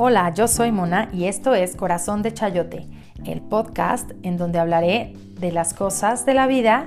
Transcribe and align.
Hola, 0.00 0.32
yo 0.32 0.46
soy 0.46 0.70
Mona 0.70 1.08
y 1.12 1.24
esto 1.24 1.54
es 1.54 1.74
Corazón 1.74 2.22
de 2.22 2.32
Chayote, 2.32 2.88
el 3.24 3.40
podcast 3.40 4.12
en 4.22 4.36
donde 4.36 4.60
hablaré 4.60 5.16
de 5.40 5.50
las 5.50 5.74
cosas 5.74 6.24
de 6.24 6.34
la 6.34 6.46
vida 6.46 6.86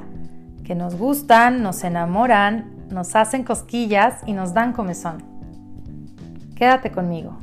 que 0.63 0.75
nos 0.75 0.95
gustan, 0.95 1.61
nos 1.61 1.84
enamoran, 1.84 2.88
nos 2.89 3.18
hacen 3.18 3.43
cosquillas 3.43 4.21
y 4.25 4.32
nos 4.32 4.54
dan 4.54 4.71
comezón. 4.71 5.25
Quédate 6.55 6.93
conmigo. 6.93 7.38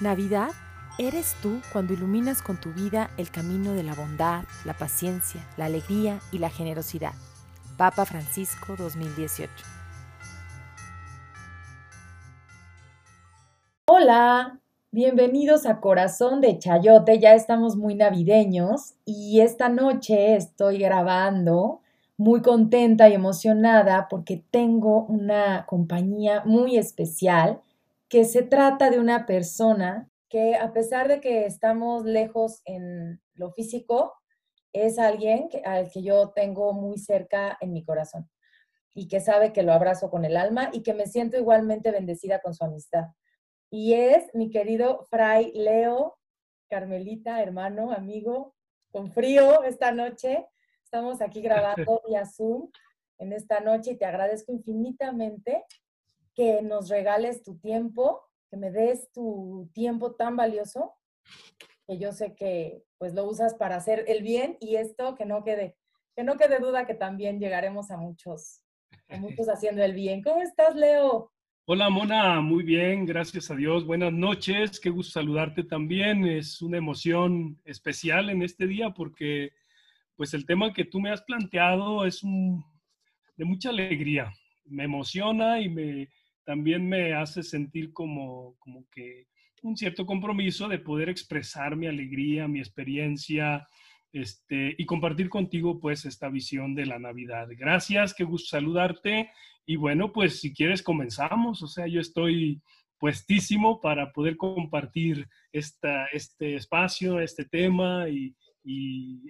Navidad 0.00 0.52
eres 0.96 1.36
tú 1.42 1.60
cuando 1.70 1.92
iluminas 1.92 2.40
con 2.40 2.56
tu 2.56 2.72
vida 2.72 3.10
el 3.18 3.30
camino 3.30 3.74
de 3.74 3.82
la 3.82 3.92
bondad, 3.92 4.44
la 4.64 4.72
paciencia, 4.72 5.42
la 5.58 5.66
alegría 5.66 6.18
y 6.32 6.38
la 6.38 6.48
generosidad. 6.48 7.12
Papa 7.76 8.06
Francisco 8.06 8.74
2018 8.78 9.73
Hola, 13.86 14.62
bienvenidos 14.92 15.66
a 15.66 15.78
Corazón 15.78 16.40
de 16.40 16.58
Chayote. 16.58 17.18
Ya 17.18 17.34
estamos 17.34 17.76
muy 17.76 17.94
navideños 17.94 18.94
y 19.04 19.40
esta 19.40 19.68
noche 19.68 20.36
estoy 20.36 20.78
grabando 20.78 21.82
muy 22.16 22.40
contenta 22.40 23.10
y 23.10 23.12
emocionada 23.12 24.08
porque 24.08 24.42
tengo 24.50 25.04
una 25.04 25.66
compañía 25.66 26.42
muy 26.46 26.78
especial 26.78 27.60
que 28.08 28.24
se 28.24 28.42
trata 28.42 28.88
de 28.88 29.00
una 29.00 29.26
persona 29.26 30.08
que 30.30 30.54
a 30.54 30.72
pesar 30.72 31.06
de 31.08 31.20
que 31.20 31.44
estamos 31.44 32.06
lejos 32.06 32.62
en 32.64 33.20
lo 33.34 33.50
físico, 33.50 34.14
es 34.72 34.98
alguien 34.98 35.50
al 35.66 35.90
que 35.90 36.02
yo 36.02 36.30
tengo 36.30 36.72
muy 36.72 36.96
cerca 36.96 37.58
en 37.60 37.74
mi 37.74 37.84
corazón 37.84 38.30
y 38.94 39.08
que 39.08 39.20
sabe 39.20 39.52
que 39.52 39.62
lo 39.62 39.74
abrazo 39.74 40.08
con 40.08 40.24
el 40.24 40.38
alma 40.38 40.70
y 40.72 40.82
que 40.82 40.94
me 40.94 41.06
siento 41.06 41.36
igualmente 41.36 41.90
bendecida 41.90 42.40
con 42.40 42.54
su 42.54 42.64
amistad 42.64 43.08
y 43.74 43.94
es 43.94 44.32
mi 44.34 44.50
querido 44.50 45.04
Fray 45.10 45.50
Leo, 45.52 46.16
Carmelita, 46.70 47.42
hermano, 47.42 47.90
amigo, 47.90 48.54
con 48.92 49.10
frío 49.10 49.64
esta 49.64 49.90
noche. 49.90 50.46
Estamos 50.84 51.20
aquí 51.20 51.42
grabando 51.42 52.00
vía 52.08 52.24
Zoom 52.24 52.70
en 53.18 53.32
esta 53.32 53.58
noche 53.58 53.90
y 53.90 53.96
te 53.98 54.04
agradezco 54.04 54.52
infinitamente 54.52 55.64
que 56.36 56.62
nos 56.62 56.88
regales 56.88 57.42
tu 57.42 57.58
tiempo, 57.58 58.22
que 58.48 58.56
me 58.58 58.70
des 58.70 59.10
tu 59.10 59.68
tiempo 59.74 60.14
tan 60.14 60.36
valioso, 60.36 60.94
que 61.88 61.98
yo 61.98 62.12
sé 62.12 62.36
que 62.36 62.84
pues 62.96 63.12
lo 63.12 63.24
usas 63.24 63.54
para 63.54 63.74
hacer 63.74 64.04
el 64.06 64.22
bien 64.22 64.56
y 64.60 64.76
esto 64.76 65.16
que 65.16 65.26
no 65.26 65.42
quede, 65.42 65.76
que 66.14 66.22
no 66.22 66.36
quede 66.36 66.60
duda 66.60 66.86
que 66.86 66.94
también 66.94 67.40
llegaremos 67.40 67.90
a 67.90 67.96
muchos, 67.96 68.62
a 69.08 69.16
muchos 69.16 69.48
haciendo 69.48 69.82
el 69.82 69.94
bien. 69.94 70.22
¿Cómo 70.22 70.42
estás, 70.42 70.76
Leo? 70.76 71.33
Hola 71.66 71.88
Mona, 71.88 72.42
muy 72.42 72.62
bien, 72.62 73.06
gracias 73.06 73.50
a 73.50 73.54
Dios. 73.54 73.86
Buenas 73.86 74.12
noches, 74.12 74.78
qué 74.78 74.90
gusto 74.90 75.12
saludarte 75.12 75.64
también. 75.64 76.26
Es 76.26 76.60
una 76.60 76.76
emoción 76.76 77.58
especial 77.64 78.28
en 78.28 78.42
este 78.42 78.66
día 78.66 78.90
porque 78.90 79.50
pues 80.14 80.34
el 80.34 80.44
tema 80.44 80.74
que 80.74 80.84
tú 80.84 81.00
me 81.00 81.10
has 81.10 81.22
planteado 81.22 82.04
es 82.04 82.20
de 82.20 83.44
mucha 83.46 83.70
alegría. 83.70 84.30
Me 84.66 84.84
emociona 84.84 85.58
y 85.58 85.70
me, 85.70 86.10
también 86.44 86.86
me 86.86 87.14
hace 87.14 87.42
sentir 87.42 87.94
como, 87.94 88.56
como 88.58 88.86
que 88.90 89.28
un 89.62 89.74
cierto 89.74 90.04
compromiso 90.04 90.68
de 90.68 90.80
poder 90.80 91.08
expresar 91.08 91.76
mi 91.76 91.86
alegría, 91.86 92.46
mi 92.46 92.58
experiencia, 92.58 93.66
este, 94.14 94.76
y 94.78 94.86
compartir 94.86 95.28
contigo 95.28 95.80
pues 95.80 96.04
esta 96.04 96.28
visión 96.28 96.76
de 96.76 96.86
la 96.86 97.00
Navidad. 97.00 97.48
Gracias, 97.50 98.14
qué 98.14 98.22
gusto 98.22 98.56
saludarte 98.56 99.28
y 99.66 99.74
bueno, 99.74 100.12
pues 100.12 100.38
si 100.40 100.54
quieres 100.54 100.82
comenzamos, 100.82 101.62
o 101.62 101.66
sea, 101.66 101.88
yo 101.88 102.00
estoy 102.00 102.62
puestísimo 102.98 103.80
para 103.80 104.12
poder 104.12 104.36
compartir 104.36 105.28
esta, 105.52 106.06
este 106.06 106.54
espacio, 106.54 107.18
este 107.18 107.44
tema 107.44 108.08
y, 108.08 108.34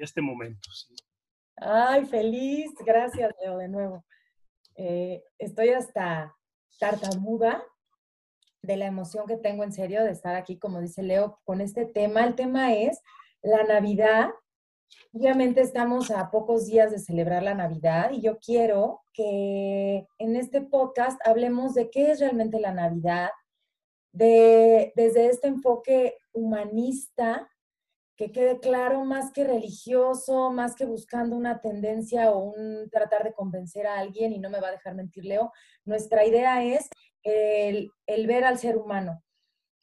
este 0.01 0.21
momento. 0.21 0.69
Ay, 1.57 2.05
feliz, 2.05 2.71
gracias 2.87 3.33
Leo 3.43 3.59
de 3.59 3.69
nuevo. 3.69 4.05
Eh, 4.77 5.25
estoy 5.39 5.71
hasta 5.71 6.37
tartamuda 6.79 7.65
de 8.63 8.77
la 8.77 8.87
emoción 8.87 9.27
que 9.27 9.39
tengo 9.39 9.65
en 9.65 9.73
serio 9.73 10.05
de 10.05 10.11
estar 10.11 10.37
aquí, 10.37 10.59
como 10.59 10.81
dice 10.81 11.03
Leo, 11.03 11.41
con 11.45 11.61
este 11.61 11.87
tema. 11.87 12.25
El 12.25 12.37
tema 12.37 12.75
es 12.75 13.01
la 13.43 13.65
Navidad 13.65 14.31
Obviamente 15.13 15.61
estamos 15.61 16.11
a 16.11 16.31
pocos 16.31 16.67
días 16.67 16.91
de 16.91 16.99
celebrar 16.99 17.43
la 17.43 17.55
Navidad 17.55 18.11
y 18.13 18.21
yo 18.21 18.39
quiero 18.39 19.03
que 19.13 20.07
en 20.19 20.37
este 20.37 20.61
podcast 20.61 21.21
hablemos 21.27 21.75
de 21.75 21.89
qué 21.91 22.11
es 22.11 22.21
realmente 22.21 22.59
la 22.59 22.73
Navidad, 22.73 23.31
de, 24.13 24.93
desde 24.97 25.27
este 25.27 25.49
enfoque 25.49 26.17
humanista, 26.33 27.49
que 28.17 28.31
quede 28.31 28.61
claro 28.61 29.05
más 29.05 29.33
que 29.33 29.45
religioso, 29.45 30.51
más 30.51 30.75
que 30.75 30.85
buscando 30.85 31.37
una 31.37 31.61
tendencia 31.61 32.31
o 32.31 32.53
un 32.53 32.89
tratar 32.91 33.25
de 33.25 33.33
convencer 33.33 33.87
a 33.87 33.99
alguien, 33.99 34.33
y 34.33 34.39
no 34.39 34.51
me 34.51 34.61
va 34.61 34.69
a 34.69 34.73
dejar 34.73 34.95
mentir 34.95 35.25
Leo, 35.25 35.53
nuestra 35.85 36.25
idea 36.25 36.65
es 36.65 36.89
el, 37.23 37.91
el 38.07 38.27
ver 38.27 38.45
al 38.45 38.59
ser 38.59 38.77
humano, 38.77 39.23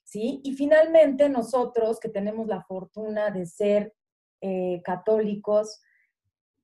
¿sí? 0.03 0.39
Y 0.43 0.53
finalmente 0.53 1.28
nosotros 1.28 1.99
que 1.99 2.09
tenemos 2.09 2.47
la 2.47 2.61
fortuna 2.61 3.31
de 3.31 3.45
ser 3.45 3.93
eh, 4.41 4.81
católicos, 4.84 5.81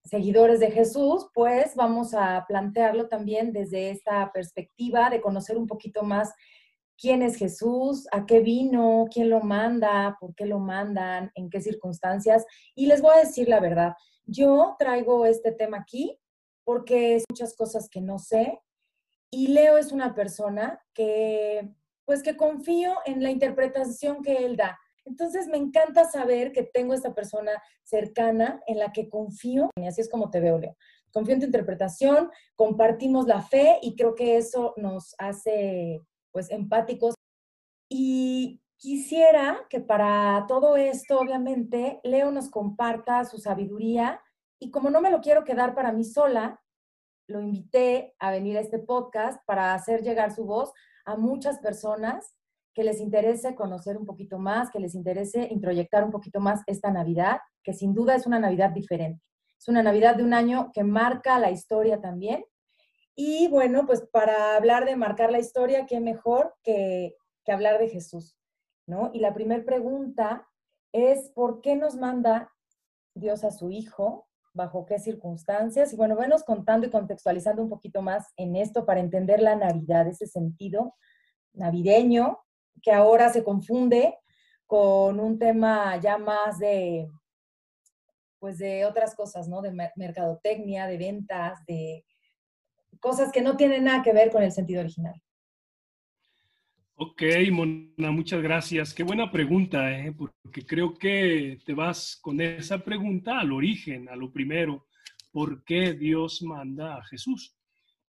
seguidores 0.03 0.59
de 0.59 0.71
Jesús, 0.71 1.27
pues 1.33 1.75
vamos 1.75 2.13
a 2.13 2.45
plantearlo 2.47 3.07
también 3.07 3.53
desde 3.53 3.89
esta 3.91 4.31
perspectiva 4.31 5.09
de 5.09 5.21
conocer 5.21 5.57
un 5.57 5.67
poquito 5.67 6.03
más 6.03 6.33
quién 6.97 7.21
es 7.21 7.35
Jesús, 7.35 8.07
a 8.11 8.25
qué 8.25 8.39
vino, 8.39 9.05
quién 9.13 9.29
lo 9.29 9.41
manda, 9.41 10.17
por 10.19 10.33
qué 10.33 10.45
lo 10.45 10.59
mandan, 10.59 11.31
en 11.35 11.49
qué 11.49 11.61
circunstancias. 11.61 12.45
Y 12.75 12.87
les 12.87 13.01
voy 13.01 13.13
a 13.15 13.19
decir 13.19 13.47
la 13.47 13.59
verdad, 13.59 13.93
yo 14.25 14.75
traigo 14.79 15.25
este 15.25 15.51
tema 15.51 15.77
aquí 15.77 16.19
porque 16.63 17.15
es 17.15 17.23
muchas 17.29 17.55
cosas 17.55 17.87
que 17.89 18.01
no 18.01 18.19
sé 18.19 18.59
y 19.29 19.47
Leo 19.47 19.77
es 19.77 19.91
una 19.91 20.15
persona 20.15 20.81
que, 20.93 21.69
pues 22.05 22.23
que 22.23 22.37
confío 22.37 22.95
en 23.05 23.21
la 23.21 23.29
interpretación 23.29 24.21
que 24.23 24.45
él 24.45 24.55
da. 24.55 24.79
Entonces 25.07 25.47
me 25.47 25.57
encanta 25.57 26.05
saber 26.05 26.51
que 26.51 26.63
tengo 26.63 26.93
esta 26.93 27.13
persona 27.13 27.51
cercana 27.83 28.61
en 28.67 28.77
la 28.77 28.91
que 28.91 29.09
confío, 29.09 29.69
y 29.75 29.87
así 29.87 30.01
es 30.01 30.09
como 30.09 30.29
te 30.29 30.39
veo, 30.39 30.57
Leo. 30.57 30.75
Confío 31.11 31.33
en 31.33 31.39
tu 31.39 31.45
interpretación, 31.45 32.29
compartimos 32.55 33.25
la 33.25 33.41
fe 33.41 33.79
y 33.81 33.95
creo 33.95 34.15
que 34.15 34.37
eso 34.37 34.73
nos 34.77 35.15
hace 35.17 36.01
pues 36.31 36.51
empáticos. 36.51 37.15
Y 37.89 38.61
quisiera 38.75 39.65
que 39.69 39.79
para 39.79 40.45
todo 40.47 40.75
esto, 40.75 41.19
obviamente, 41.19 42.01
Leo 42.03 42.31
nos 42.31 42.49
comparta 42.49 43.23
su 43.23 43.37
sabiduría 43.37 44.21
y 44.59 44.71
como 44.71 44.89
no 44.89 45.01
me 45.01 45.09
lo 45.09 45.21
quiero 45.21 45.45
quedar 45.45 45.73
para 45.73 45.93
mí 45.93 46.03
sola, 46.03 46.61
lo 47.27 47.41
invité 47.41 48.13
a 48.19 48.31
venir 48.31 48.57
a 48.57 48.61
este 48.61 48.79
podcast 48.79 49.43
para 49.45 49.73
hacer 49.73 50.01
llegar 50.01 50.33
su 50.33 50.45
voz 50.45 50.73
a 51.05 51.15
muchas 51.15 51.59
personas 51.59 52.36
que 52.77 52.83
les 52.83 53.01
interese 53.01 53.55
conocer 53.55 53.97
un 53.97 54.05
poquito 54.05 54.37
más, 54.37 54.69
que 54.69 54.79
les 54.79 54.93
interese 54.93 55.47
introyectar 55.49 56.03
un 56.03 56.11
poquito 56.11 56.39
más 56.39 56.61
esta 56.67 56.91
Navidad, 56.91 57.39
que 57.63 57.73
sin 57.73 57.95
duda 57.95 58.13
es 58.13 58.27
una 58.27 58.37
Navidad 58.39 58.69
diferente. 58.69 59.25
Es 59.57 59.67
una 59.67 59.81
Navidad 59.81 60.15
de 60.15 60.23
un 60.23 60.35
año 60.35 60.69
que 60.71 60.83
marca 60.83 61.39
la 61.39 61.49
historia 61.49 61.99
también. 62.01 62.45
Y 63.15 63.47
bueno, 63.47 63.87
pues 63.87 64.01
para 64.11 64.55
hablar 64.55 64.85
de 64.85 64.95
marcar 64.95 65.31
la 65.31 65.39
historia, 65.39 65.87
qué 65.87 65.99
mejor 65.99 66.53
que, 66.61 67.15
que 67.43 67.51
hablar 67.51 67.79
de 67.79 67.89
Jesús, 67.89 68.37
¿no? 68.85 69.09
Y 69.11 69.21
la 69.21 69.33
primera 69.33 69.65
pregunta 69.65 70.47
es, 70.91 71.31
¿por 71.31 71.61
qué 71.61 71.75
nos 71.75 71.95
manda 71.95 72.53
Dios 73.15 73.43
a 73.43 73.49
su 73.49 73.71
Hijo? 73.71 74.27
¿Bajo 74.53 74.85
qué 74.85 74.99
circunstancias? 74.99 75.93
Y 75.93 75.95
bueno, 75.95 76.15
venos 76.15 76.43
contando 76.43 76.85
y 76.85 76.91
contextualizando 76.91 77.63
un 77.63 77.69
poquito 77.69 78.03
más 78.03 78.27
en 78.37 78.55
esto 78.55 78.85
para 78.85 78.99
entender 78.99 79.41
la 79.41 79.55
Navidad, 79.55 80.07
ese 80.07 80.27
sentido 80.27 80.93
navideño 81.53 82.37
que 82.81 82.91
ahora 82.91 83.29
se 83.29 83.43
confunde 83.43 84.15
con 84.65 85.19
un 85.19 85.39
tema 85.39 85.97
ya 85.97 86.17
más 86.17 86.59
de, 86.59 87.07
pues 88.39 88.57
de 88.57 88.85
otras 88.85 89.15
cosas, 89.15 89.47
¿no? 89.47 89.61
De 89.61 89.71
mercadotecnia, 89.95 90.87
de 90.87 90.97
ventas, 90.97 91.65
de 91.65 92.05
cosas 92.99 93.31
que 93.31 93.41
no 93.41 93.55
tienen 93.57 93.85
nada 93.85 94.03
que 94.03 94.13
ver 94.13 94.31
con 94.31 94.43
el 94.43 94.51
sentido 94.51 94.81
original. 94.81 95.21
Ok, 96.99 97.21
Mona, 97.51 98.11
muchas 98.11 98.41
gracias. 98.41 98.91
Qué 98.93 99.03
buena 99.03 99.31
pregunta, 99.31 99.91
¿eh? 99.91 100.11
porque 100.17 100.65
creo 100.65 100.95
que 100.95 101.59
te 101.63 101.73
vas 101.73 102.17
con 102.19 102.41
esa 102.41 102.79
pregunta 102.79 103.39
al 103.39 103.51
origen, 103.51 104.09
a 104.09 104.15
lo 104.15 104.31
primero. 104.31 104.87
¿Por 105.31 105.63
qué 105.63 105.93
Dios 105.93 106.41
manda 106.41 106.97
a 106.97 107.03
Jesús? 107.03 107.55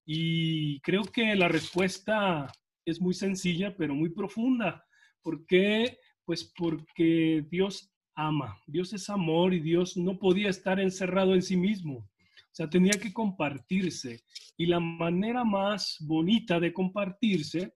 Y 0.06 0.80
creo 0.80 1.02
que 1.02 1.34
la 1.36 1.48
respuesta 1.48 2.50
es 2.90 3.00
muy 3.00 3.14
sencilla, 3.14 3.76
pero 3.76 3.94
muy 3.94 4.10
profunda. 4.10 4.84
¿Por 5.22 5.46
qué? 5.46 5.98
Pues 6.24 6.44
porque 6.56 7.44
Dios 7.50 7.90
ama, 8.14 8.60
Dios 8.66 8.92
es 8.92 9.08
amor 9.10 9.54
y 9.54 9.60
Dios 9.60 9.96
no 9.96 10.18
podía 10.18 10.50
estar 10.50 10.80
encerrado 10.80 11.34
en 11.34 11.42
sí 11.42 11.56
mismo. 11.56 11.98
O 11.98 12.54
sea, 12.58 12.68
tenía 12.68 12.98
que 13.00 13.12
compartirse. 13.12 14.24
Y 14.56 14.66
la 14.66 14.80
manera 14.80 15.44
más 15.44 15.96
bonita 16.00 16.58
de 16.58 16.72
compartirse, 16.72 17.74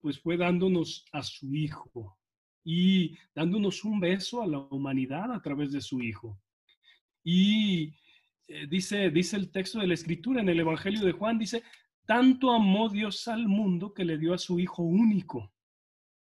pues 0.00 0.18
fue 0.18 0.36
dándonos 0.36 1.04
a 1.12 1.22
su 1.22 1.54
hijo 1.54 2.18
y 2.64 3.16
dándonos 3.34 3.84
un 3.84 4.00
beso 4.00 4.42
a 4.42 4.46
la 4.46 4.58
humanidad 4.58 5.32
a 5.32 5.40
través 5.40 5.70
de 5.70 5.80
su 5.80 6.02
hijo. 6.02 6.40
Y 7.22 7.94
eh, 8.48 8.66
dice, 8.68 9.10
dice 9.10 9.36
el 9.36 9.50
texto 9.50 9.78
de 9.78 9.86
la 9.86 9.94
escritura 9.94 10.40
en 10.40 10.48
el 10.48 10.60
Evangelio 10.60 11.04
de 11.04 11.12
Juan, 11.12 11.38
dice, 11.38 11.62
tanto 12.06 12.52
amó 12.52 12.88
Dios 12.88 13.28
al 13.28 13.48
mundo 13.48 13.94
que 13.94 14.04
le 14.04 14.18
dio 14.18 14.34
a 14.34 14.38
su 14.38 14.58
hijo 14.58 14.82
único, 14.82 15.52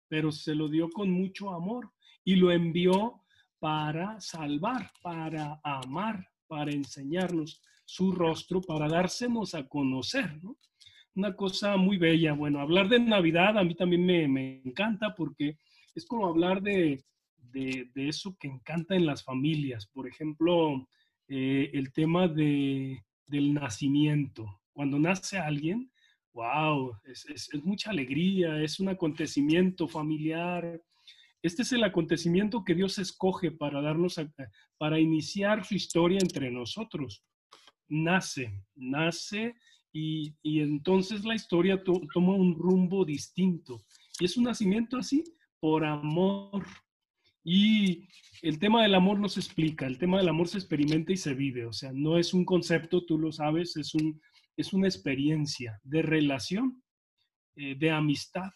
pero 0.08 0.30
se 0.30 0.54
lo 0.54 0.68
dio 0.68 0.88
con 0.90 1.10
mucho 1.10 1.50
amor 1.50 1.92
y 2.24 2.36
lo 2.36 2.52
envió 2.52 3.22
para 3.58 4.20
salvar, 4.20 4.90
para 5.02 5.60
amar, 5.62 6.28
para 6.46 6.72
enseñarnos 6.72 7.62
su 7.84 8.12
rostro, 8.12 8.60
para 8.60 8.88
dársenos 8.88 9.54
a 9.54 9.68
conocer, 9.68 10.40
Una 11.14 11.36
cosa 11.36 11.76
muy 11.76 11.98
bella. 11.98 12.32
Bueno, 12.32 12.60
hablar 12.60 12.88
de 12.88 12.98
Navidad 12.98 13.58
a 13.58 13.64
mí 13.64 13.74
también 13.74 14.04
me, 14.06 14.62
encanta 14.64 15.14
porque 15.14 15.58
es 15.94 16.06
como 16.06 16.26
hablar 16.26 16.62
de, 16.62 17.04
de, 17.36 17.90
eso 17.94 18.34
que 18.38 18.48
encanta 18.48 18.94
en 18.94 19.04
las 19.04 19.22
familias. 19.22 19.86
Por 19.86 20.08
ejemplo, 20.08 20.88
eh, 21.28 21.70
el 21.74 21.92
tema 21.92 22.28
de, 22.28 23.04
del 23.26 23.52
nacimiento. 23.52 24.61
Cuando 24.72 24.98
nace 24.98 25.38
alguien, 25.38 25.90
wow, 26.32 26.92
es, 27.04 27.26
es, 27.28 27.64
mucha 27.64 27.90
alegría, 27.90 28.62
es 28.62 28.80
un 28.80 28.88
acontecimiento 28.88 29.86
familiar. 29.86 30.80
Este 31.42 31.62
es 31.62 31.72
el 31.72 31.84
acontecimiento 31.84 32.64
que 32.64 32.74
Dios 32.74 32.98
escoge 32.98 33.50
para 33.50 33.80
darnos, 33.82 34.20
para 34.78 34.98
iniciar 34.98 35.64
su 35.64 35.74
historia 35.74 36.18
entre 36.20 36.50
nosotros. 36.50 37.24
Nace, 37.88 38.64
nace 38.74 39.54
y, 39.92 40.34
y 40.42 40.60
entonces 40.60 41.24
la 41.24 41.34
historia 41.34 41.82
toma 41.82 42.34
un 42.34 42.54
rumbo 42.54 43.04
distinto. 43.04 43.82
Y 44.18 44.24
es 44.24 44.36
un 44.36 44.44
nacimiento 44.44 44.96
así, 44.96 45.22
por 45.60 45.84
amor. 45.84 46.64
Y 47.44 48.08
el 48.42 48.58
tema 48.58 48.82
del 48.82 48.94
amor 48.94 49.18
no 49.18 49.28
se 49.28 49.40
explica, 49.40 49.86
el 49.86 49.98
tema 49.98 50.18
del 50.18 50.28
amor 50.28 50.48
se 50.48 50.58
experimenta 50.58 51.12
y 51.12 51.16
se 51.16 51.34
vive, 51.34 51.64
o 51.64 51.72
sea, 51.72 51.92
no 51.92 52.18
es 52.18 52.34
un 52.34 52.44
concepto, 52.44 53.04
tú 53.04 53.18
lo 53.18 53.32
sabes, 53.32 53.76
es, 53.76 53.94
un, 53.94 54.20
es 54.56 54.72
una 54.72 54.88
experiencia 54.88 55.80
de 55.82 56.02
relación, 56.02 56.82
eh, 57.56 57.74
de 57.74 57.90
amistad. 57.90 58.50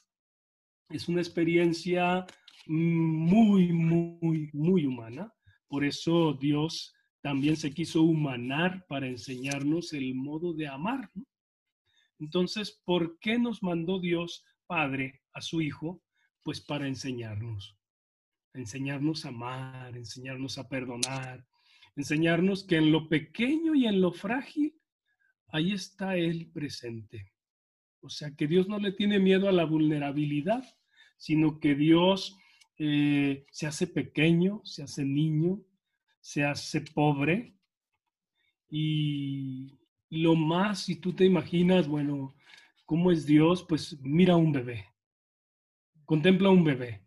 Es 0.88 1.08
una 1.08 1.20
experiencia 1.20 2.24
muy, 2.66 3.72
muy, 3.72 4.50
muy 4.52 4.86
humana. 4.86 5.32
Por 5.68 5.84
eso 5.84 6.34
Dios 6.34 6.94
también 7.22 7.56
se 7.56 7.72
quiso 7.72 8.02
humanar 8.02 8.86
para 8.86 9.06
enseñarnos 9.06 9.92
el 9.92 10.14
modo 10.14 10.54
de 10.54 10.68
amar. 10.68 11.10
Entonces, 12.18 12.80
¿por 12.84 13.18
qué 13.18 13.38
nos 13.38 13.62
mandó 13.62 14.00
Dios 14.00 14.44
Padre 14.66 15.22
a 15.32 15.40
su 15.40 15.60
Hijo? 15.60 16.02
Pues 16.42 16.60
para 16.60 16.86
enseñarnos 16.86 17.76
enseñarnos 18.56 19.24
a 19.24 19.28
amar, 19.28 19.96
enseñarnos 19.96 20.58
a 20.58 20.68
perdonar, 20.68 21.46
enseñarnos 21.94 22.64
que 22.64 22.76
en 22.76 22.90
lo 22.90 23.08
pequeño 23.08 23.74
y 23.74 23.86
en 23.86 24.00
lo 24.00 24.12
frágil, 24.12 24.74
ahí 25.48 25.72
está 25.72 26.16
Él 26.16 26.50
presente. 26.52 27.32
O 28.00 28.08
sea, 28.08 28.34
que 28.34 28.46
Dios 28.46 28.68
no 28.68 28.78
le 28.78 28.92
tiene 28.92 29.18
miedo 29.18 29.48
a 29.48 29.52
la 29.52 29.64
vulnerabilidad, 29.64 30.64
sino 31.16 31.58
que 31.60 31.74
Dios 31.74 32.36
eh, 32.78 33.46
se 33.50 33.66
hace 33.66 33.86
pequeño, 33.86 34.60
se 34.64 34.82
hace 34.82 35.04
niño, 35.04 35.62
se 36.20 36.44
hace 36.44 36.82
pobre. 36.82 37.56
Y 38.68 39.78
lo 40.10 40.34
más, 40.34 40.84
si 40.84 40.96
tú 40.96 41.12
te 41.12 41.24
imaginas, 41.24 41.88
bueno, 41.88 42.34
¿cómo 42.84 43.10
es 43.10 43.26
Dios? 43.26 43.64
Pues 43.68 43.98
mira 44.02 44.34
a 44.34 44.36
un 44.36 44.52
bebé, 44.52 44.86
contempla 46.04 46.48
a 46.48 46.52
un 46.52 46.64
bebé 46.64 47.06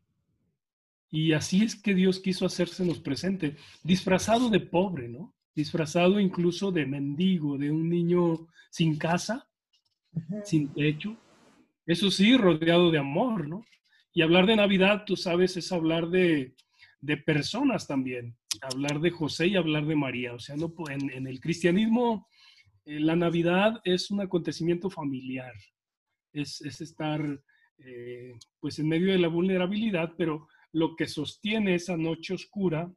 y 1.12 1.34
así 1.34 1.64
es 1.64 1.76
que 1.76 1.96
Dios 1.96 2.20
quiso 2.20 2.46
hacérsenos 2.46 3.00
presente, 3.00 3.58
disfrazado 3.84 4.50
de 4.50 4.60
pobre, 4.60 5.10
¿no? 5.10 5.36
Disfrazado 5.56 6.20
incluso 6.20 6.72
de 6.72 6.86
mendigo, 6.86 7.58
de 7.58 7.72
un 7.72 7.90
niño 7.90 8.48
sin 8.70 8.98
casa, 8.98 9.48
sin 10.44 10.74
techo. 10.74 11.18
Eso 11.86 12.12
sí, 12.12 12.38
rodeado 12.38 12.92
de 12.92 13.00
amor, 13.00 13.48
¿no? 13.48 13.66
Y 14.14 14.22
hablar 14.22 14.46
de 14.46 14.56
Navidad, 14.56 15.04
tú 15.06 15.16
sabes, 15.16 15.58
es 15.58 15.72
hablar 15.72 16.10
de, 16.10 16.56
de 17.02 17.18
personas 17.18 17.88
también, 17.88 18.36
hablar 18.62 19.00
de 19.00 19.12
José 19.12 19.48
y 19.48 19.56
hablar 19.56 19.86
de 19.86 19.96
María. 19.96 20.34
O 20.34 20.40
sea, 20.40 20.56
no, 20.56 20.74
en, 20.90 21.10
en 21.12 21.28
el 21.28 21.40
cristianismo, 21.40 22.28
eh, 22.86 23.00
la 23.00 23.16
Navidad 23.16 23.80
es 23.84 24.12
un 24.12 24.22
acontecimiento 24.22 24.90
familiar, 24.90 25.54
es, 26.34 26.62
es 26.62 26.82
estar 26.82 27.22
eh, 27.78 28.34
pues 28.60 28.80
en 28.80 28.90
medio 28.90 29.12
de 29.12 29.20
la 29.20 29.28
vulnerabilidad, 29.28 30.14
pero 30.18 30.48
lo 30.72 30.96
que 30.96 31.08
sostiene 31.08 31.76
esa 31.76 31.98
noche 31.98 32.34
oscura 32.34 32.92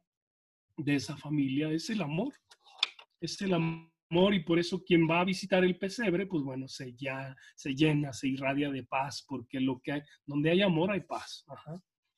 de 0.77 0.95
esa 0.95 1.15
familia 1.15 1.71
es 1.71 1.89
el 1.89 2.01
amor. 2.01 2.33
Es 3.23 3.41
el 3.41 3.53
amor 3.53 4.33
y 4.33 4.41
por 4.41 4.59
eso 4.59 4.83
quien 4.83 5.09
va 5.09 5.21
a 5.21 5.23
visitar 5.23 5.63
el 5.63 5.77
pesebre, 5.77 6.27
pues 6.27 6.43
bueno, 6.43 6.67
se, 6.67 6.93
ya, 6.93 7.33
se 7.55 7.73
llena, 7.73 8.11
se 8.11 8.27
irradia 8.27 8.69
de 8.69 8.83
paz, 8.83 9.25
porque 9.25 9.61
lo 9.61 9.79
que 9.81 10.03
donde 10.25 10.51
hay 10.51 10.61
amor 10.61 10.91
hay 10.91 10.99
paz. 10.99 11.45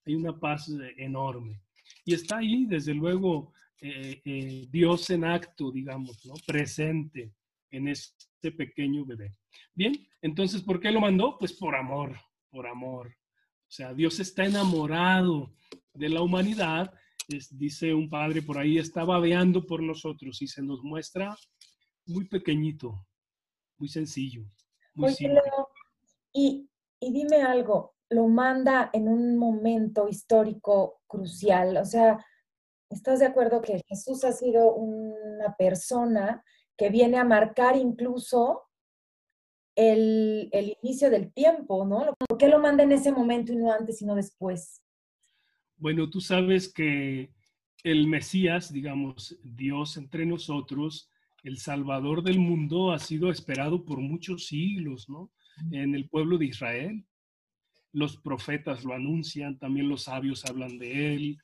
Hay 0.04 0.16
una 0.16 0.36
paz 0.40 0.68
eh, 0.70 0.96
enorme. 0.98 1.62
Y 2.04 2.16
está 2.16 2.38
ahí, 2.38 2.66
desde 2.66 2.96
luego, 2.96 3.54
eh, 3.82 4.20
eh, 4.26 4.66
Dios 4.72 5.08
en 5.12 5.26
acto, 5.26 5.72
digamos, 5.72 6.18
presente 6.48 7.36
en 7.70 7.88
este 7.88 8.52
pequeño 8.52 9.06
bebé. 9.06 9.36
Bien, 9.76 9.94
entonces, 10.24 10.64
¿por 10.64 10.80
qué 10.80 10.92
lo 10.92 11.02
mandó? 11.02 11.38
Pues 11.38 11.54
por 11.54 11.76
amor, 11.76 12.20
por 12.50 12.66
amor. 12.66 13.10
O 13.10 13.72
sea, 13.72 13.94
Dios 13.94 14.20
está 14.20 14.44
enamorado 14.46 15.54
de 15.94 16.10
la 16.10 16.22
humanidad. 16.22 16.92
Dice 17.52 17.94
un 17.94 18.10
padre 18.10 18.42
por 18.42 18.58
ahí, 18.58 18.78
está 18.78 19.04
babeando 19.04 19.66
por 19.66 19.82
nosotros 19.82 20.42
y 20.42 20.48
se 20.48 20.62
nos 20.62 20.84
muestra 20.84 21.36
muy 22.06 22.28
pequeñito, 22.28 23.06
muy 23.78 23.90
sencillo. 23.90 24.44
Muy 24.94 25.14
y, 26.34 26.70
y 27.00 27.14
dime 27.14 27.42
algo, 27.42 27.96
lo 28.10 28.28
manda 28.28 28.90
en 28.94 29.08
un 29.08 29.38
momento 29.38 30.08
histórico 30.08 31.02
crucial. 31.08 31.78
O 31.78 31.86
sea, 31.86 32.24
¿estás 32.90 33.20
de 33.20 33.26
acuerdo 33.26 33.62
que 33.62 33.82
Jesús 33.88 34.24
ha 34.24 34.32
sido 34.32 34.74
una 34.74 35.56
persona 35.58 36.44
que 36.78 36.90
viene 36.90 37.18
a 37.18 37.24
marcar 37.24 37.78
incluso 37.78 38.64
el, 39.76 40.50
inicio 40.82 41.10
del 41.10 41.34
tiempo, 41.34 41.86
¿no? 41.86 42.14
¿Por 42.28 42.38
qué 42.38 42.48
lo 42.48 42.60
manda 42.60 42.84
en 42.84 42.92
ese 42.92 43.12
momento 43.12 43.52
y 43.52 43.58
no 43.58 43.72
antes, 43.72 43.98
sino 43.98 44.16
después? 44.16 44.82
Bueno, 45.86 46.10
tú 46.10 46.20
sabes 46.20 46.74
que 46.74 47.30
el 47.84 48.08
Mesías, 48.08 48.74
digamos, 48.74 49.38
Dios 49.44 49.98
entre 49.98 50.26
nosotros, 50.26 51.12
el 51.44 51.60
Salvador 51.60 52.24
del 52.24 52.40
mundo, 52.40 52.92
ha 52.92 52.98
sido 52.98 53.30
esperado 53.30 53.86
por 53.86 54.00
muchos 54.00 54.48
siglos, 54.48 55.08
¿no? 55.08 55.32
En 55.70 55.94
el 55.94 56.10
pueblo 56.10 56.40
de 56.40 56.48
Israel. 56.48 57.06
Los 57.92 58.18
profetas 58.18 58.84
lo 58.84 58.96
anuncian, 58.96 59.60
también 59.60 59.88
los 59.88 60.06
sabios 60.06 60.44
hablan 60.46 60.80
de 60.80 61.14
él, 61.14 61.38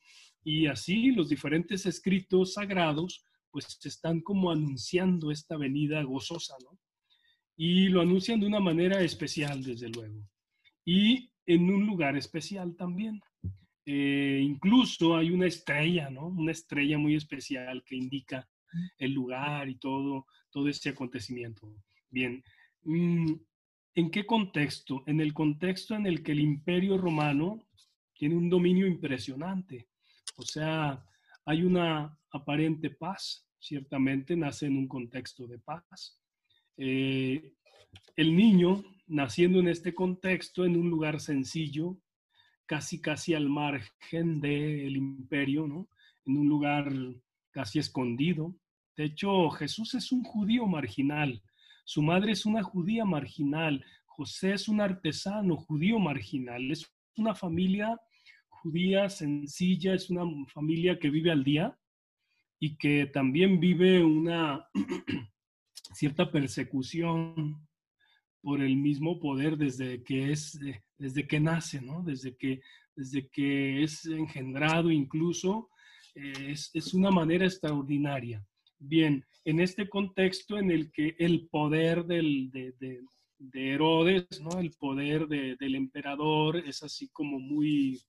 y 0.43 0.65
así 0.65 1.11
los 1.11 1.29
diferentes 1.29 1.85
escritos 1.85 2.55
sagrados, 2.55 3.23
pues 3.51 3.77
están 3.83 4.21
como 4.21 4.49
anunciando 4.49 5.29
esta 5.29 5.55
venida 5.55 6.01
gozosa, 6.01 6.55
¿no? 6.63 6.79
y 7.55 7.89
lo 7.89 8.01
anuncian 8.01 8.39
de 8.39 8.47
una 8.47 8.59
manera 8.59 9.03
especial, 9.03 9.61
desde 9.61 9.89
luego, 9.89 10.27
y 10.83 11.29
en 11.45 11.69
un 11.69 11.85
lugar 11.85 12.17
especial 12.17 12.75
también. 12.75 13.21
Eh, 13.85 14.41
incluso 14.43 15.15
hay 15.15 15.31
una 15.31 15.47
estrella, 15.47 16.09
¿no? 16.09 16.27
Una 16.27 16.51
estrella 16.51 16.97
muy 16.97 17.15
especial 17.15 17.83
que 17.83 17.95
indica 17.95 18.47
el 18.97 19.11
lugar 19.11 19.69
y 19.69 19.75
todo, 19.75 20.27
todo 20.49 20.67
este 20.67 20.89
acontecimiento. 20.89 21.73
Bien, 22.09 22.43
mm, 22.83 23.33
¿en 23.95 24.11
qué 24.11 24.25
contexto? 24.25 25.03
En 25.07 25.19
el 25.19 25.33
contexto 25.33 25.95
en 25.95 26.05
el 26.05 26.23
que 26.23 26.33
el 26.33 26.39
imperio 26.39 26.97
romano 26.97 27.67
tiene 28.13 28.35
un 28.35 28.49
dominio 28.49 28.85
impresionante. 28.87 29.89
O 30.35 30.43
sea, 30.43 31.03
hay 31.45 31.63
una 31.63 32.17
aparente 32.31 32.91
paz, 32.91 33.47
ciertamente 33.59 34.35
nace 34.35 34.67
en 34.67 34.77
un 34.77 34.87
contexto 34.87 35.47
de 35.47 35.59
paz, 35.59 36.19
eh, 36.77 37.53
el 38.15 38.35
niño, 38.35 38.83
naciendo 39.07 39.59
en 39.59 39.67
este 39.67 39.93
contexto, 39.93 40.65
en 40.65 40.77
un 40.77 40.89
lugar 40.89 41.19
sencillo, 41.19 41.97
casi 42.71 43.01
casi 43.01 43.33
al 43.33 43.49
margen 43.49 44.39
del 44.39 44.95
imperio, 44.95 45.67
¿no? 45.67 45.89
En 46.25 46.37
un 46.37 46.47
lugar 46.47 46.89
casi 47.49 47.79
escondido. 47.79 48.55
De 48.95 49.03
hecho, 49.03 49.49
Jesús 49.49 49.93
es 49.93 50.13
un 50.13 50.23
judío 50.23 50.65
marginal, 50.67 51.43
su 51.83 52.01
madre 52.01 52.31
es 52.31 52.45
una 52.45 52.63
judía 52.63 53.03
marginal, 53.03 53.83
José 54.05 54.53
es 54.53 54.69
un 54.69 54.79
artesano 54.79 55.57
judío 55.57 55.99
marginal, 55.99 56.71
es 56.71 56.89
una 57.17 57.35
familia 57.35 57.99
judía 58.47 59.09
sencilla, 59.09 59.93
es 59.93 60.09
una 60.09 60.23
familia 60.47 60.97
que 60.97 61.09
vive 61.09 61.29
al 61.29 61.43
día 61.43 61.77
y 62.57 62.77
que 62.77 63.05
también 63.05 63.59
vive 63.59 64.01
una 64.01 64.65
cierta 65.93 66.31
persecución 66.31 67.67
por 68.41 68.61
el 68.61 68.77
mismo 68.77 69.19
poder 69.19 69.57
desde 69.57 70.03
que 70.03 70.31
es, 70.31 70.55
eh, 70.61 70.81
desde 71.01 71.27
que 71.27 71.39
nace, 71.39 71.81
¿no? 71.81 72.03
Desde 72.03 72.35
que, 72.35 72.61
desde 72.95 73.27
que 73.27 73.83
es 73.83 74.05
engendrado 74.05 74.91
incluso, 74.91 75.69
eh, 76.13 76.53
es, 76.73 76.93
una 76.93 77.09
manera 77.09 77.45
extraordinaria. 77.45 78.45
Bien, 78.77 79.25
en 79.43 79.59
este 79.59 79.89
contexto 79.89 80.59
en 80.59 80.69
el 80.69 80.91
que 80.91 81.15
el 81.17 81.47
poder 81.49 82.05
del, 82.05 82.51
de, 82.51 83.01
Herodes, 83.53 84.39
¿no? 84.39 84.59
El 84.59 84.71
poder 84.73 85.27
del 85.27 85.75
emperador 85.75 86.57
es 86.57 86.83
así 86.83 87.09
como 87.09 87.39
muy, 87.39 87.99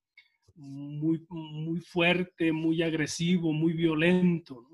muy, 0.54 1.25
muy 1.30 1.80
fuerte, 1.80 2.52
muy 2.52 2.82
agresivo, 2.82 3.52
muy 3.52 3.72
violento, 3.72 4.68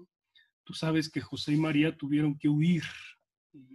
Tú 0.65 0.75
sabes 0.75 1.09
que 1.11 1.23
José 1.23 1.55
y 1.55 1.57
María 1.57 1.97
tuvieron 1.97 2.39
que 2.39 2.47
huir 2.47 2.83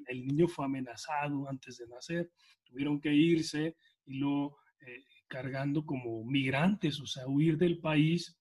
el 0.08 0.26
niño 0.28 0.48
fue 0.48 0.66
amenazado 0.66 1.50
antes 1.50 1.78
de 1.78 1.88
nacer, 1.88 2.30
tuvieron 2.64 3.00
que 3.00 3.14
irse 3.14 3.76
y 4.06 4.16
lo 4.16 4.58
eh, 4.86 5.04
cargando 5.28 5.86
como 5.86 6.24
migrantes, 6.26 7.00
o 7.00 7.06
sea, 7.06 7.28
huir 7.28 7.58
del 7.58 7.80
país 7.80 8.38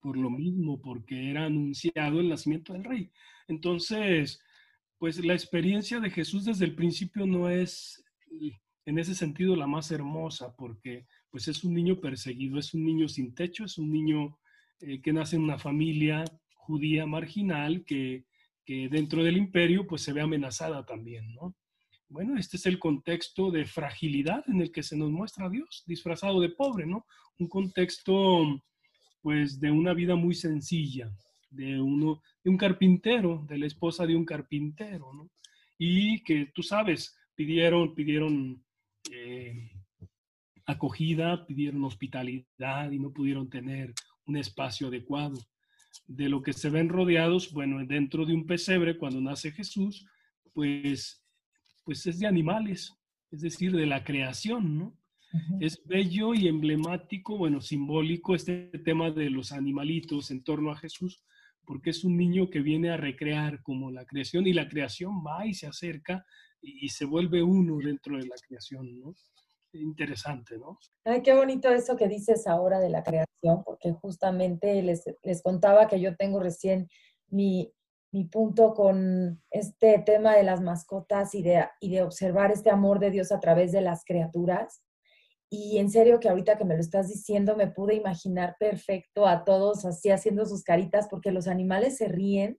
por 0.00 0.16
lo 0.16 0.30
mismo, 0.30 0.80
porque 0.80 1.30
era 1.30 1.46
anunciado 1.46 2.20
el 2.20 2.28
nacimiento 2.28 2.72
del 2.72 2.84
rey. 2.84 3.10
Entonces, 3.48 4.40
pues 4.98 5.22
la 5.24 5.34
experiencia 5.34 6.00
de 6.00 6.10
Jesús 6.10 6.44
desde 6.44 6.64
el 6.64 6.74
principio 6.74 7.26
no 7.26 7.50
es 7.50 8.02
en 8.86 8.98
ese 8.98 9.14
sentido 9.14 9.56
la 9.56 9.66
más 9.66 9.90
hermosa, 9.90 10.54
porque 10.56 11.06
pues 11.30 11.48
es 11.48 11.64
un 11.64 11.74
niño 11.74 12.00
perseguido, 12.00 12.58
es 12.58 12.72
un 12.74 12.84
niño 12.84 13.08
sin 13.08 13.34
techo, 13.34 13.64
es 13.64 13.76
un 13.78 13.92
niño 13.92 14.38
eh, 14.80 15.00
que 15.02 15.12
nace 15.12 15.36
en 15.36 15.42
una 15.42 15.58
familia 15.58 16.24
judía 16.54 17.06
marginal 17.06 17.84
que 17.84 18.24
dentro 18.88 19.24
del 19.24 19.36
imperio 19.36 19.84
pues 19.84 20.02
se 20.02 20.12
ve 20.12 20.20
amenazada 20.20 20.86
también, 20.86 21.34
¿no? 21.34 21.56
Bueno, 22.10 22.36
este 22.36 22.56
es 22.56 22.66
el 22.66 22.80
contexto 22.80 23.52
de 23.52 23.64
fragilidad 23.64 24.42
en 24.48 24.60
el 24.60 24.72
que 24.72 24.82
se 24.82 24.96
nos 24.96 25.12
muestra 25.12 25.46
a 25.46 25.48
Dios, 25.48 25.84
disfrazado 25.86 26.40
de 26.40 26.48
pobre, 26.48 26.84
¿no? 26.84 27.06
Un 27.38 27.46
contexto 27.46 28.60
pues 29.22 29.60
de 29.60 29.70
una 29.70 29.94
vida 29.94 30.16
muy 30.16 30.34
sencilla, 30.34 31.08
de, 31.50 31.80
uno, 31.80 32.20
de 32.42 32.50
un 32.50 32.56
carpintero, 32.56 33.46
de 33.48 33.58
la 33.58 33.66
esposa 33.66 34.06
de 34.06 34.16
un 34.16 34.24
carpintero, 34.24 35.12
¿no? 35.12 35.30
Y 35.78 36.24
que 36.24 36.46
tú 36.52 36.64
sabes, 36.64 37.16
pidieron, 37.36 37.94
pidieron 37.94 38.60
eh, 39.12 39.70
acogida, 40.66 41.46
pidieron 41.46 41.84
hospitalidad 41.84 42.90
y 42.90 42.98
no 42.98 43.12
pudieron 43.12 43.48
tener 43.48 43.94
un 44.26 44.36
espacio 44.36 44.88
adecuado 44.88 45.38
de 46.08 46.28
lo 46.28 46.42
que 46.42 46.54
se 46.54 46.70
ven 46.70 46.88
rodeados, 46.88 47.52
bueno, 47.52 47.86
dentro 47.86 48.26
de 48.26 48.34
un 48.34 48.46
pesebre 48.46 48.98
cuando 48.98 49.20
nace 49.20 49.52
Jesús, 49.52 50.06
pues, 50.52 51.19
pues 51.84 52.06
es 52.06 52.18
de 52.18 52.26
animales, 52.26 52.94
es 53.30 53.40
decir, 53.40 53.72
de 53.72 53.86
la 53.86 54.04
creación, 54.04 54.78
¿no? 54.78 54.96
Es 55.60 55.80
bello 55.84 56.34
y 56.34 56.48
emblemático, 56.48 57.38
bueno, 57.38 57.60
simbólico 57.60 58.34
este 58.34 58.68
tema 58.84 59.12
de 59.12 59.30
los 59.30 59.52
animalitos 59.52 60.32
en 60.32 60.42
torno 60.42 60.72
a 60.72 60.76
Jesús, 60.76 61.22
porque 61.64 61.90
es 61.90 62.02
un 62.02 62.16
niño 62.16 62.50
que 62.50 62.60
viene 62.60 62.90
a 62.90 62.96
recrear 62.96 63.62
como 63.62 63.92
la 63.92 64.04
creación 64.04 64.48
y 64.48 64.52
la 64.52 64.68
creación 64.68 65.22
va 65.24 65.46
y 65.46 65.54
se 65.54 65.68
acerca 65.68 66.24
y, 66.60 66.84
y 66.84 66.88
se 66.88 67.04
vuelve 67.04 67.44
uno 67.44 67.78
dentro 67.78 68.16
de 68.16 68.26
la 68.26 68.34
creación, 68.44 68.98
¿no? 68.98 69.14
interesante, 69.72 70.58
¿no? 70.58 70.78
Ay, 71.04 71.22
qué 71.22 71.34
bonito 71.34 71.68
eso 71.70 71.96
que 71.96 72.08
dices 72.08 72.46
ahora 72.46 72.80
de 72.80 72.90
la 72.90 73.02
creación, 73.02 73.62
porque 73.64 73.92
justamente 73.92 74.82
les, 74.82 75.04
les 75.22 75.42
contaba 75.42 75.86
que 75.88 76.00
yo 76.00 76.16
tengo 76.16 76.40
recién 76.40 76.88
mi, 77.28 77.72
mi, 78.12 78.24
punto 78.24 78.74
con 78.74 79.42
este 79.50 79.98
tema 80.04 80.34
de 80.34 80.42
las 80.42 80.60
mascotas 80.60 81.34
y 81.34 81.42
de, 81.42 81.66
y 81.80 81.90
de 81.90 82.02
observar 82.02 82.50
este 82.50 82.70
amor 82.70 82.98
de 82.98 83.10
Dios 83.10 83.32
a 83.32 83.40
través 83.40 83.72
de 83.72 83.80
las 83.80 84.04
criaturas. 84.04 84.82
Y 85.52 85.78
en 85.78 85.90
serio 85.90 86.20
que 86.20 86.28
ahorita 86.28 86.56
que 86.56 86.64
me 86.64 86.74
lo 86.74 86.80
estás 86.80 87.08
diciendo, 87.08 87.56
me 87.56 87.66
pude 87.66 87.94
imaginar 87.94 88.56
perfecto 88.60 89.26
a 89.26 89.44
todos 89.44 89.84
así 89.84 90.10
haciendo 90.10 90.46
sus 90.46 90.62
caritas, 90.62 91.08
porque 91.10 91.32
los 91.32 91.48
animales 91.48 91.96
se 91.96 92.06
ríen. 92.06 92.58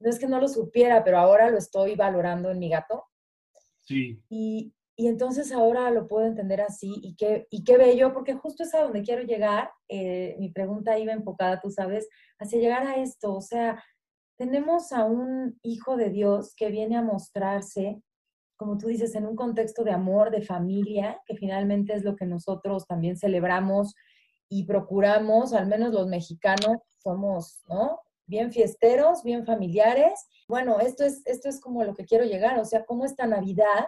No 0.00 0.10
es 0.10 0.18
que 0.18 0.26
no 0.26 0.40
lo 0.40 0.48
supiera, 0.48 1.04
pero 1.04 1.18
ahora 1.18 1.50
lo 1.50 1.58
estoy 1.58 1.94
valorando 1.94 2.50
en 2.50 2.58
mi 2.58 2.70
gato. 2.70 3.04
Sí. 3.82 4.22
Y, 4.30 4.74
y 4.98 5.08
entonces 5.08 5.52
ahora 5.52 5.90
lo 5.90 6.08
puedo 6.08 6.26
entender 6.26 6.62
así 6.62 6.94
y 7.02 7.14
qué, 7.16 7.46
y 7.50 7.62
qué 7.64 7.76
bello, 7.76 8.14
porque 8.14 8.32
justo 8.32 8.62
es 8.62 8.74
a 8.74 8.82
donde 8.82 9.02
quiero 9.02 9.22
llegar. 9.22 9.70
Eh, 9.88 10.34
mi 10.38 10.50
pregunta 10.50 10.98
iba 10.98 11.12
enfocada, 11.12 11.60
tú 11.60 11.70
sabes, 11.70 12.08
hacia 12.38 12.58
llegar 12.58 12.86
a 12.86 12.96
esto. 12.96 13.34
O 13.34 13.42
sea, 13.42 13.82
tenemos 14.36 14.92
a 14.92 15.04
un 15.04 15.58
hijo 15.62 15.96
de 15.96 16.10
Dios 16.10 16.54
que 16.56 16.70
viene 16.70 16.96
a 16.96 17.02
mostrarse, 17.02 18.02
como 18.56 18.78
tú 18.78 18.88
dices, 18.88 19.14
en 19.14 19.26
un 19.26 19.36
contexto 19.36 19.84
de 19.84 19.92
amor, 19.92 20.30
de 20.30 20.42
familia, 20.42 21.20
que 21.26 21.36
finalmente 21.36 21.94
es 21.94 22.04
lo 22.04 22.16
que 22.16 22.26
nosotros 22.26 22.86
también 22.86 23.16
celebramos 23.16 23.94
y 24.48 24.64
procuramos, 24.64 25.52
al 25.52 25.66
menos 25.66 25.92
los 25.92 26.06
mexicanos 26.06 26.78
somos, 26.98 27.62
¿no? 27.68 28.00
Bien 28.26 28.52
fiesteros, 28.52 29.22
bien 29.22 29.44
familiares. 29.44 30.26
Bueno, 30.48 30.80
esto 30.80 31.04
es, 31.04 31.22
esto 31.26 31.48
es 31.48 31.60
como 31.60 31.84
lo 31.84 31.94
que 31.94 32.04
quiero 32.04 32.24
llegar, 32.24 32.58
o 32.58 32.64
sea, 32.64 32.84
como 32.84 33.04
esta 33.04 33.26
Navidad 33.26 33.86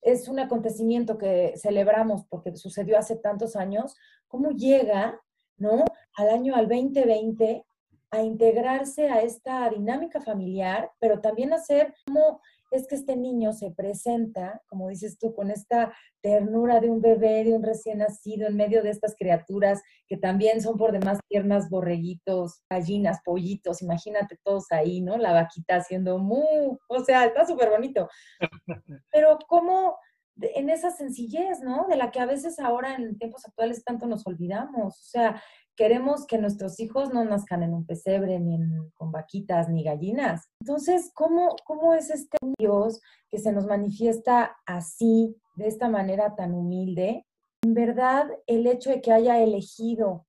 es 0.00 0.28
un 0.28 0.38
acontecimiento 0.38 1.18
que 1.18 1.54
celebramos 1.56 2.24
porque 2.28 2.56
sucedió 2.56 2.98
hace 2.98 3.16
tantos 3.16 3.56
años, 3.56 3.94
¿cómo 4.28 4.50
llega, 4.50 5.20
¿no? 5.56 5.84
Al 6.14 6.28
año, 6.30 6.54
al 6.54 6.68
2020, 6.68 7.64
a 8.10 8.22
integrarse 8.22 9.08
a 9.10 9.22
esta 9.22 9.68
dinámica 9.70 10.20
familiar, 10.20 10.90
pero 10.98 11.20
también 11.20 11.52
a 11.52 11.58
ser 11.58 11.94
como 12.06 12.40
es 12.70 12.86
que 12.86 12.96
este 12.96 13.16
niño 13.16 13.52
se 13.52 13.70
presenta, 13.70 14.62
como 14.68 14.88
dices 14.88 15.18
tú, 15.18 15.34
con 15.34 15.50
esta 15.50 15.94
ternura 16.20 16.80
de 16.80 16.90
un 16.90 17.00
bebé, 17.00 17.44
de 17.44 17.54
un 17.54 17.62
recién 17.62 17.98
nacido, 17.98 18.46
en 18.46 18.56
medio 18.56 18.82
de 18.82 18.90
estas 18.90 19.14
criaturas 19.16 19.82
que 20.06 20.16
también 20.16 20.60
son 20.60 20.76
por 20.76 20.92
demás 20.92 21.18
tiernas, 21.28 21.70
borreguitos, 21.70 22.62
gallinas, 22.68 23.20
pollitos, 23.24 23.82
imagínate 23.82 24.38
todos 24.44 24.70
ahí, 24.70 25.00
¿no? 25.00 25.16
La 25.16 25.32
vaquita 25.32 25.76
haciendo 25.76 26.18
mu, 26.18 26.78
o 26.88 27.04
sea, 27.04 27.24
está 27.24 27.46
súper 27.46 27.70
bonito. 27.70 28.08
Pero 29.12 29.38
cómo 29.48 29.96
en 30.40 30.70
esa 30.70 30.90
sencillez, 30.90 31.60
¿no? 31.62 31.86
De 31.88 31.96
la 31.96 32.10
que 32.10 32.20
a 32.20 32.26
veces 32.26 32.58
ahora 32.58 32.94
en 32.94 33.18
tiempos 33.18 33.44
actuales 33.44 33.82
tanto 33.82 34.06
nos 34.06 34.26
olvidamos. 34.26 34.94
O 34.98 35.08
sea, 35.10 35.42
queremos 35.78 36.26
que 36.26 36.38
nuestros 36.38 36.80
hijos 36.80 37.14
no 37.14 37.24
nazcan 37.24 37.62
en 37.62 37.72
un 37.72 37.86
pesebre, 37.86 38.40
ni 38.40 38.58
con 38.94 39.12
vaquitas, 39.12 39.68
ni 39.68 39.84
gallinas. 39.84 40.50
Entonces, 40.60 41.12
¿cómo, 41.14 41.54
¿cómo 41.64 41.94
es 41.94 42.10
este 42.10 42.36
Dios 42.58 43.00
que 43.30 43.38
se 43.38 43.52
nos 43.52 43.64
manifiesta 43.64 44.56
así, 44.66 45.36
de 45.54 45.68
esta 45.68 45.88
manera 45.88 46.34
tan 46.34 46.52
humilde? 46.52 47.24
En 47.62 47.74
verdad, 47.74 48.28
el 48.48 48.66
hecho 48.66 48.90
de 48.90 49.00
que 49.00 49.12
haya 49.12 49.40
elegido 49.40 50.26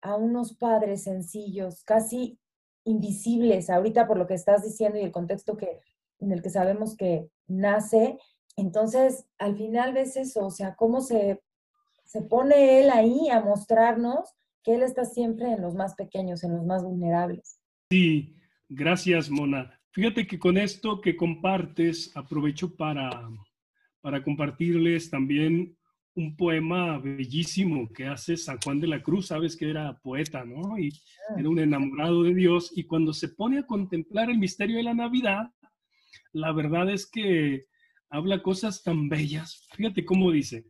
a 0.00 0.16
unos 0.16 0.56
padres 0.56 1.02
sencillos, 1.02 1.84
casi 1.84 2.38
invisibles, 2.84 3.68
ahorita 3.68 4.06
por 4.06 4.16
lo 4.16 4.26
que 4.26 4.34
estás 4.34 4.62
diciendo 4.62 4.98
y 4.98 5.02
el 5.02 5.12
contexto 5.12 5.58
que, 5.58 5.80
en 6.18 6.32
el 6.32 6.40
que 6.40 6.48
sabemos 6.48 6.96
que 6.96 7.28
nace, 7.46 8.18
entonces, 8.56 9.26
al 9.36 9.54
final 9.54 9.92
ves 9.92 10.16
eso, 10.16 10.46
o 10.46 10.50
sea, 10.50 10.76
cómo 10.76 11.02
se, 11.02 11.42
se 12.06 12.22
pone 12.22 12.80
él 12.80 12.88
ahí 12.88 13.28
a 13.28 13.42
mostrarnos 13.42 14.34
que 14.68 14.74
Él 14.74 14.82
está 14.82 15.06
siempre 15.06 15.50
en 15.50 15.62
los 15.62 15.74
más 15.74 15.94
pequeños, 15.94 16.44
en 16.44 16.54
los 16.54 16.66
más 16.66 16.84
vulnerables. 16.84 17.58
Sí, 17.90 18.36
gracias, 18.68 19.30
Mona. 19.30 19.80
Fíjate 19.92 20.26
que 20.26 20.38
con 20.38 20.58
esto 20.58 21.00
que 21.00 21.16
compartes, 21.16 22.14
aprovecho 22.14 22.76
para, 22.76 23.30
para 24.02 24.22
compartirles 24.22 25.08
también 25.08 25.74
un 26.14 26.36
poema 26.36 26.98
bellísimo 26.98 27.90
que 27.94 28.08
hace 28.08 28.36
San 28.36 28.58
Juan 28.62 28.78
de 28.78 28.88
la 28.88 29.02
Cruz, 29.02 29.28
sabes 29.28 29.56
que 29.56 29.70
era 29.70 29.98
poeta, 30.00 30.44
¿no? 30.44 30.78
Y 30.78 30.90
ah. 31.30 31.36
era 31.38 31.48
un 31.48 31.60
enamorado 31.60 32.24
de 32.24 32.34
Dios, 32.34 32.70
y 32.76 32.84
cuando 32.84 33.14
se 33.14 33.30
pone 33.30 33.60
a 33.60 33.66
contemplar 33.66 34.28
el 34.28 34.36
misterio 34.36 34.76
de 34.76 34.82
la 34.82 34.94
Navidad, 34.94 35.50
la 36.32 36.52
verdad 36.52 36.90
es 36.90 37.10
que 37.10 37.64
habla 38.10 38.42
cosas 38.42 38.82
tan 38.82 39.08
bellas. 39.08 39.66
Fíjate 39.74 40.04
cómo 40.04 40.30
dice, 40.30 40.66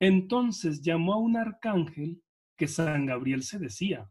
entonces 0.00 0.80
llamó 0.80 1.12
a 1.12 1.18
un 1.18 1.36
arcángel 1.36 2.22
que 2.58 2.68
San 2.68 3.06
Gabriel 3.06 3.42
se 3.42 3.58
decía. 3.58 4.10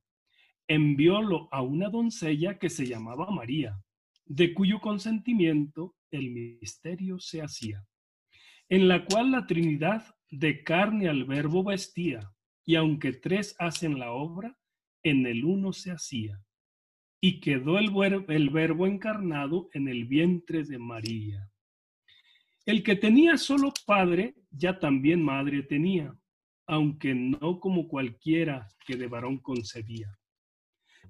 Enviólo 0.67 1.47
a 1.51 1.61
una 1.61 1.89
doncella 1.89 2.57
que 2.57 2.69
se 2.69 2.87
llamaba 2.87 3.29
María, 3.29 3.79
de 4.25 4.53
cuyo 4.53 4.79
consentimiento 4.79 5.95
el 6.09 6.31
misterio 6.31 7.19
se 7.19 7.41
hacía, 7.41 7.85
en 8.69 8.87
la 8.87 9.05
cual 9.05 9.31
la 9.31 9.45
Trinidad 9.45 10.15
de 10.31 10.63
carne 10.63 11.07
al 11.07 11.25
verbo 11.25 11.63
vestía, 11.63 12.31
y 12.65 12.75
aunque 12.75 13.13
tres 13.13 13.55
hacen 13.59 13.99
la 13.99 14.11
obra, 14.11 14.57
en 15.03 15.25
el 15.25 15.45
uno 15.45 15.71
se 15.71 15.91
hacía. 15.91 16.41
Y 17.21 17.39
quedó 17.39 17.79
el, 17.79 17.91
el 18.29 18.49
verbo 18.49 18.87
encarnado 18.87 19.69
en 19.73 19.87
el 19.87 20.05
vientre 20.05 20.63
de 20.63 20.77
María. 20.77 21.49
El 22.65 22.83
que 22.83 22.95
tenía 22.95 23.37
solo 23.37 23.73
padre, 23.85 24.35
ya 24.51 24.79
también 24.79 25.23
madre 25.23 25.63
tenía 25.63 26.13
aunque 26.67 27.15
no 27.15 27.59
como 27.59 27.87
cualquiera 27.87 28.67
que 28.85 28.97
de 28.97 29.07
varón 29.07 29.39
concebía, 29.39 30.19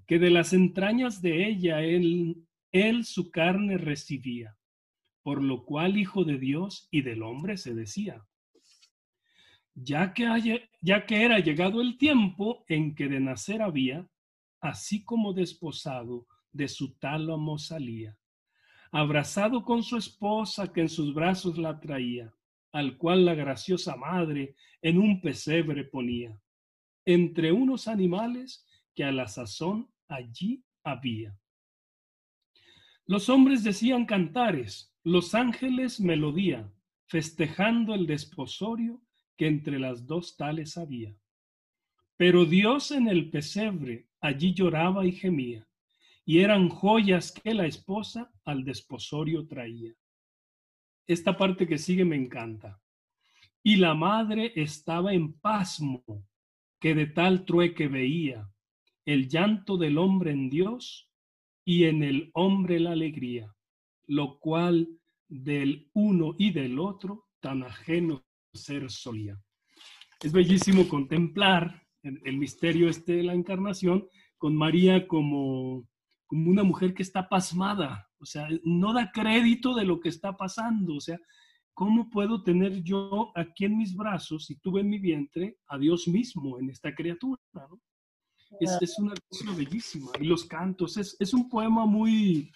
que 0.06 0.20
de 0.20 0.30
las 0.30 0.54
entrañas 0.54 1.22
de 1.22 1.48
ella 1.48 1.82
él 1.82 3.06
su 3.06 3.32
carne 3.32 3.78
recibía, 3.78 4.56
por 5.24 5.44
lo 5.44 5.66
cual 5.66 5.98
hijo 5.98 6.24
de 6.24 6.38
Dios 6.38 6.88
y 6.92 7.02
del 7.02 7.24
hombre 7.24 7.58
se 7.58 7.74
decía. 7.74 8.24
Ya 9.74 10.14
que, 10.14 10.70
ya 10.82 11.06
que 11.06 11.24
era 11.24 11.40
llegado 11.40 11.82
el 11.82 11.98
tiempo 11.98 12.64
en 12.68 12.96
que 12.96 13.08
de 13.08 13.20
nacer 13.20 13.62
había, 13.62 14.08
así 14.62 15.04
como 15.04 15.34
desposado 15.34 16.28
de 16.52 16.68
su 16.68 16.96
tálamo 16.98 17.58
salía, 17.58 18.18
abrazado 18.92 19.64
con 19.64 19.84
su 19.84 19.98
esposa 19.98 20.72
que 20.72 20.82
en 20.82 20.90
sus 20.90 21.14
brazos 21.14 21.58
la 21.58 21.80
traía, 21.80 22.34
al 22.71 22.97
cual 22.97 23.25
la 23.25 23.36
graciosa 23.36 23.95
madre 23.95 24.55
en 24.81 24.97
un 24.97 25.21
pesebre 25.21 25.83
ponía, 25.86 26.39
entre 27.05 27.51
unos 27.51 27.88
animales 27.88 28.65
que 28.93 29.03
a 29.03 29.12
la 29.12 29.27
sazón 29.27 29.89
allí 30.07 30.63
había. 30.83 31.38
Los 33.05 33.29
hombres 33.29 33.63
decían 33.63 34.05
cantares, 34.05 34.93
los 35.03 35.33
ángeles 35.33 36.00
melodía, 36.01 36.69
festejando 37.05 37.95
el 37.95 38.05
desposorio 38.05 39.01
que 39.38 39.47
entre 39.47 39.79
las 39.79 40.05
dos 40.05 40.36
tales 40.36 40.77
había. 40.77 41.15
Pero 42.17 42.45
Dios 42.45 42.91
en 42.91 43.07
el 43.07 43.29
pesebre 43.29 44.09
allí 44.19 44.53
lloraba 44.53 45.05
y 45.05 45.12
gemía, 45.13 45.67
y 46.25 46.39
eran 46.39 46.67
joyas 46.67 47.31
que 47.31 47.53
la 47.53 47.65
esposa 47.65 48.29
al 48.43 48.65
desposorio 48.65 49.47
traía. 49.47 49.93
Esta 51.08 51.38
parte 51.38 51.66
que 51.68 51.78
sigue 51.78 52.06
me 52.06 52.18
encanta. 52.18 52.82
Y 53.64 53.78
la 53.78 53.96
madre 53.96 54.52
estaba 54.56 55.14
en 55.14 55.34
pasmo, 55.34 56.04
que 56.80 56.94
de 56.94 57.08
tal 57.08 57.46
trueque 57.46 57.88
veía 57.88 58.50
el 59.06 59.30
llanto 59.30 59.78
del 59.78 59.98
hombre 59.98 60.32
en 60.32 60.50
Dios 60.50 61.10
y 61.66 61.86
en 61.86 62.04
el 62.04 62.30
hombre 62.34 62.80
la 62.80 62.92
alegría, 62.92 63.56
lo 64.06 64.38
cual 64.40 64.88
del 65.30 65.90
uno 65.94 66.36
y 66.38 66.52
del 66.52 66.78
otro 66.78 67.28
tan 67.40 67.64
ajeno 67.64 68.26
ser 68.54 68.90
solía. 68.92 69.40
Es 70.22 70.32
bellísimo 70.32 70.88
contemplar 70.88 71.84
el, 72.04 72.38
misterio 72.38 72.90
este 72.90 73.14
de 73.14 73.24
la 73.24 73.34
encarnación 73.34 74.08
con 74.38 74.56
María 74.56 75.08
como, 75.08 75.88
como 76.26 76.50
una 76.50 76.64
mujer 76.64 76.94
que 76.94 77.04
está 77.04 77.30
pasmada, 77.30 78.07
o 78.19 78.25
sea, 78.25 78.47
no 78.63 78.93
da 78.93 79.12
crédito 79.12 79.75
de 79.75 79.86
lo 79.86 80.00
que 80.00 80.09
está 80.09 80.36
pasando, 80.36 80.95
o 80.95 81.01
sea, 81.01 81.19
¿cómo 81.74 82.09
puedo 82.09 82.43
tener 82.43 82.81
yo 82.83 83.31
aquí 83.36 83.65
en 83.65 83.77
mis 83.77 83.95
brazos 83.95 84.50
y 84.50 84.55
tuve 84.55 84.81
en 84.81 84.89
mi 84.89 85.00
vientre 85.00 85.57
a 85.67 85.77
Dios 85.77 86.07
mismo 86.07 86.59
en 86.59 86.69
esta 86.69 86.93
criatura? 86.93 87.41
¿no? 87.53 87.79
Es, 88.59 88.97
una 89.00 89.13
cosa 89.29 89.53
bellísima. 89.55 90.12
Y 90.19 90.25
los 90.25 90.45
cantos, 90.45 90.97
es, 90.97 91.15
es, 91.19 91.33
un 91.33 91.50
poema 91.50 91.86
muy, 91.86 92.51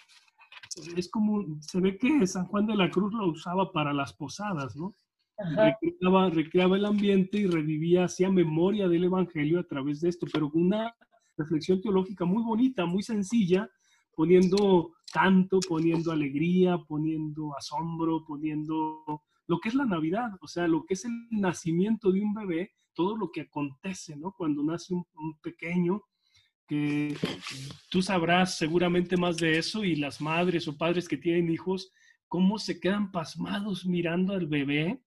es 0.95 1.09
como, 1.09 1.45
se 1.59 1.79
ve 1.79 1.97
que 1.97 2.25
San 2.25 2.45
Juan 2.45 2.65
de 2.65 2.75
la 2.75 2.89
Cruz 2.89 3.13
lo 3.13 3.27
usaba 3.27 3.71
para 3.71 3.93
las 3.93 4.13
posadas, 4.13 4.75
¿no? 4.75 4.95
Recreaba, 5.37 6.29
recreaba, 6.29 6.77
el 6.77 6.85
ambiente 6.85 7.39
y 7.39 7.47
revivía, 7.47 8.05
hacía 8.05 8.29
memoria 8.29 8.87
del 8.87 9.05
Evangelio 9.05 9.59
a 9.59 9.63
través 9.63 10.01
de 10.01 10.09
esto, 10.09 10.27
pero 10.31 10.51
con 10.51 10.63
una 10.63 10.95
reflexión 11.35 11.81
teológica 11.81 12.25
muy 12.25 12.43
bonita, 12.43 12.85
muy 12.85 13.01
sencilla, 13.01 13.69
poniendo 14.13 14.93
canto, 15.11 15.59
poniendo 15.67 16.11
alegría, 16.11 16.77
poniendo 16.77 17.55
asombro, 17.57 18.23
poniendo 18.25 19.03
lo 19.47 19.59
que 19.59 19.69
es 19.69 19.75
la 19.75 19.85
Navidad, 19.85 20.31
o 20.41 20.47
sea, 20.47 20.67
lo 20.67 20.85
que 20.85 20.93
es 20.93 21.05
el 21.05 21.11
nacimiento 21.29 22.11
de 22.11 22.21
un 22.21 22.33
bebé 22.33 22.71
todo 22.93 23.15
lo 23.15 23.31
que 23.31 23.41
acontece, 23.41 24.15
¿no? 24.15 24.33
Cuando 24.33 24.63
nace 24.63 24.93
un, 24.93 25.05
pequeño, 25.41 26.01
que 26.67 27.15
tú 27.89 28.01
sabrás 28.01 28.57
seguramente 28.57 29.17
más 29.17 29.37
de 29.37 29.57
eso 29.57 29.83
y 29.83 29.95
las 29.95 30.21
madres 30.21 30.67
o 30.67 30.77
padres 30.77 31.07
que 31.07 31.17
tienen 31.17 31.49
hijos, 31.49 31.91
cómo 32.27 32.59
se 32.59 32.79
quedan 32.79 33.11
pasmados 33.11 33.85
mirando 33.85 34.33
al 34.33 34.47
bebé, 34.47 35.01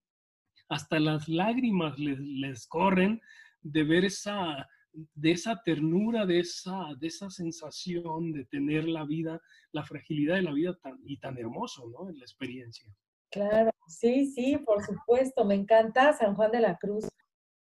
hasta 0.69 0.99
las 0.99 1.29
lágrimas 1.29 1.99
les, 1.99 2.67
corren 2.67 3.21
de 3.63 3.85
ver 3.85 4.05
esa, 4.05 4.69
de 5.15 5.33
esa 5.33 5.61
ternura, 5.65 6.27
de 6.27 6.41
esa, 6.41 6.87
de 6.99 7.07
esa 7.07 7.31
sensación 7.31 8.33
de 8.33 8.45
tener 8.47 8.85
la 8.85 9.05
vida, 9.05 9.41
la 9.73 9.85
fragilidad 9.85 10.37
de 10.37 10.43
la 10.43 10.53
vida 10.53 10.79
tan, 10.83 10.99
y 11.05 11.19
tan 11.19 11.37
hermoso, 11.39 11.89
¿no? 11.89 12.09
En 12.09 12.19
la 12.19 12.25
experiencia. 12.25 12.87
Claro, 13.31 13.71
sí, 13.89 14.27
sí, 14.27 14.59
por 14.59 14.85
supuesto, 14.85 15.45
me 15.45 15.57
encanta 15.57 16.13
San 16.13 16.35
Juan 16.37 16.53
de 16.53 16.61
la 16.61 16.77
Cruz. 16.77 17.09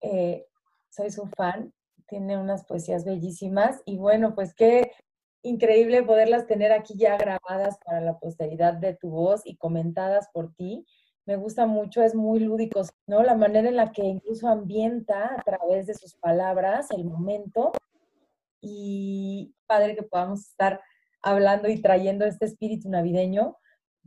Eh, 0.02 0.46
soy 0.90 1.10
su 1.12 1.28
fan, 1.28 1.74
tiene 2.08 2.38
unas 2.38 2.66
poesías 2.66 3.06
bellísimas 3.06 3.82
y 3.86 3.98
bueno, 3.98 4.36
pues 4.36 4.54
qué 4.54 4.92
increíble 5.44 6.04
poderlas 6.04 6.46
tener 6.46 6.72
aquí 6.72 6.96
ya 6.98 7.18
grabadas 7.18 7.78
para 7.86 8.02
la 8.02 8.20
posteridad 8.20 8.74
de 8.74 8.96
tu 8.96 9.10
voz 9.10 9.42
y 9.46 9.56
comentadas 9.56 10.28
por 10.34 10.54
ti. 10.56 10.86
Me 11.26 11.36
gusta 11.36 11.66
mucho, 11.66 12.02
es 12.02 12.16
muy 12.16 12.40
lúdico, 12.40 12.82
¿no? 13.08 13.24
La 13.24 13.36
manera 13.36 13.70
en 13.70 13.76
la 13.76 13.92
que 13.92 14.04
incluso 14.04 14.48
ambienta 14.48 15.36
a 15.36 15.42
través 15.44 15.88
de 15.88 15.94
sus 15.94 16.16
palabras 16.16 16.90
el 16.92 17.06
momento 17.06 17.72
y 18.60 19.54
padre 19.68 19.96
que 19.96 20.04
podamos 20.04 20.48
estar 20.48 20.82
hablando 21.22 21.70
y 21.70 21.82
trayendo 21.82 22.26
este 22.26 22.46
espíritu 22.46 22.90
navideño 22.90 23.58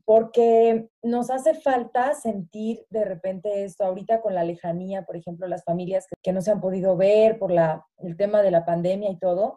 porque 0.05 0.89
nos 1.03 1.31
hace 1.31 1.55
falta 1.55 2.15
sentir 2.15 2.85
de 2.91 3.05
repente 3.05 3.65
esto 3.65 3.85
ahorita 3.85 4.21
con 4.21 4.35
la 4.35 4.45
lejanía, 4.45 5.03
por 5.03 5.17
ejemplo, 5.17 5.47
las 5.47 5.65
familias 5.65 6.07
que, 6.23 6.33
no 6.33 6.43
se 6.43 6.51
han 6.51 6.61
podido 6.61 6.97
ver 6.97 7.39
por 7.39 7.51
la, 7.51 7.87
el 7.99 8.17
tema 8.17 8.43
de 8.43 8.51
la 8.51 8.67
pandemia 8.67 9.11
y 9.11 9.19
todo, 9.19 9.57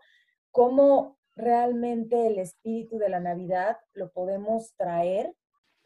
cómo 0.52 1.18
realmente 1.36 2.28
el 2.28 2.40
espíritu 2.40 2.98
de 2.98 3.10
la 3.10 3.20
Navidad 3.20 3.78
lo 3.94 4.10
podemos 4.12 4.74
traer 4.78 5.34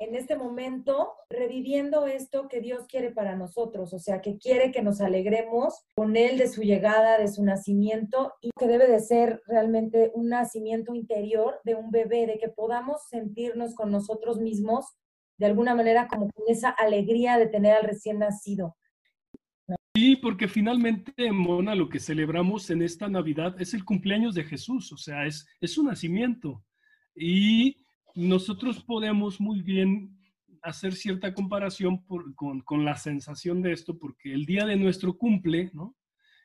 en 0.01 0.15
este 0.15 0.35
momento 0.35 1.13
reviviendo 1.29 2.07
esto 2.07 2.47
que 2.47 2.59
Dios 2.59 2.87
quiere 2.87 3.11
para 3.11 3.35
nosotros, 3.35 3.93
o 3.93 3.99
sea, 3.99 4.19
que 4.19 4.39
quiere 4.39 4.71
que 4.71 4.81
nos 4.81 4.99
alegremos 4.99 5.85
con 5.95 6.17
Él 6.17 6.39
de 6.39 6.47
su 6.47 6.63
llegada, 6.63 7.19
de 7.19 7.27
su 7.27 7.43
nacimiento, 7.43 8.33
y 8.41 8.49
que 8.57 8.67
debe 8.67 8.87
de 8.87 8.99
ser 8.99 9.43
realmente 9.45 10.11
un 10.15 10.29
nacimiento 10.29 10.95
interior 10.95 11.59
de 11.63 11.75
un 11.75 11.91
bebé, 11.91 12.25
de 12.25 12.39
que 12.39 12.49
podamos 12.49 13.07
sentirnos 13.09 13.75
con 13.75 13.91
nosotros 13.91 14.39
mismos 14.39 14.87
de 15.37 15.45
alguna 15.45 15.75
manera 15.75 16.07
como 16.07 16.31
con 16.31 16.45
esa 16.47 16.69
alegría 16.69 17.37
de 17.37 17.47
tener 17.47 17.75
al 17.75 17.83
recién 17.83 18.17
nacido. 18.19 18.75
Sí, 19.95 20.15
porque 20.15 20.47
finalmente, 20.47 21.31
Mona, 21.31 21.75
lo 21.75 21.89
que 21.89 21.99
celebramos 21.99 22.71
en 22.71 22.81
esta 22.81 23.07
Navidad 23.07 23.55
es 23.61 23.75
el 23.75 23.85
cumpleaños 23.85 24.33
de 24.33 24.45
Jesús, 24.45 24.91
o 24.93 24.97
sea, 24.97 25.27
es, 25.27 25.45
es 25.59 25.73
su 25.73 25.83
nacimiento. 25.83 26.63
Y 27.15 27.85
nosotros 28.15 28.83
podemos 28.83 29.39
muy 29.39 29.61
bien 29.61 30.17
hacer 30.61 30.93
cierta 30.93 31.33
comparación 31.33 32.03
con, 32.05 32.85
la 32.85 32.95
sensación 32.95 33.61
de 33.61 33.73
esto, 33.73 33.97
porque 33.97 34.33
el 34.33 34.45
día 34.45 34.65
de 34.65 34.75
nuestro 34.75 35.17
cumple, 35.17 35.71
¿no? 35.73 35.95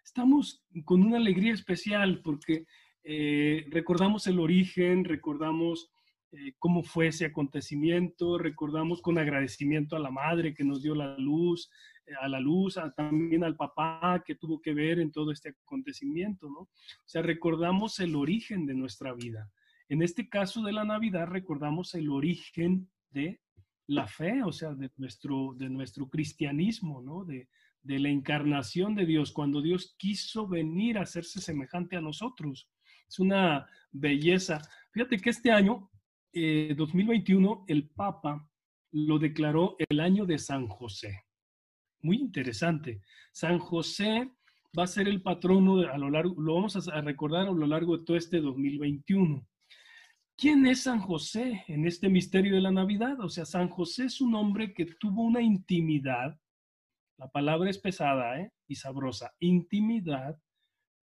Estamos 0.05 0.64
con 0.85 1.02
una 1.02 1.16
alegría 1.16 1.52
especial 1.52 2.22
porque 2.22 2.64
eh, 3.02 3.66
recordamos 3.70 4.26
el 4.26 4.38
origen, 4.38 5.05
recordamos 5.05 5.90
eh, 6.33 6.55
cómo 6.59 6.83
fue 6.83 7.09
ese 7.09 7.26
acontecimiento, 7.26 8.38
recordamos 8.38 9.02
con 9.02 9.18
agradecimiento 9.18 9.96
a 9.96 10.00
la 10.00 10.11
madre 10.11 10.55
que 10.55 10.64
nos 10.64 10.83
dio 10.83 10.94
la 10.94 11.16
luz, 11.18 11.70
eh, 12.07 12.12
a 12.20 12.29
la 12.29 12.40
luz, 12.40 12.79
también 12.96 13.44
al 13.44 13.57
papá 13.57 14.22
que 14.24 14.37
tuvo 14.37 14.61
que 14.61 14.74
ver 14.74 15.00
en 15.00 15.11
todo 15.11 15.33
este 15.33 15.50
acontecimiento, 15.50 16.48
¿no? 16.48 16.61
O 16.61 16.68
sea, 17.05 17.22
recordamos 17.22 17.98
el 18.00 18.14
origen 18.14 18.64
de 18.64 18.74
nuestra 18.74 19.12
vida. 19.12 19.50
En 19.88 20.03
este 20.03 20.29
caso 20.29 20.62
de 20.62 20.72
la 20.72 20.85
Navidad 20.85 21.29
recordamos 21.29 21.94
el 21.94 22.11
origen 22.11 22.90
de 23.11 23.40
la 23.87 24.07
fe, 24.07 24.42
o 24.42 24.53
sea, 24.53 24.75
de 24.75 24.90
nuestro, 24.96 25.55
de 25.57 25.68
nuestro 25.68 26.09
cristianismo, 26.09 27.01
¿no? 27.01 27.25
De, 27.25 27.49
la 27.85 28.09
encarnación 28.09 28.96
de 28.96 29.07
Dios, 29.07 29.31
cuando 29.31 29.62
Dios 29.62 29.94
quiso 29.96 30.49
venir 30.49 30.99
a 30.99 31.03
hacerse 31.03 31.40
semejante 31.40 31.94
a 31.94 32.01
nosotros. 32.01 32.68
Es 33.09 33.20
una 33.20 33.64
belleza. 33.92 34.61
Fíjate 34.90 35.18
que 35.18 35.31
este 35.31 35.53
año, 35.53 35.88
2021, 36.33 37.53
eh, 37.53 37.72
el 37.72 37.88
Papa 37.88 38.51
lo 38.90 39.20
declaró 39.20 39.77
el 39.88 40.01
año 40.01 40.27
de 40.27 40.37
San 40.37 40.66
José. 40.66 41.27
Muy 42.03 42.16
interesante. 42.16 43.03
San 43.31 43.61
José 43.61 44.33
va 44.77 44.83
a 44.83 44.88
ser 44.88 45.07
el 45.07 45.22
patrono 45.22 45.79
a 45.88 45.96
lo 45.96 46.11
largo, 46.11 46.35
lo 46.42 46.55
vamos 46.55 46.88
a 46.88 47.01
recordar 47.03 47.46
a 47.46 47.53
lo 47.53 47.66
largo 47.68 47.99
de 47.99 48.05
todo 48.05 48.16
este 48.16 48.40
2021. 48.40 49.46
¿Quién 50.38 50.66
es 50.66 50.83
San 50.83 51.01
José 51.01 51.64
en 51.66 51.87
este 51.87 52.11
misterio 52.11 52.57
de 52.57 52.61
la 52.61 52.70
Navidad? 52.70 53.18
O 53.20 53.31
sea, 53.31 53.46
San 53.46 53.70
José 53.70 54.05
es 54.05 54.20
un 54.20 54.35
hombre 54.35 54.75
que 54.75 54.85
tuvo 54.85 55.22
una 55.22 55.40
intimidad, 55.40 56.38
la 57.16 57.31
palabra 57.31 57.70
es 57.70 57.79
pesada 57.79 58.38
¿eh? 58.38 58.53
y 58.68 58.75
sabrosa, 58.75 59.35
intimidad 59.40 60.38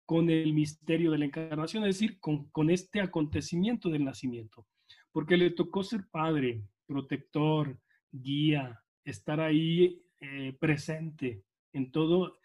con 0.07 0.31
el 0.31 0.51
misterio 0.53 1.11
de 1.11 1.19
la 1.19 1.25
encarnación, 1.25 1.83
es 1.83 1.99
decir, 1.99 2.19
con, 2.19 2.69
este 2.71 3.01
acontecimiento 3.01 3.89
del 3.89 4.03
nacimiento, 4.03 4.65
porque 5.11 5.37
le 5.37 5.51
tocó 5.51 5.83
ser 5.83 6.07
padre, 6.09 6.63
protector, 6.87 7.79
guía, 8.11 8.83
estar 9.05 9.39
ahí 9.39 10.01
eh, 10.21 10.57
presente 10.59 11.43
en 11.71 11.91
todo. 11.91 12.39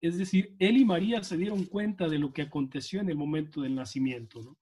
Es 0.00 0.16
decir, 0.16 0.56
él 0.58 0.78
y 0.78 0.86
María 0.86 1.22
se 1.22 1.36
dieron 1.36 1.66
cuenta 1.66 2.08
de 2.08 2.18
lo 2.18 2.32
que 2.32 2.40
aconteció 2.40 3.02
en 3.02 3.10
el 3.10 3.16
momento 3.16 3.60
del 3.60 3.74
nacimiento, 3.74 4.40
¿no? 4.40 4.56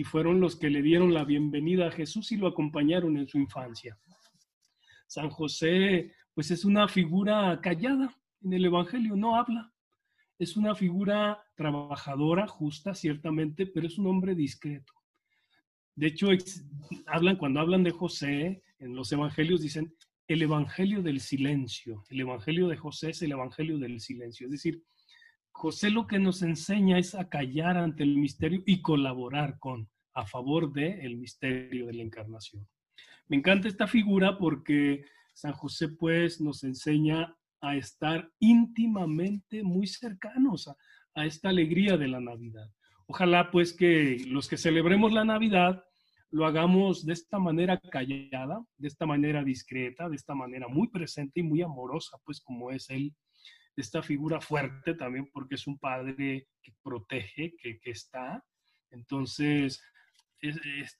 Y 0.00 0.04
fueron 0.04 0.40
los 0.40 0.56
que 0.56 0.70
le 0.70 0.80
dieron 0.80 1.12
la 1.12 1.24
bienvenida 1.24 1.88
a 1.88 1.90
Jesús 1.90 2.32
y 2.32 2.38
lo 2.38 2.46
acompañaron 2.46 3.18
en 3.18 3.28
su 3.28 3.36
infancia. 3.36 3.98
San 5.06 5.28
José, 5.28 6.14
pues 6.32 6.50
es 6.50 6.64
una 6.64 6.88
figura 6.88 7.60
callada 7.60 8.10
en 8.40 8.54
el 8.54 8.64
Evangelio, 8.64 9.14
no 9.14 9.36
habla. 9.36 9.70
Es 10.38 10.56
una 10.56 10.74
figura 10.74 11.44
trabajadora, 11.54 12.46
justa, 12.46 12.94
ciertamente, 12.94 13.66
pero 13.66 13.86
es 13.88 13.98
un 13.98 14.06
hombre 14.06 14.34
discreto. 14.34 14.94
De 15.94 16.06
hecho, 16.06 16.28
hablan, 17.06 17.36
cuando 17.36 17.60
hablan 17.60 17.84
de 17.84 17.90
José, 17.90 18.62
en 18.78 18.96
los 18.96 19.12
evangelios 19.12 19.60
dicen 19.60 19.94
el 20.28 20.40
evangelio 20.40 21.02
del 21.02 21.20
silencio. 21.20 22.04
El 22.08 22.20
evangelio 22.20 22.68
de 22.68 22.78
José 22.78 23.10
es 23.10 23.20
el 23.20 23.32
evangelio 23.32 23.76
del 23.76 24.00
silencio. 24.00 24.46
Es 24.46 24.52
decir, 24.52 24.82
José 25.52 25.90
lo 25.90 26.06
que 26.06 26.18
nos 26.18 26.42
enseña 26.42 26.98
es 26.98 27.14
a 27.14 27.28
callar 27.28 27.76
ante 27.76 28.02
el 28.02 28.16
misterio 28.16 28.62
y 28.66 28.80
colaborar 28.80 29.58
con, 29.58 29.88
a 30.14 30.26
favor 30.26 30.72
del 30.72 31.00
el 31.00 31.16
misterio 31.16 31.86
de 31.86 31.94
la 31.94 32.02
encarnación. 32.02 32.66
Me 33.28 33.36
encanta 33.36 33.68
esta 33.68 33.86
figura 33.86 34.38
porque 34.38 35.04
San 35.34 35.52
José 35.52 35.88
pues 35.88 36.40
nos 36.40 36.64
enseña 36.64 37.36
a 37.60 37.76
estar 37.76 38.30
íntimamente 38.38 39.62
muy 39.62 39.86
cercanos 39.86 40.68
a, 40.68 40.76
a 41.14 41.26
esta 41.26 41.50
alegría 41.50 41.96
de 41.96 42.08
la 42.08 42.20
Navidad. 42.20 42.70
Ojalá 43.06 43.50
pues 43.50 43.72
que 43.72 44.24
los 44.28 44.48
que 44.48 44.56
celebremos 44.56 45.12
la 45.12 45.24
Navidad 45.24 45.84
lo 46.30 46.46
hagamos 46.46 47.04
de 47.04 47.12
esta 47.12 47.38
manera 47.38 47.78
callada, 47.78 48.64
de 48.78 48.88
esta 48.88 49.04
manera 49.04 49.42
discreta, 49.42 50.08
de 50.08 50.16
esta 50.16 50.34
manera 50.34 50.68
muy 50.68 50.88
presente 50.88 51.40
y 51.40 51.42
muy 51.42 51.60
amorosa, 51.60 52.18
pues 52.24 52.40
como 52.40 52.70
es 52.70 52.88
él, 52.90 53.14
esta 53.80 54.02
figura 54.02 54.40
fuerte 54.40 54.94
también 54.94 55.28
porque 55.32 55.56
es 55.56 55.66
un 55.66 55.78
padre 55.78 56.48
que 56.62 56.72
protege, 56.82 57.54
que, 57.56 57.78
está. 57.84 58.44
Entonces, 58.90 59.82
es, 60.40 60.58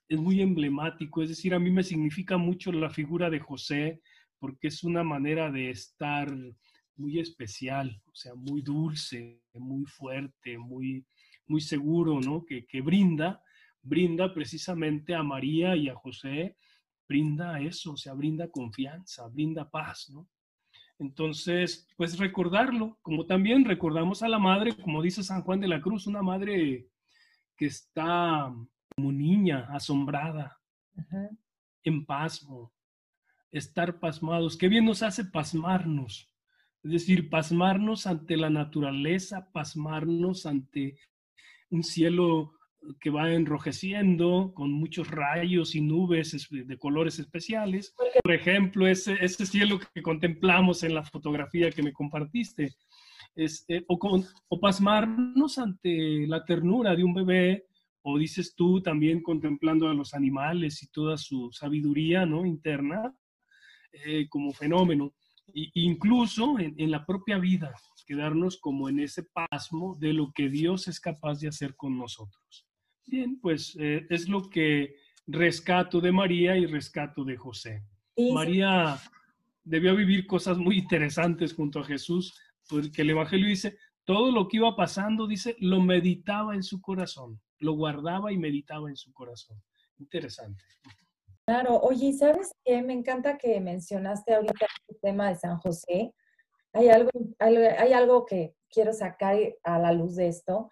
es, 0.09 0.19
muy 0.19 0.40
emblemático, 0.40 1.23
es 1.23 1.31
decir, 1.31 1.55
a 1.55 1.59
mí 1.59 1.71
me 1.71 1.83
significa 1.83 2.37
mucho 2.37 2.73
la 2.73 2.90
figura 2.90 3.31
de 3.31 3.40
José 3.40 4.01
porque 4.38 4.69
es 4.69 4.85
una 4.85 5.03
manera 5.03 5.51
de 5.51 5.71
estar 5.71 6.35
muy 6.97 7.19
especial, 7.19 8.01
o 8.07 8.14
sea, 8.14 8.35
muy 8.35 8.62
dulce, 8.62 9.43
muy 9.55 9.85
fuerte, 9.87 10.59
muy, 10.59 11.05
muy 11.47 11.61
seguro, 11.61 12.21
¿no? 12.21 12.45
Que, 12.45 12.66
que 12.66 12.81
brinda 12.81 13.43
brinda 13.83 14.33
precisamente 14.33 15.14
a 15.14 15.23
María 15.23 15.77
y 15.77 15.88
a 15.88 15.95
José, 15.95 16.57
brinda 17.09 17.61
eso, 17.61 17.93
o 17.93 17.97
sea, 17.97 18.14
brinda 18.14 18.51
confianza, 18.51 19.27
brinda 19.29 19.69
paz, 19.69 20.11
¿no? 20.11 20.29
Entonces, 21.00 21.88
pues 21.96 22.18
recordarlo, 22.18 22.98
como 23.00 23.24
también 23.24 23.64
recordamos 23.64 24.22
a 24.22 24.28
la 24.28 24.38
madre, 24.38 24.76
como 24.76 25.00
dice 25.00 25.22
San 25.22 25.42
Juan 25.42 25.58
de 25.58 25.66
la 25.66 25.80
Cruz, 25.80 26.06
una 26.06 26.22
madre 26.22 26.88
que 27.56 27.66
está 27.66 28.54
como 28.94 29.10
niña, 29.10 29.66
asombrada, 29.70 30.60
en 31.82 32.04
pasmo, 32.04 32.74
estar 33.50 33.98
pasmados. 33.98 34.58
Qué 34.58 34.68
bien 34.68 34.84
nos 34.84 35.02
hace 35.02 35.24
pasmarnos, 35.24 36.30
es 36.82 36.92
decir, 36.92 37.30
pasmarnos 37.30 38.06
ante 38.06 38.36
la 38.36 38.50
naturaleza, 38.50 39.50
pasmarnos 39.52 40.44
ante 40.44 40.98
un 41.70 41.82
cielo 41.82 42.52
que 43.01 43.11
va 43.11 43.33
enrojeciendo 43.33 44.53
con 44.55 44.73
muchos 44.73 45.09
rayos 45.09 45.75
y 45.75 45.81
nubes 45.81 46.49
de 46.51 46.79
colores 46.79 47.19
especiales. 47.19 47.95
Por 48.23 48.33
ejemplo, 48.33 48.87
ese, 48.87 49.16
ese 49.21 49.47
cielo 49.47 49.79
que 49.95 50.03
contemplamos 50.03 50.83
en 50.83 50.95
la 50.95 51.05
fotografía 51.05 51.71
que 51.71 51.83
me 51.83 51.93
compartiste. 51.93 52.75
Es, 53.35 53.64
eh, 53.69 53.85
o, 53.87 53.99
con, 53.99 54.25
o 54.49 54.61
pasmarnos 54.61 55.59
ante 55.59 56.27
la 56.27 56.45
ternura 56.45 56.97
de 56.97 57.05
un 57.05 57.14
bebé, 57.14 57.66
o 58.03 58.19
dices 58.19 58.55
tú 58.57 58.81
también 58.81 59.23
contemplando 59.23 59.88
a 59.88 59.95
los 59.95 60.14
animales 60.14 60.83
y 60.83 60.90
toda 60.90 61.16
su 61.19 61.51
sabiduría 61.53 62.25
¿no? 62.25 62.47
interna 62.47 63.14
eh, 63.93 64.27
como 64.29 64.53
fenómeno. 64.53 65.12
Y, 65.53 65.71
incluso 65.75 66.59
en, 66.59 66.75
en 66.79 66.90
la 66.90 67.05
propia 67.05 67.38
vida, 67.38 67.75
quedarnos 68.07 68.59
como 68.59 68.88
en 68.88 69.01
ese 69.01 69.25
pasmo 69.25 69.97
de 70.01 70.12
lo 70.12 70.33
que 70.33 70.49
Dios 70.49 70.88
es 70.88 70.99
capaz 70.99 71.38
de 71.40 71.49
hacer 71.49 71.77
con 71.77 71.97
nosotros. 71.97 72.69
Bien, 73.06 73.40
pues 73.40 73.76
eh, 73.78 74.06
es 74.10 74.28
lo 74.28 74.48
que 74.48 74.96
rescato 75.26 76.00
de 76.00 76.12
María 76.12 76.56
y 76.56 76.66
rescato 76.66 77.24
de 77.24 77.36
José. 77.36 77.82
María 78.32 78.98
debió 79.64 79.94
vivir 79.96 80.26
cosas 80.26 80.58
muy 80.58 80.78
interesantes 80.78 81.54
junto 81.54 81.80
a 81.80 81.84
Jesús, 81.84 82.38
porque 82.68 83.02
el 83.02 83.10
Evangelio 83.10 83.48
dice, 83.48 83.76
todo 84.04 84.30
lo 84.30 84.48
que 84.48 84.58
iba 84.58 84.74
pasando, 84.76 85.26
dice, 85.26 85.56
lo 85.60 85.80
meditaba 85.80 86.54
en 86.54 86.62
su 86.62 86.80
corazón, 86.80 87.40
lo 87.58 87.74
guardaba 87.74 88.32
y 88.32 88.38
meditaba 88.38 88.88
en 88.88 88.96
su 88.96 89.12
corazón. 89.12 89.60
Interesante. 89.98 90.64
Claro, 91.46 91.80
oye, 91.80 92.12
¿sabes 92.12 92.52
qué? 92.64 92.82
Me 92.82 92.92
encanta 92.92 93.38
que 93.38 93.60
mencionaste 93.60 94.34
ahorita 94.34 94.66
el 94.88 95.00
tema 95.00 95.28
de 95.28 95.36
San 95.36 95.58
José. 95.58 96.12
Hay 96.72 96.88
algo, 96.88 97.10
hay 97.38 97.92
algo 97.92 98.24
que 98.24 98.54
quiero 98.68 98.92
sacar 98.92 99.36
a 99.64 99.78
la 99.78 99.92
luz 99.92 100.16
de 100.16 100.28
esto 100.28 100.68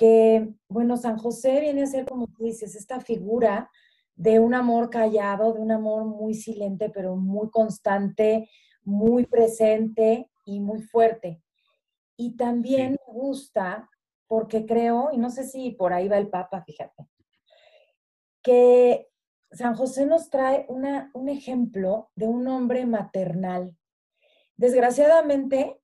que, 0.00 0.48
bueno, 0.66 0.96
San 0.96 1.18
José 1.18 1.60
viene 1.60 1.82
a 1.82 1.86
ser, 1.86 2.06
como 2.06 2.26
tú 2.28 2.44
dices, 2.44 2.74
esta 2.74 3.02
figura 3.02 3.70
de 4.14 4.40
un 4.40 4.54
amor 4.54 4.88
callado, 4.88 5.52
de 5.52 5.60
un 5.60 5.70
amor 5.70 6.06
muy 6.06 6.32
silente, 6.32 6.88
pero 6.88 7.16
muy 7.16 7.50
constante, 7.50 8.48
muy 8.82 9.26
presente 9.26 10.30
y 10.46 10.58
muy 10.60 10.80
fuerte. 10.80 11.42
Y 12.16 12.34
también 12.34 12.92
me 12.92 13.12
gusta, 13.12 13.90
porque 14.26 14.64
creo, 14.64 15.10
y 15.12 15.18
no 15.18 15.28
sé 15.28 15.44
si 15.44 15.72
por 15.72 15.92
ahí 15.92 16.08
va 16.08 16.16
el 16.16 16.30
Papa, 16.30 16.62
fíjate, 16.62 17.06
que 18.42 19.06
San 19.52 19.74
José 19.74 20.06
nos 20.06 20.30
trae 20.30 20.64
una, 20.70 21.10
un 21.12 21.28
ejemplo 21.28 22.10
de 22.14 22.26
un 22.26 22.48
hombre 22.48 22.86
maternal. 22.86 23.76
Desgraciadamente, 24.56 25.79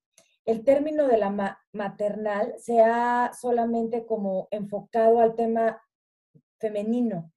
el 0.46 0.64
término 0.64 1.08
de 1.08 1.18
la 1.18 1.60
maternal 1.72 2.54
se 2.58 2.80
ha 2.80 3.32
solamente 3.38 4.06
como 4.06 4.46
enfocado 4.52 5.18
al 5.18 5.34
tema 5.34 5.82
femenino. 6.58 7.32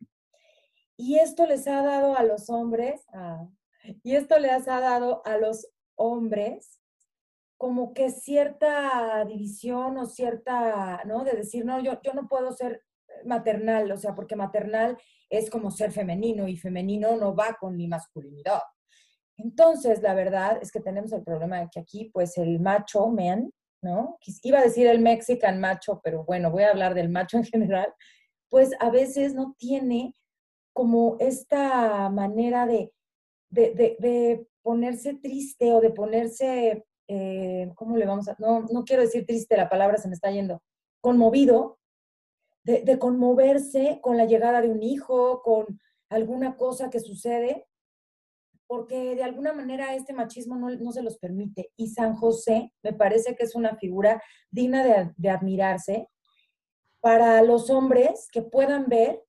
Y 0.96 1.18
esto 1.18 1.46
les 1.46 1.68
ha 1.68 1.82
dado 1.82 2.16
a 2.16 2.24
los 2.24 2.50
hombres, 2.50 3.06
y 4.04 4.16
esto 4.16 4.38
les 4.38 4.68
ha 4.68 4.80
dado 4.80 5.26
a 5.26 5.38
los 5.38 5.68
hombres 5.96 6.80
como 7.58 7.94
que 7.94 8.12
cierta 8.12 9.26
división 9.26 9.98
o 9.98 10.06
cierta, 10.06 11.02
¿no? 11.06 11.24
De 11.24 11.34
decir, 11.34 11.66
no, 11.66 11.82
yo, 11.82 12.00
yo 12.04 12.14
no 12.14 12.28
puedo 12.28 12.52
ser 12.54 12.84
maternal, 13.26 13.92
o 13.92 13.98
sea, 13.98 14.16
porque 14.16 14.36
maternal 14.36 14.98
es 15.30 15.50
como 15.50 15.72
ser 15.72 15.92
femenino 15.92 16.48
y 16.48 16.58
femenino 16.58 17.18
no 17.18 17.36
va 17.36 17.58
con 17.60 17.76
mi 17.76 17.88
masculinidad. 17.88 18.62
Entonces, 19.40 20.02
la 20.02 20.14
verdad 20.14 20.60
es 20.62 20.72
que 20.72 20.82
tenemos 20.82 21.14
el 21.14 21.24
problema 21.24 21.62
de 21.62 21.70
que 21.72 21.80
aquí, 21.80 22.12
pues 22.14 22.38
el 22.38 22.60
macho 22.60 23.08
man, 23.08 23.52
¿no? 23.82 24.18
Iba 24.44 24.60
a 24.60 24.64
decir 24.64 24.88
el 24.88 25.00
mexican 25.00 25.62
macho, 25.62 26.02
pero 26.04 26.26
bueno, 26.26 26.52
voy 26.52 26.64
a 26.64 26.72
hablar 26.72 26.94
del 26.94 27.10
macho 27.10 27.38
en 27.38 27.46
general, 27.46 27.94
pues 28.50 28.72
a 28.80 28.90
veces 28.90 29.34
no 29.34 29.56
tiene 29.58 30.14
como 30.74 31.16
esta 31.20 32.10
manera 32.10 32.66
de, 32.66 32.92
de, 33.50 34.46
ponerse 34.62 35.16
triste 35.16 35.72
o 35.72 35.80
de 35.80 35.92
ponerse, 35.92 36.86
eh, 37.08 37.72
¿cómo 37.76 37.96
le 37.96 38.06
vamos 38.06 38.28
a...? 38.28 38.36
No, 38.40 38.66
no 38.70 38.84
quiero 38.84 39.04
decir 39.04 39.26
triste, 39.26 39.56
la 39.56 39.70
palabra 39.70 39.98
se 39.98 40.10
me 40.10 40.16
está 40.16 40.32
yendo, 40.32 40.62
conmovido, 41.02 41.80
de, 42.64 42.82
de 42.82 43.00
conmoverse 43.00 44.00
con 44.02 44.18
la 44.18 44.26
llegada 44.26 44.62
de 44.62 44.70
un 44.70 44.84
hijo, 44.84 45.42
con 45.42 45.80
alguna 46.10 46.58
cosa 46.58 46.90
que 46.90 47.00
sucede, 47.00 47.69
porque 48.70 49.16
de 49.16 49.24
alguna 49.24 49.52
manera 49.52 49.96
este 49.96 50.14
machismo 50.14 50.56
no, 50.56 50.92
se 50.92 51.02
los 51.02 51.18
permite. 51.18 51.72
Y 51.76 51.88
San 51.88 52.16
José 52.16 52.72
me 52.84 52.94
parece 52.94 53.36
que 53.36 53.44
es 53.44 53.56
una 53.56 53.76
figura 53.78 54.22
digna 54.52 55.12
de, 55.18 55.30
admirarse 55.32 56.08
para 57.02 57.42
los 57.42 57.72
hombres 57.72 58.28
que 58.32 58.44
puedan 58.44 58.86
ver 58.86 59.24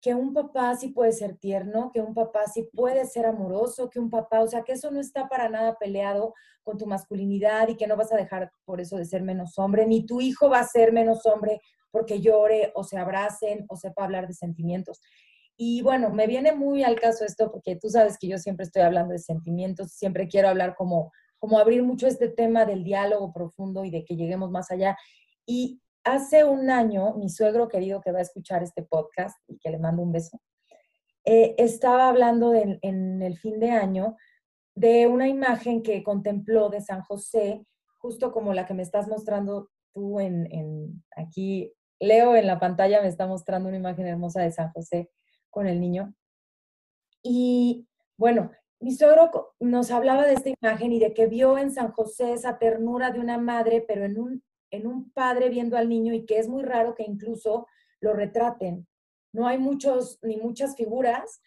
que 0.00 0.14
un 0.14 0.32
papá 0.32 0.76
sí 0.76 0.90
puede 0.90 1.10
ser 1.10 1.38
tierno, 1.38 1.90
que 1.92 2.00
un 2.00 2.14
papá 2.14 2.46
sí 2.46 2.70
puede 2.72 3.04
ser 3.06 3.26
amoroso, 3.26 3.90
que 3.90 3.98
un 3.98 4.10
papá, 4.10 4.42
o 4.42 4.46
sea, 4.46 4.62
que 4.62 4.74
eso 4.74 4.92
no 4.92 5.00
está 5.00 5.28
para 5.28 5.48
nada 5.48 5.74
peleado 5.76 6.32
con 6.62 6.78
tu 6.78 6.86
masculinidad 6.86 7.66
y 7.66 7.76
que 7.76 7.88
no 7.88 7.96
vas 7.96 8.12
a 8.12 8.16
dejar 8.16 8.52
por 8.64 8.80
eso 8.80 8.96
de 8.96 9.06
ser 9.06 9.22
menos 9.22 9.58
hombre, 9.58 9.88
ni 9.88 10.06
tu 10.06 10.20
hijo 10.20 10.48
va 10.48 10.60
a 10.60 10.68
ser 10.68 10.92
menos 10.92 11.26
hombre 11.26 11.60
porque 11.90 12.20
llore 12.20 12.70
o 12.76 12.84
se 12.84 12.96
abracen 12.96 13.64
o 13.68 13.74
sepa 13.74 14.04
hablar 14.04 14.28
de 14.28 14.34
sentimientos. 14.34 15.00
Y 15.60 15.82
bueno, 15.82 16.10
me 16.10 16.28
viene 16.28 16.52
muy 16.52 16.84
al 16.84 17.00
caso 17.00 17.24
esto 17.24 17.50
porque 17.50 17.74
tú 17.74 17.90
sabes 17.90 18.16
que 18.16 18.28
yo 18.28 18.38
siempre 18.38 18.64
estoy 18.64 18.82
hablando 18.82 19.12
de 19.12 19.18
sentimientos, 19.18 19.90
siempre 19.90 20.28
quiero 20.28 20.48
hablar 20.48 20.76
como, 20.76 21.10
como 21.40 21.58
abrir 21.58 21.82
mucho 21.82 22.06
este 22.06 22.28
tema 22.28 22.64
del 22.64 22.84
diálogo 22.84 23.32
profundo 23.32 23.84
y 23.84 23.90
de 23.90 24.04
que 24.04 24.14
lleguemos 24.14 24.52
más 24.52 24.70
allá. 24.70 24.96
Y 25.44 25.82
hace 26.04 26.44
un 26.44 26.70
año, 26.70 27.14
mi 27.14 27.28
suegro 27.28 27.66
querido 27.66 28.00
que 28.00 28.12
va 28.12 28.20
a 28.20 28.22
escuchar 28.22 28.62
este 28.62 28.84
podcast 28.84 29.36
y 29.48 29.58
que 29.58 29.70
le 29.70 29.80
mando 29.80 30.02
un 30.02 30.12
beso, 30.12 30.40
eh, 31.24 31.56
estaba 31.58 32.08
hablando 32.08 32.54
en 32.54 33.20
el 33.20 33.36
fin 33.36 33.58
de 33.58 33.72
año 33.72 34.16
de 34.76 35.08
una 35.08 35.26
imagen 35.26 35.82
que 35.82 36.04
contempló 36.04 36.68
de 36.68 36.80
San 36.80 37.02
José, 37.02 37.66
justo 37.98 38.30
como 38.30 38.54
la 38.54 38.64
que 38.64 38.74
me 38.74 38.84
estás 38.84 39.08
mostrando 39.08 39.70
tú 39.92 40.20
en, 40.20 40.46
en 40.52 41.04
aquí 41.16 41.74
Leo 41.98 42.36
en 42.36 42.46
la 42.46 42.60
pantalla 42.60 43.02
me 43.02 43.08
está 43.08 43.26
mostrando 43.26 43.68
una 43.68 43.78
imagen 43.78 44.06
hermosa 44.06 44.40
de 44.40 44.52
San 44.52 44.70
José 44.70 45.10
con 45.50 45.66
el 45.66 45.80
niño. 45.80 46.14
Y 47.22 47.86
bueno, 48.16 48.50
mi 48.80 48.94
suegro 48.94 49.54
nos 49.58 49.90
hablaba 49.90 50.26
de 50.26 50.34
esta 50.34 50.50
imagen 50.50 50.92
y 50.92 51.00
de 51.00 51.12
que 51.12 51.26
vio 51.26 51.58
en 51.58 51.72
San 51.72 51.90
José 51.92 52.32
esa 52.32 52.58
ternura 52.58 53.10
de 53.10 53.20
una 53.20 53.38
madre, 53.38 53.84
pero 53.86 54.04
en 54.04 54.18
un, 54.18 54.42
en 54.70 54.86
un 54.86 55.10
padre 55.10 55.48
viendo 55.48 55.76
al 55.76 55.88
niño 55.88 56.14
y 56.14 56.24
que 56.26 56.38
es 56.38 56.48
muy 56.48 56.62
raro 56.62 56.94
que 56.94 57.02
incluso 57.02 57.66
lo 58.00 58.12
retraten. 58.12 58.86
No 59.32 59.46
hay 59.46 59.58
muchos, 59.58 60.18
ni 60.22 60.36
muchas 60.36 60.76
figuras, 60.76 61.40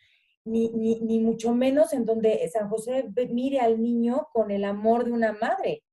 ni, 0.44 0.70
ni, 0.70 1.20
mucho 1.20 1.54
menos 1.54 1.94
en 1.94 2.06
donde 2.06 2.48
San 2.52 2.70
José 2.70 3.12
mire 3.30 3.60
al 3.60 3.82
niño 3.82 4.28
con 4.34 4.52
el 4.52 4.66
amor 4.66 5.06
de 5.06 5.12
una 5.12 5.34
madre. 5.34 5.84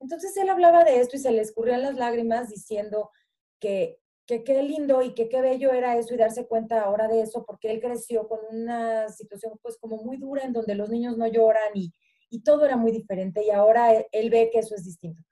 Entonces 0.00 0.36
él 0.36 0.48
hablaba 0.48 0.84
de 0.84 1.00
esto 1.00 1.16
y 1.16 1.20
se 1.20 1.30
le 1.30 1.42
escurrían 1.42 1.82
las 1.82 1.96
lágrimas 1.96 2.48
diciendo 2.48 3.10
que, 3.60 3.98
que 4.26 4.42
qué 4.42 4.62
lindo 4.62 5.02
y 5.02 5.14
que 5.14 5.28
qué 5.28 5.40
bello 5.40 5.72
era 5.72 5.96
eso 5.96 6.14
y 6.14 6.16
darse 6.16 6.46
cuenta 6.46 6.82
ahora 6.82 7.06
de 7.08 7.22
eso, 7.22 7.44
porque 7.46 7.70
él 7.70 7.80
creció 7.80 8.28
con 8.28 8.40
una 8.50 9.08
situación 9.08 9.52
pues 9.62 9.78
como 9.78 9.98
muy 9.98 10.16
dura 10.16 10.42
en 10.42 10.52
donde 10.52 10.74
los 10.74 10.90
niños 10.90 11.16
no 11.16 11.26
lloran 11.26 11.70
y, 11.74 11.92
y 12.28 12.42
todo 12.42 12.64
era 12.64 12.76
muy 12.76 12.90
diferente 12.90 13.44
y 13.44 13.50
ahora 13.50 13.94
él, 13.94 14.06
él 14.12 14.30
ve 14.30 14.50
que 14.52 14.58
eso 14.58 14.74
es 14.74 14.84
distinto. 14.84 15.22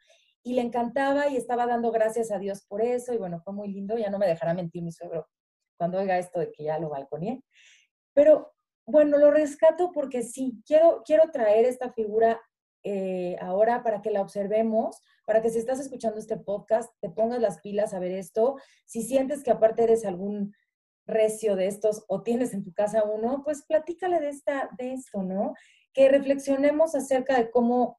Y 0.43 0.55
le 0.55 0.63
encantaba 0.63 1.29
y 1.29 1.37
estaba 1.37 1.67
dando 1.67 1.91
gracias 1.91 2.31
a 2.31 2.39
Dios 2.39 2.65
por 2.67 2.83
eso 2.83 3.13
y 3.13 3.19
bueno, 3.19 3.41
fue 3.41 3.53
muy 3.53 3.69
lindo, 3.69 3.99
ya 3.99 4.11
no 4.11 4.19
me 4.19 4.27
dejará 4.27 4.55
mentir 4.55 4.83
mi 4.83 4.93
suegro 4.93 5.27
cuando 5.77 5.99
oiga 5.99 6.19
esto 6.19 6.39
de 6.39 6.53
que 6.53 6.65
ya 6.65 6.79
lo 6.79 6.91
balconeé. 6.91 7.43
Pero 8.13 8.55
bueno, 8.87 9.19
lo 9.19 9.31
rescato 9.31 9.91
porque 9.93 10.23
sí, 10.23 10.63
quiero, 10.67 11.03
quiero 11.05 11.31
traer 11.31 11.65
esta 11.65 11.93
figura 11.93 12.41
eh, 12.85 13.37
ahora 13.41 13.83
para 13.83 14.03
que 14.03 14.11
la 14.11 14.21
observemos, 14.21 15.03
para 15.27 15.41
que 15.41 15.49
si 15.49 15.59
estás 15.59 15.81
escuchando 15.81 16.19
este 16.19 16.37
podcast, 16.37 16.93
te 17.01 17.09
pongas 17.09 17.41
las 17.41 17.61
pilas 17.61 17.95
a 17.95 17.99
ver 17.99 18.13
esto. 18.13 18.57
Si 18.85 19.03
sientes 19.03 19.43
que 19.43 19.51
aparte 19.51 19.85
eres 19.85 20.05
algún 20.05 20.55
recio 21.07 21.57
de 21.57 21.67
estos 21.67 22.05
o 22.09 22.23
tienes 22.23 22.53
en 22.53 22.63
tu 22.63 22.75
casa 22.75 23.05
uno, 23.05 23.43
pues 23.43 23.65
platícale 23.67 24.21
de, 24.21 24.29
esta, 24.29 24.69
de 24.77 24.93
esto, 24.93 25.23
¿no? 25.23 25.55
Que 25.95 26.11
reflexionemos 26.11 26.95
acerca 26.95 27.39
de 27.39 27.51
cómo, 27.51 27.99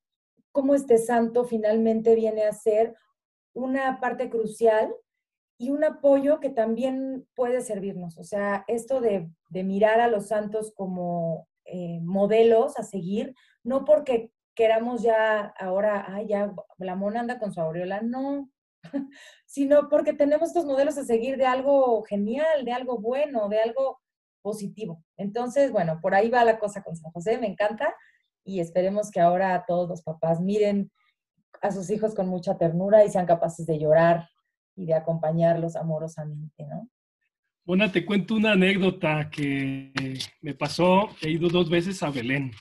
cómo 0.51 0.75
este 0.75 0.99
santo 0.99 1.45
finalmente 1.45 2.13
viene 2.13 2.43
a 2.43 2.53
ser 2.53 2.95
una 3.53 3.99
parte 3.99 4.29
crucial 4.29 4.93
y 5.57 5.71
un 5.71 5.83
apoyo 5.83 6.39
que 6.39 6.49
también 6.49 7.27
puede 7.33 7.61
servirnos. 7.61 8.19
O 8.19 8.23
sea, 8.23 8.65
esto 8.67 9.01
de, 9.01 9.31
de 9.49 9.63
mirar 9.63 9.99
a 9.99 10.09
los 10.09 10.27
santos 10.27 10.73
como 10.75 11.47
eh, 11.65 11.99
modelos 12.03 12.77
a 12.77 12.83
seguir, 12.83 13.33
no 13.63 13.85
porque 13.85 14.31
queramos 14.55 15.03
ya 15.03 15.53
ahora, 15.59 16.05
ay, 16.07 16.27
ya 16.27 16.53
la 16.77 16.95
mona 16.95 17.19
anda 17.19 17.39
con 17.39 17.53
su 17.53 17.61
aureola, 17.61 18.01
no, 18.01 18.49
sino 19.45 19.89
porque 19.89 20.13
tenemos 20.13 20.49
estos 20.49 20.65
modelos 20.65 20.97
a 20.97 21.05
seguir 21.05 21.37
de 21.37 21.45
algo 21.45 22.03
genial, 22.03 22.65
de 22.65 22.71
algo 22.71 22.99
bueno, 22.99 23.49
de 23.49 23.59
algo 23.59 23.99
positivo. 24.41 25.03
Entonces, 25.17 25.71
bueno, 25.71 25.99
por 26.01 26.15
ahí 26.15 26.29
va 26.29 26.43
la 26.43 26.59
cosa 26.59 26.83
con 26.83 26.95
San 26.95 27.11
José, 27.11 27.37
me 27.37 27.47
encanta 27.47 27.93
y 28.43 28.59
esperemos 28.59 29.09
que 29.11 29.19
ahora 29.19 29.65
todos 29.67 29.89
los 29.89 30.03
papás 30.03 30.39
miren 30.39 30.91
a 31.61 31.71
sus 31.71 31.89
hijos 31.89 32.13
con 32.13 32.27
mucha 32.27 32.57
ternura 32.57 33.03
y 33.03 33.09
sean 33.09 33.25
capaces 33.25 33.65
de 33.65 33.79
llorar 33.79 34.29
y 34.75 34.85
de 34.85 34.93
acompañarlos 34.93 35.75
amorosamente, 35.75 36.65
¿no? 36.65 36.87
Bueno, 37.65 37.91
te 37.91 38.05
cuento 38.05 38.35
una 38.35 38.51
anécdota 38.51 39.27
que 39.31 39.91
me 40.41 40.53
pasó. 40.53 41.09
He 41.19 41.31
ido 41.31 41.49
dos 41.49 41.67
veces 41.67 42.03
a 42.03 42.11
Belén. 42.11 42.51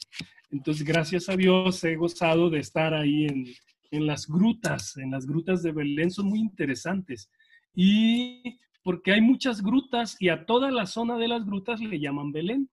Entonces, 0.54 0.86
gracias 0.86 1.28
a 1.28 1.36
Dios 1.36 1.82
he 1.82 1.96
gozado 1.96 2.48
de 2.48 2.60
estar 2.60 2.94
ahí 2.94 3.24
en, 3.24 3.44
en 3.90 4.06
las 4.06 4.28
grutas, 4.28 4.96
en 4.96 5.10
las 5.10 5.26
grutas 5.26 5.64
de 5.64 5.72
Belén, 5.72 6.12
son 6.12 6.26
muy 6.26 6.38
interesantes. 6.38 7.28
Y 7.74 8.60
porque 8.84 9.12
hay 9.12 9.20
muchas 9.20 9.60
grutas 9.60 10.16
y 10.20 10.28
a 10.28 10.46
toda 10.46 10.70
la 10.70 10.86
zona 10.86 11.18
de 11.18 11.26
las 11.26 11.44
grutas 11.44 11.80
le 11.80 11.98
llaman 11.98 12.30
Belén. 12.30 12.70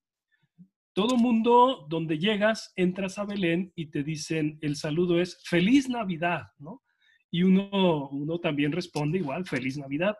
Todo 0.93 1.17
mundo 1.17 1.87
donde 1.89 2.19
llegas, 2.19 2.71
entras 2.75 3.17
a 3.17 3.25
Belén 3.25 3.73
y 3.75 3.87
te 3.87 4.03
dicen, 4.03 4.59
el 4.61 4.75
saludo 4.75 5.19
es 5.19 5.41
feliz 5.43 5.89
Navidad, 5.89 6.43
¿no? 6.59 6.83
Y 7.31 7.41
uno, 7.41 8.09
uno 8.09 8.39
también 8.39 8.73
responde 8.73 9.17
igual, 9.17 9.43
feliz 9.47 9.79
Navidad. 9.79 10.15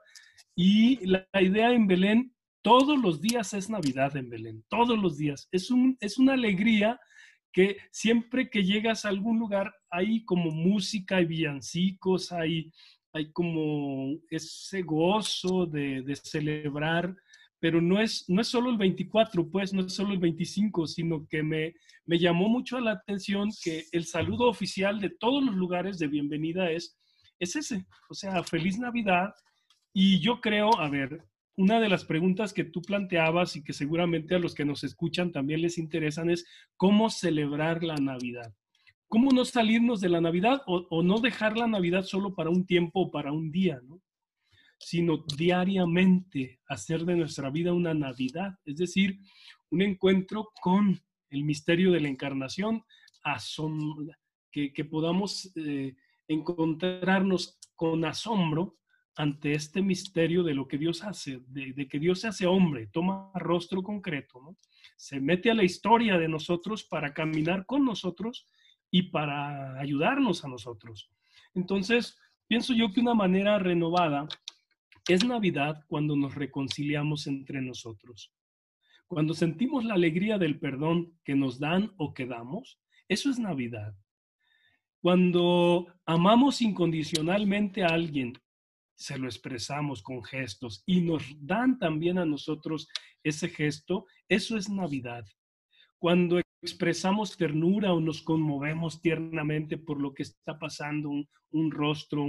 Y 0.56 1.06
la, 1.06 1.28
la 1.32 1.44
idea 1.44 1.72
en 1.74 1.86
Belén, 1.86 2.34
todos 2.64 3.00
los 3.00 3.22
días 3.22 3.54
es 3.54 3.70
Navidad 3.70 4.18
en 4.18 4.32
Belén, 4.32 4.64
todos 4.68 4.98
los 4.98 5.16
días. 5.18 5.48
Es, 5.52 5.70
un, 5.70 5.96
es 6.00 6.18
una 6.18 6.34
alegría 6.34 7.00
que 7.52 7.78
siempre 7.92 8.50
que 8.50 8.64
llegas 8.64 9.06
a 9.06 9.10
algún 9.10 9.40
lugar 9.40 9.74
hay 9.90 10.24
como 10.24 10.52
música, 10.52 11.18
hay 11.18 11.26
villancicos, 11.26 12.32
hay, 12.32 12.72
hay 13.14 13.32
como 13.32 14.18
ese 14.30 14.82
gozo 14.84 15.66
de, 15.66 16.02
de, 16.02 16.16
celebrar, 16.16 17.16
pero 17.60 17.82
no 17.82 18.02
es, 18.02 18.26
no 18.30 18.42
es 18.42 18.48
solo 18.48 18.70
el 18.70 18.78
24, 18.78 19.50
pues 19.50 19.74
no 19.74 19.82
es 19.86 19.94
solo 19.94 20.14
el 20.14 20.20
25, 20.20 20.88
sino 20.88 21.28
que 21.28 21.44
me, 21.44 21.74
me 22.06 22.18
llamó 22.18 22.48
mucho 22.48 22.80
la 22.80 22.92
atención 22.92 23.50
que 23.64 23.86
el 23.92 24.06
saludo 24.06 24.48
oficial 24.48 25.00
de 25.00 25.10
todos 25.10 25.44
los 25.44 25.56
lugares 25.56 26.00
de 26.00 26.08
bienvenida 26.08 26.72
es, 26.72 26.98
es 27.40 27.56
ese, 27.56 27.86
o 28.10 28.14
sea, 28.14 28.44
feliz 28.44 28.80
Navidad. 28.80 29.34
Y 29.94 30.20
yo 30.22 30.40
creo, 30.40 30.80
a 30.80 30.90
ver, 30.90 31.22
una 31.56 31.80
de 31.80 31.90
las 31.90 32.06
preguntas 32.06 32.54
que 32.54 32.64
tú 32.64 32.82
planteabas 32.82 33.56
y 33.56 33.64
que 33.64 33.74
seguramente 33.74 34.36
a 34.36 34.40
los 34.40 34.56
que 34.56 34.66
nos 34.66 34.84
escuchan 34.84 35.32
también 35.32 35.62
les 35.62 35.78
interesan 35.78 36.30
es 36.30 36.46
cómo 36.78 37.10
celebrar 37.10 37.84
la 37.84 37.96
Navidad. 37.96 38.54
¿Cómo 39.08 39.32
no 39.32 39.44
salirnos 39.44 40.00
de 40.00 40.08
la 40.08 40.22
Navidad 40.22 40.62
o, 40.66 41.04
no 41.04 41.20
dejar 41.20 41.58
la 41.58 41.68
Navidad 41.68 42.04
solo 42.04 42.34
para 42.34 42.50
un 42.50 42.66
tiempo 42.66 43.02
o 43.02 43.12
para 43.12 43.34
un 43.34 43.52
día, 43.52 43.82
¿no? 43.84 44.02
sino 44.80 45.26
diariamente 45.38 46.60
hacer 46.68 47.06
de 47.06 47.16
nuestra 47.16 47.50
vida 47.50 47.74
una 47.74 47.94
Navidad, 47.94 48.58
es 48.66 48.78
decir, 48.78 49.20
un 49.70 49.82
encuentro 49.82 50.52
con 50.60 51.00
el 51.30 51.44
misterio 51.44 51.92
de 51.92 52.00
la 52.00 52.08
encarnación, 52.08 52.84
que, 54.50 54.74
que 54.74 54.86
podamos 54.86 55.52
eh, 55.56 55.94
encontrarnos 56.28 57.60
con 57.76 58.04
asombro 58.06 58.78
ante 59.22 59.54
este 59.54 59.84
misterio 59.84 60.42
de 60.42 60.56
lo 60.56 60.68
que 60.68 60.80
Dios 60.80 61.04
hace, 61.04 61.42
de, 61.50 61.88
que 61.88 62.00
Dios 62.00 62.22
se 62.22 62.28
hace 62.28 62.48
hombre, 62.48 62.88
toma 62.88 63.30
rostro 63.36 63.84
concreto, 63.84 64.58
se 64.96 65.20
mete 65.20 65.52
a 65.52 65.54
la 65.54 65.64
historia 65.64 66.18
de 66.18 66.28
nosotros 66.28 66.84
para 66.84 67.14
caminar 67.14 67.68
con 67.68 67.86
nosotros 67.86 68.48
y 68.90 69.04
para 69.04 69.80
ayudarnos 69.80 70.44
a 70.44 70.48
nosotros. 70.48 71.12
Entonces, 71.54 72.18
pienso 72.48 72.74
yo 72.74 72.92
que 72.92 73.00
una 73.00 73.14
manera 73.14 73.60
renovada 73.60 74.28
es 75.08 75.24
Navidad 75.24 75.86
cuando 75.86 76.16
nos 76.16 76.34
reconciliamos 76.34 77.28
entre 77.28 77.62
nosotros. 77.62 78.34
Cuando 79.06 79.36
sentimos 79.36 79.86
la 79.86 79.94
alegría 79.94 80.40
del 80.40 80.58
perdón 80.58 81.14
que 81.24 81.36
nos 81.36 81.60
dan 81.60 81.94
o 81.98 82.16
que 82.16 82.26
damos, 82.26 82.80
eso 83.08 83.30
es 83.30 83.38
Navidad. 83.38 83.94
Cuando 85.00 85.94
amamos 86.08 86.60
incondicionalmente 86.64 87.84
a 87.84 87.90
alguien 87.90 88.34
se 89.02 89.18
lo 89.18 89.26
expresamos 89.26 90.04
con 90.04 90.24
gestos 90.24 90.84
y 90.86 91.02
nos 91.02 91.24
dan 91.40 91.80
también 91.80 92.20
a 92.20 92.26
nosotros 92.26 92.88
ese 93.24 93.50
gesto, 93.50 94.06
eso 94.30 94.58
es 94.58 94.70
Navidad. 94.70 95.26
Cuando 95.98 96.40
expresamos 96.62 97.36
ternura 97.36 97.94
o 97.94 98.00
nos 98.00 98.22
conmovemos 98.22 99.02
tiernamente 99.02 99.78
por 99.78 100.00
lo 100.00 100.14
que 100.14 100.22
está 100.22 100.60
pasando, 100.60 101.10
un, 101.10 101.72
rostro, 101.72 102.24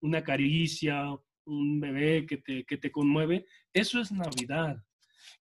una 0.00 0.22
caricia, 0.22 1.10
un 1.44 1.80
bebé 1.80 2.24
que 2.24 2.36
te, 2.36 2.64
que 2.64 2.76
te 2.76 2.92
conmueve, 2.92 3.44
eso 3.72 4.00
es 4.00 4.12
Navidad. 4.12 4.80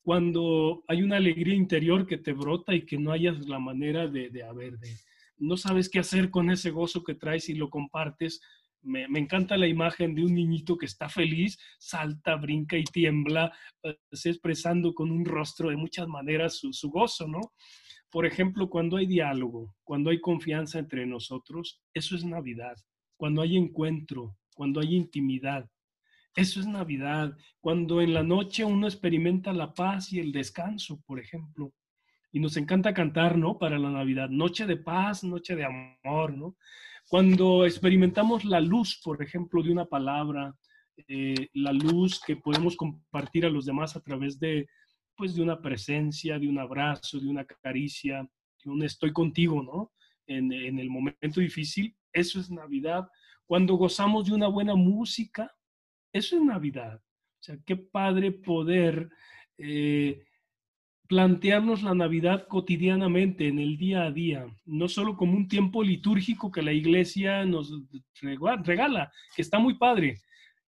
Cuando 0.01 0.83
hay 0.87 1.03
una 1.03 1.17
alegría 1.17 1.55
interior 1.55 2.07
que 2.07 2.17
te 2.17 2.33
brota 2.33 2.73
y 2.73 2.87
que 2.87 2.97
no 2.97 3.11
hayas 3.11 3.47
la 3.47 3.59
manera 3.59 4.07
de, 4.07 4.31
de 4.31 4.43
haber, 4.43 4.79
de, 4.79 4.89
no 5.37 5.57
sabes 5.57 5.89
qué 5.89 5.99
hacer 5.99 6.31
con 6.31 6.49
ese 6.49 6.71
gozo 6.71 7.03
que 7.03 7.13
traes 7.13 7.49
y 7.49 7.53
lo 7.53 7.69
compartes, 7.69 8.41
me, 8.85 9.19
encanta 9.19 9.57
la 9.57 9.67
imagen 9.67 10.15
de 10.15 10.23
un 10.23 10.33
niñito 10.33 10.77
que 10.77 10.85
está 10.85 11.09
feliz, 11.09 11.57
salta, 11.79 12.35
brinca 12.35 12.77
y 12.77 12.83
tiembla, 12.83 13.51
eh, 13.83 13.97
expresando 14.23 14.93
con 14.93 15.11
un 15.11 15.25
rostro 15.25 15.69
de 15.69 15.77
muchas 15.77 16.07
maneras 16.07 16.57
su, 16.59 16.71
su 16.71 16.89
gozo, 16.89 17.27
¿no? 17.27 17.41
Por 18.09 18.25
ejemplo, 18.25 18.69
cuando 18.69 18.97
hay 18.97 19.07
diálogo, 19.07 19.75
cuando 19.83 20.09
hay 20.09 20.21
confianza 20.21 20.79
entre 20.79 21.05
nosotros, 21.05 21.81
eso 21.93 22.15
es 22.15 22.23
Navidad. 22.23 22.75
Cuando 23.17 23.41
hay 23.41 23.57
encuentro, 23.57 24.37
cuando 24.55 24.79
hay 24.79 24.95
intimidad, 24.95 25.69
eso 26.35 26.59
es 26.59 26.67
Navidad. 26.67 27.37
Cuando 27.61 28.01
en 28.01 28.13
la 28.13 28.23
noche 28.23 28.65
uno 28.65 28.87
experimenta 28.87 29.53
la 29.53 29.73
paz 29.73 30.11
y 30.11 30.19
el 30.19 30.31
descanso, 30.31 31.01
por 31.05 31.19
ejemplo. 31.19 31.73
Y 32.31 32.41
nos 32.41 32.57
encanta 32.57 32.93
cantar, 32.93 33.37
¿no? 33.37 33.57
Para 33.57 33.79
la 33.79 33.89
Navidad. 33.89 34.29
Noche 34.29 34.65
de 34.65 34.75
paz, 34.75 35.23
noche 35.23 35.55
de 35.55 35.65
amor, 35.65 36.37
¿no? 36.37 36.57
Cuando 37.07 37.65
experimentamos 37.65 38.45
la 38.45 38.59
luz, 38.59 38.99
por 39.03 39.21
ejemplo, 39.21 39.61
de 39.61 39.71
una 39.71 39.85
palabra, 39.85 40.55
eh, 41.07 41.49
la 41.53 41.71
luz 41.71 42.19
que 42.19 42.35
podemos 42.37 42.75
compartir 42.75 43.45
a 43.45 43.49
los 43.49 43.65
demás 43.65 43.95
a 43.95 44.01
través 44.01 44.39
de, 44.39 44.67
pues, 45.15 45.35
de 45.35 45.43
una 45.43 45.61
presencia, 45.61 46.39
de 46.39 46.47
un 46.47 46.57
abrazo, 46.57 47.19
de 47.19 47.27
una 47.27 47.45
caricia, 47.45 48.27
de 48.63 48.69
un 48.69 48.83
estoy 48.83 49.13
contigo, 49.13 49.61
¿no? 49.61 49.91
En, 50.27 50.51
el 50.51 50.89
momento 50.89 51.39
difícil, 51.39 51.95
eso 52.11 52.39
es 52.39 52.49
Navidad. 52.49 53.07
Cuando 53.45 53.75
gozamos 53.75 54.25
de 54.25 54.33
una 54.33 54.47
buena 54.47 54.75
música, 54.75 55.51
Eso 56.11 56.37
es 56.37 56.41
Navidad. 56.41 56.95
O 56.95 57.43
sea, 57.43 57.57
qué 57.65 57.75
padre 57.75 58.31
poder 58.31 59.09
eh, 59.57 60.23
plantearnos 61.07 61.83
la 61.83 61.93
Navidad 61.93 62.47
cotidianamente, 62.47 63.47
en 63.47 63.59
el 63.59 63.77
día 63.77 64.03
a 64.03 64.11
día, 64.11 64.47
no 64.65 64.87
solo 64.87 65.15
como 65.15 65.35
un 65.35 65.47
tiempo 65.47 65.83
litúrgico 65.83 66.51
que 66.51 66.61
la 66.61 66.73
iglesia 66.73 67.45
nos 67.45 67.71
regala, 68.21 69.11
que 69.35 69.41
está 69.41 69.59
muy 69.59 69.77
padre, 69.77 70.19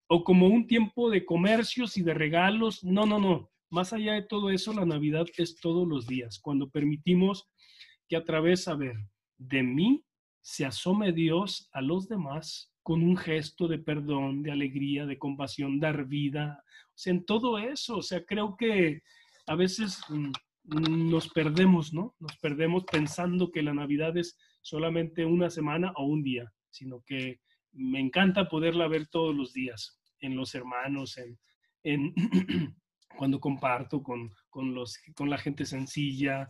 o 0.09 0.23
como 0.23 0.47
un 0.47 0.67
tiempo 0.67 1.11
de 1.11 1.25
comercios 1.25 1.97
y 1.97 2.03
de 2.03 2.15
regalos. 2.15 2.85
No, 2.85 3.07
no, 3.07 3.19
no. 3.19 3.51
Más 3.71 3.93
allá 3.93 4.15
de 4.15 4.23
todo 4.23 4.51
eso, 4.51 4.73
la 4.73 4.87
Navidad 4.87 5.27
es 5.37 5.59
todos 5.61 5.87
los 5.87 6.07
días, 6.07 6.39
cuando 6.39 6.71
permitimos 6.71 7.49
que 8.09 8.17
a 8.17 8.25
través, 8.25 8.69
de 9.39 9.63
mí 9.63 10.05
se 10.41 10.65
asome 10.65 11.13
Dios 11.13 11.69
a 11.73 11.81
los 11.81 12.09
demás 12.09 12.73
con 12.83 13.03
un 13.03 13.17
gesto 13.17 13.67
de 13.67 13.79
perdón, 13.79 14.43
de 14.45 14.53
alegría, 14.53 15.07
de 15.07 15.19
compasión, 15.19 15.81
dar 15.81 16.07
vida. 16.07 16.63
O 16.91 16.93
sea, 16.95 17.13
en 17.13 17.25
todo 17.25 17.59
eso, 17.59 17.97
o 17.97 18.03
sea, 18.03 18.25
creo 18.25 18.57
que 18.57 19.03
a 19.47 19.55
veces 19.55 20.01
mm, 20.09 21.11
nos 21.11 21.29
perdemos, 21.29 21.93
¿no? 21.93 22.15
Nos 22.19 22.37
perdemos 22.39 22.85
pensando 22.85 23.51
que 23.51 23.63
la 23.63 23.75
Navidad 23.75 24.17
es 24.17 24.37
solamente 24.61 25.25
una 25.25 25.51
semana 25.51 25.93
o 25.97 26.05
un 26.05 26.23
día, 26.23 26.53
sino 26.71 27.03
que 27.07 27.41
me 27.73 28.01
encanta 28.01 28.49
poderla 28.49 28.89
ver 28.89 29.07
todos 29.07 29.35
los 29.35 29.53
días, 29.53 30.01
en 30.21 30.37
los 30.37 30.55
hermanos, 30.55 31.19
en, 31.85 32.15
cuando 33.17 33.39
comparto 33.39 34.03
con, 34.03 34.35
los, 34.75 34.99
con 35.15 35.31
la 35.31 35.39
gente 35.39 35.65
sencilla, 35.65 36.49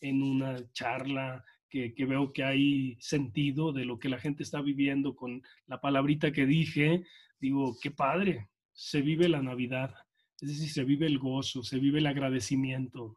en 0.00 0.22
una 0.22 0.70
charla, 0.72 1.42
que, 1.70 1.94
que, 1.94 2.04
veo 2.04 2.32
que 2.32 2.44
hay 2.44 2.96
sentido 3.00 3.72
de 3.72 3.84
lo 3.84 3.98
que 3.98 4.08
la 4.08 4.18
gente 4.18 4.42
está 4.42 4.60
viviendo 4.60 5.16
con 5.16 5.42
la 5.66 5.80
palabrita 5.80 6.30
que 6.30 6.46
dije, 6.46 7.04
digo, 7.40 7.76
qué 7.80 7.90
padre, 7.90 8.50
se 8.72 9.00
vive 9.00 9.28
la 9.28 9.42
Navidad. 9.42 9.94
Es 10.40 10.48
decir, 10.48 10.70
se 10.70 10.84
vive 10.84 11.06
el 11.06 11.18
gozo, 11.18 11.62
se 11.62 11.78
vive 11.78 11.98
el 11.98 12.06
agradecimiento. 12.06 13.14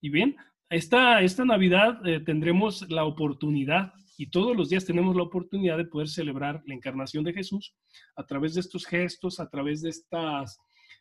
Y 0.00 0.10
bien, 0.10 0.36
esta, 0.70 1.20
esta 1.20 1.44
Navidad 1.44 2.06
eh, 2.06 2.20
tendremos 2.20 2.88
la 2.90 3.04
oportunidad, 3.04 3.92
y 4.16 4.30
todos 4.30 4.56
los 4.56 4.68
días 4.68 4.84
tenemos 4.84 5.16
la 5.16 5.22
oportunidad 5.22 5.76
de 5.76 5.86
poder 5.86 6.08
celebrar 6.08 6.62
la 6.66 6.74
encarnación 6.74 7.24
de 7.24 7.32
Jesús 7.32 7.74
a 8.14 8.24
través 8.24 8.54
de 8.54 8.60
estos 8.60 8.86
gestos, 8.86 9.40
a 9.40 9.48
través 9.48 9.82
de 9.82 9.90
estas 9.90 10.60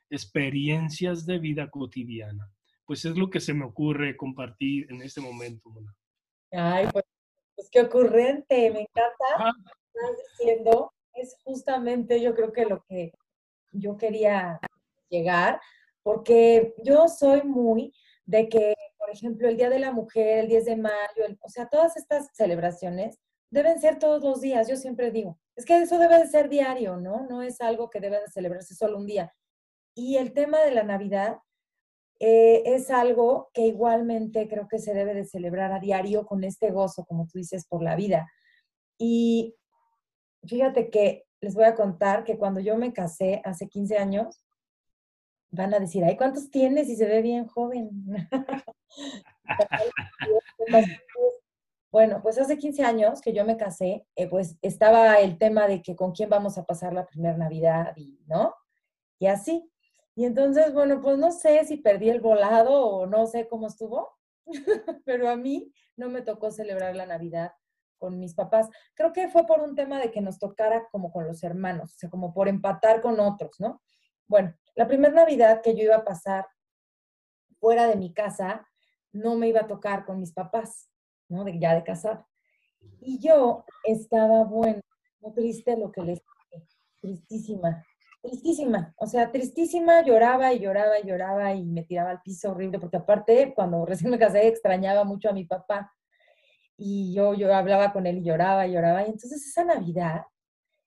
experiencias 0.09 1.25
de 1.25 1.39
vida 1.39 1.69
cotidiana. 1.69 2.51
Pues 2.85 3.05
es 3.05 3.15
lo 3.15 3.29
que 3.29 3.39
se 3.39 3.53
me 3.53 3.65
ocurre 3.65 4.17
compartir 4.17 4.87
en 4.89 5.01
este 5.01 5.21
momento. 5.21 5.69
Ay, 6.51 6.87
pues, 6.91 7.05
pues, 7.55 7.69
qué 7.71 7.81
ocurrente, 7.81 8.71
me 8.71 8.81
encanta. 8.81 9.55
Estás 9.93 10.17
diciendo, 10.39 10.91
es 11.13 11.35
justamente 11.43 12.21
yo 12.21 12.33
creo 12.33 12.51
que 12.51 12.65
lo 12.65 12.83
que 12.89 13.13
yo 13.71 13.97
quería 13.97 14.59
llegar, 15.11 15.59
porque 16.03 16.73
yo 16.83 17.07
soy 17.07 17.43
muy 17.43 17.93
de 18.25 18.49
que, 18.49 18.73
por 18.97 19.11
ejemplo, 19.11 19.47
el 19.47 19.57
Día 19.57 19.69
de 19.69 19.79
la 19.79 19.91
Mujer, 19.91 20.39
el 20.39 20.47
10 20.47 20.65
de 20.65 20.75
mayo, 20.77 21.37
o 21.41 21.49
sea, 21.49 21.67
todas 21.67 21.97
estas 21.97 22.29
celebraciones 22.33 23.19
deben 23.51 23.79
ser 23.79 23.99
todos 23.99 24.23
los 24.23 24.41
días, 24.41 24.67
yo 24.67 24.77
siempre 24.77 25.11
digo, 25.11 25.37
es 25.55 25.65
que 25.65 25.77
eso 25.77 25.99
debe 25.99 26.17
de 26.17 26.27
ser 26.27 26.49
diario, 26.49 26.97
¿no? 26.97 27.27
No 27.29 27.41
es 27.41 27.59
algo 27.59 27.89
que 27.89 27.99
debe 27.99 28.21
de 28.21 28.29
celebrarse 28.29 28.73
solo 28.73 28.97
un 28.97 29.05
día. 29.05 29.33
Y 29.93 30.15
el 30.15 30.31
tema 30.33 30.61
de 30.61 30.71
la 30.71 30.83
Navidad 30.83 31.37
eh, 32.19 32.63
es 32.65 32.89
algo 32.89 33.49
que 33.53 33.63
igualmente 33.63 34.47
creo 34.47 34.67
que 34.69 34.79
se 34.79 34.93
debe 34.93 35.13
de 35.13 35.25
celebrar 35.25 35.73
a 35.73 35.79
diario 35.79 36.25
con 36.25 36.43
este 36.45 36.71
gozo, 36.71 37.03
como 37.05 37.27
tú 37.27 37.39
dices, 37.39 37.67
por 37.67 37.83
la 37.83 37.95
vida. 37.95 38.31
Y 38.97 39.55
fíjate 40.43 40.89
que 40.89 41.25
les 41.41 41.55
voy 41.55 41.65
a 41.65 41.75
contar 41.75 42.23
que 42.23 42.37
cuando 42.37 42.59
yo 42.59 42.77
me 42.77 42.93
casé 42.93 43.41
hace 43.43 43.67
15 43.67 43.97
años, 43.97 44.45
van 45.51 45.73
a 45.73 45.79
decir, 45.79 46.03
ay, 46.03 46.17
¿cuántos 46.17 46.49
tienes? 46.49 46.89
Y 46.89 46.95
se 46.95 47.05
ve 47.05 47.21
bien 47.21 47.45
joven. 47.45 47.89
bueno, 51.91 52.21
pues 52.23 52.39
hace 52.39 52.57
15 52.57 52.83
años 52.83 53.21
que 53.21 53.33
yo 53.33 53.45
me 53.45 53.57
casé, 53.57 54.07
eh, 54.15 54.27
pues 54.29 54.57
estaba 54.61 55.19
el 55.19 55.37
tema 55.37 55.67
de 55.67 55.81
que 55.81 55.95
con 55.95 56.13
quién 56.13 56.29
vamos 56.29 56.57
a 56.57 56.65
pasar 56.65 56.93
la 56.93 57.05
primera 57.05 57.37
Navidad 57.37 57.93
y, 57.97 58.23
¿no? 58.27 58.55
Y 59.19 59.27
así. 59.27 59.69
Y 60.15 60.25
entonces, 60.25 60.73
bueno, 60.73 61.01
pues 61.01 61.17
no 61.17 61.31
sé 61.31 61.63
si 61.65 61.77
perdí 61.77 62.09
el 62.09 62.21
volado 62.21 62.85
o 62.85 63.05
no 63.05 63.27
sé 63.27 63.47
cómo 63.47 63.67
estuvo, 63.67 64.09
pero 65.05 65.29
a 65.29 65.35
mí 65.35 65.73
no 65.97 66.09
me 66.09 66.21
tocó 66.21 66.51
celebrar 66.51 66.95
la 66.95 67.05
Navidad 67.05 67.51
con 67.97 68.19
mis 68.19 68.33
papás. 68.33 68.69
Creo 68.95 69.13
que 69.13 69.29
fue 69.29 69.45
por 69.45 69.61
un 69.61 69.75
tema 69.75 69.99
de 69.99 70.11
que 70.11 70.21
nos 70.21 70.39
tocara 70.39 70.87
como 70.91 71.11
con 71.11 71.27
los 71.27 71.43
hermanos, 71.43 71.93
o 71.93 71.97
sea, 71.97 72.09
como 72.09 72.33
por 72.33 72.47
empatar 72.47 73.01
con 73.01 73.19
otros, 73.19 73.59
¿no? 73.59 73.81
Bueno, 74.31 74.53
la 74.75 74.87
primera 74.87 75.13
Navidad 75.13 75.61
que 75.61 75.75
yo 75.75 75.83
iba 75.83 75.97
a 75.97 76.05
pasar 76.05 76.47
fuera 77.59 77.85
de 77.87 77.97
mi 77.97 78.13
casa, 78.13 78.65
no 79.11 79.35
me 79.35 79.49
iba 79.49 79.59
a 79.59 79.67
tocar 79.67 80.05
con 80.05 80.21
mis 80.21 80.31
papás, 80.31 80.89
¿no? 81.27 81.45
Ya 81.49 81.75
de 81.75 81.83
casar. 81.83 82.25
Y 83.01 83.19
yo 83.19 83.65
estaba, 83.83 84.45
bueno, 84.45 84.79
muy 85.19 85.33
triste 85.33 85.75
lo 85.75 85.91
que 85.91 86.03
les 86.03 86.21
dije, 86.21 86.65
tristísima, 87.01 87.85
tristísima, 88.21 88.93
o 88.95 89.05
sea, 89.05 89.29
tristísima, 89.33 90.01
lloraba 90.01 90.53
y 90.53 90.59
lloraba 90.59 90.97
y 90.97 91.07
lloraba 91.07 91.53
y 91.53 91.65
me 91.65 91.83
tiraba 91.83 92.11
al 92.11 92.21
piso 92.21 92.51
horrible, 92.51 92.79
porque 92.79 92.97
aparte, 92.97 93.53
cuando 93.53 93.85
recién 93.85 94.11
me 94.11 94.17
casé, 94.17 94.47
extrañaba 94.47 95.03
mucho 95.03 95.27
a 95.27 95.33
mi 95.33 95.43
papá. 95.43 95.91
Y 96.77 97.13
yo, 97.13 97.33
yo 97.33 97.53
hablaba 97.53 97.91
con 97.91 98.07
él 98.07 98.19
y 98.19 98.23
lloraba 98.23 98.65
y 98.65 98.71
lloraba. 98.71 99.01
Y 99.01 99.07
entonces 99.07 99.45
esa 99.45 99.65
Navidad 99.65 100.21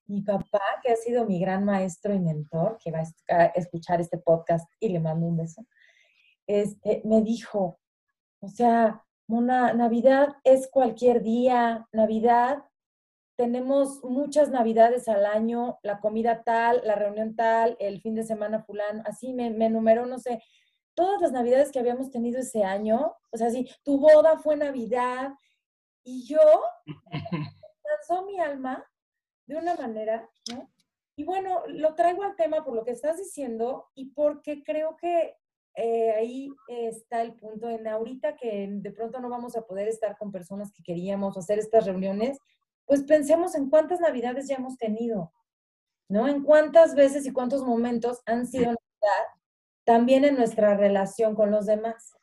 mi 0.07 0.23
papá, 0.23 0.61
que 0.83 0.93
ha 0.93 0.97
sido 0.97 1.25
mi 1.25 1.41
gran 1.41 1.65
maestro 1.65 2.15
y 2.15 2.19
mentor, 2.19 2.79
que 2.83 2.91
va 2.91 3.03
a 3.29 3.45
escuchar 3.47 4.01
este 4.01 4.19
podcast 4.19 4.71
y 4.81 4.89
le 4.89 5.01
mando 5.01 5.27
un 5.27 5.37
beso, 5.37 5.65
este, 6.47 7.03
me 7.05 7.23
dijo, 7.23 7.79
o 8.41 8.49
sea, 8.49 9.05
Mona, 9.27 9.73
Navidad 9.73 10.35
es 10.45 10.69
cualquier 10.71 11.23
día, 11.23 11.89
Navidad, 11.93 12.65
tenemos 13.37 14.05
muchas 14.05 14.51
Navidades 14.51 15.09
al 15.09 15.25
año, 15.25 15.79
la 15.83 16.01
comida 16.01 16.43
tal, 16.43 16.83
la 16.85 16.95
reunión 16.95 17.35
tal, 17.35 17.77
el 17.81 18.01
fin 18.01 18.15
de 18.15 18.25
semana 18.25 18.63
fulano, 18.63 19.03
así 19.07 19.33
me, 19.33 19.51
me 19.51 19.67
enumeró, 19.67 20.07
no 20.07 20.19
sé, 20.19 20.43
todas 20.95 21.21
las 21.21 21.33
Navidades 21.33 21.73
que 21.73 21.79
habíamos 21.79 22.11
tenido 22.11 22.41
ese 22.41 22.63
año, 22.63 23.17
o 23.31 23.37
sea, 23.37 23.51
sí, 23.51 23.69
tu 23.83 23.99
boda 23.99 24.39
fue 24.39 24.57
Navidad, 24.57 25.33
y 26.05 26.27
yo, 26.27 26.41
lanzó 27.85 28.27
mi 28.27 28.39
alma 28.39 28.85
de 29.47 29.57
una 29.57 29.75
manera, 29.75 30.29
¿no? 30.53 30.71
Y 31.17 31.25
bueno, 31.25 31.63
lo 31.69 31.95
traigo 31.95 32.25
al 32.25 32.37
tema 32.37 32.65
por 32.65 32.75
lo 32.75 32.85
que 32.85 32.91
estás 32.91 33.19
diciendo 33.19 33.87
y 33.95 34.11
porque 34.11 34.63
creo 34.65 34.97
que 34.97 35.37
eh, 35.77 36.13
ahí 36.13 36.51
está 36.69 37.23
el 37.23 37.35
punto 37.35 37.69
en 37.69 37.87
ahorita 37.87 38.37
que 38.37 38.69
de 38.71 38.91
pronto 38.91 39.21
no 39.21 39.29
vamos 39.29 39.57
a 39.57 39.63
poder 39.63 39.89
estar 39.89 40.17
con 40.17 40.33
personas 40.33 40.73
que 40.73 40.83
queríamos 40.83 41.37
hacer 41.37 41.59
estas 41.59 41.85
reuniones, 41.87 42.39
pues 42.85 43.03
pensemos 43.03 43.55
en 43.55 43.71
cuántas 43.71 44.01
navidades 44.01 44.49
ya 44.49 44.57
hemos 44.57 44.77
tenido, 44.77 45.33
¿no? 46.09 46.29
En 46.29 46.43
cuántas 46.43 46.95
veces 46.95 47.27
y 47.27 47.33
cuántos 47.33 47.65
momentos 47.65 48.23
han 48.27 48.47
sido 48.47 48.67
Navidad 48.67 49.35
también 49.85 50.25
en 50.25 50.37
nuestra 50.37 50.77
relación 50.77 51.35
con 51.35 51.51
los 51.51 51.67
demás, 51.67 52.17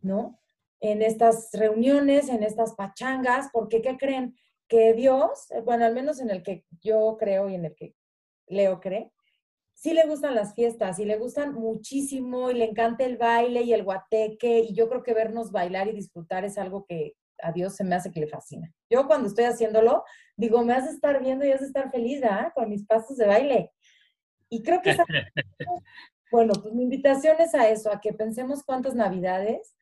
¿no? 0.00 0.38
En 0.80 1.02
estas 1.02 1.50
reuniones, 1.52 2.28
en 2.28 2.42
estas 2.42 2.74
pachangas, 2.74 3.48
porque 3.52 3.82
¿qué 3.82 3.96
creen? 3.96 4.36
Que 4.68 4.92
Dios, 4.94 5.50
eh, 5.50 5.60
bueno, 5.60 5.84
al 5.84 5.94
menos 5.94 6.20
en 6.20 6.30
el 6.30 6.42
que 6.42 6.64
yo 6.80 7.16
creo 7.18 7.48
y 7.48 7.54
en 7.54 7.64
el 7.64 7.74
que 7.74 7.94
Leo 8.46 8.80
cree, 8.80 9.10
sí 9.74 9.94
le 9.94 10.06
gustan 10.06 10.34
las 10.34 10.54
fiestas 10.54 10.98
y 10.98 11.04
le 11.04 11.16
gustan 11.16 11.54
muchísimo 11.54 12.50
y 12.50 12.54
le 12.54 12.64
encanta 12.64 13.04
el 13.04 13.16
baile 13.16 13.62
y 13.62 13.72
el 13.72 13.84
guateque 13.84 14.60
y 14.60 14.74
yo 14.74 14.88
creo 14.88 15.02
que 15.02 15.14
vernos 15.14 15.52
bailar 15.52 15.88
y 15.88 15.92
disfrutar 15.92 16.44
es 16.44 16.58
algo 16.58 16.84
que 16.84 17.14
a 17.40 17.52
Dios 17.52 17.76
se 17.76 17.84
me 17.84 17.94
hace 17.94 18.10
que 18.10 18.20
le 18.20 18.26
fascina. 18.26 18.72
Yo 18.90 19.06
cuando 19.06 19.28
estoy 19.28 19.44
haciéndolo, 19.44 20.04
digo, 20.36 20.64
me 20.64 20.74
hace 20.74 20.90
estar 20.90 21.22
viendo 21.22 21.46
y 21.46 21.52
hace 21.52 21.66
estar 21.66 21.90
feliz, 21.90 22.20
¿ah? 22.24 22.52
Con 22.54 22.68
mis 22.68 22.84
pasos 22.84 23.16
de 23.16 23.26
baile. 23.26 23.70
Y 24.48 24.62
creo 24.62 24.82
que 24.82 24.90
esa... 24.90 25.04
bueno, 26.32 26.54
pues 26.60 26.74
mi 26.74 26.82
invitación 26.82 27.36
es 27.38 27.54
a 27.54 27.68
eso, 27.68 27.92
a 27.92 28.00
que 28.00 28.12
pensemos 28.12 28.64
cuántas 28.64 28.96
navidades 28.96 29.76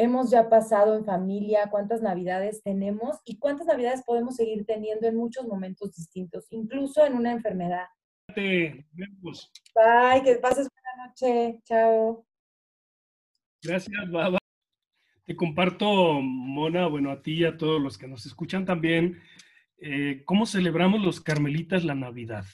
hemos 0.00 0.30
ya 0.30 0.48
pasado 0.48 0.96
en 0.96 1.04
familia, 1.04 1.68
cuántas 1.70 2.00
navidades 2.00 2.62
tenemos 2.62 3.18
y 3.26 3.36
cuántas 3.38 3.66
navidades 3.66 4.02
podemos 4.02 4.34
seguir 4.34 4.64
teniendo 4.64 5.06
en 5.06 5.14
muchos 5.14 5.46
momentos 5.46 5.94
distintos, 5.94 6.46
incluso 6.50 7.04
en 7.04 7.14
una 7.14 7.32
enfermedad. 7.32 7.84
Bye, 8.34 8.86
que 10.24 10.36
pases 10.40 10.68
buena 10.72 11.06
noche. 11.06 11.60
Chao. 11.64 12.24
Gracias, 13.62 14.10
Baba. 14.10 14.38
Te 15.26 15.36
comparto, 15.36 16.18
Mona, 16.22 16.86
bueno, 16.86 17.10
a 17.10 17.20
ti 17.20 17.34
y 17.34 17.44
a 17.44 17.58
todos 17.58 17.78
los 17.78 17.98
que 17.98 18.08
nos 18.08 18.24
escuchan 18.24 18.64
también, 18.64 19.20
eh, 19.76 20.22
cómo 20.24 20.46
celebramos 20.46 21.02
los 21.02 21.20
carmelitas 21.20 21.84
la 21.84 21.94
Navidad. 21.94 22.46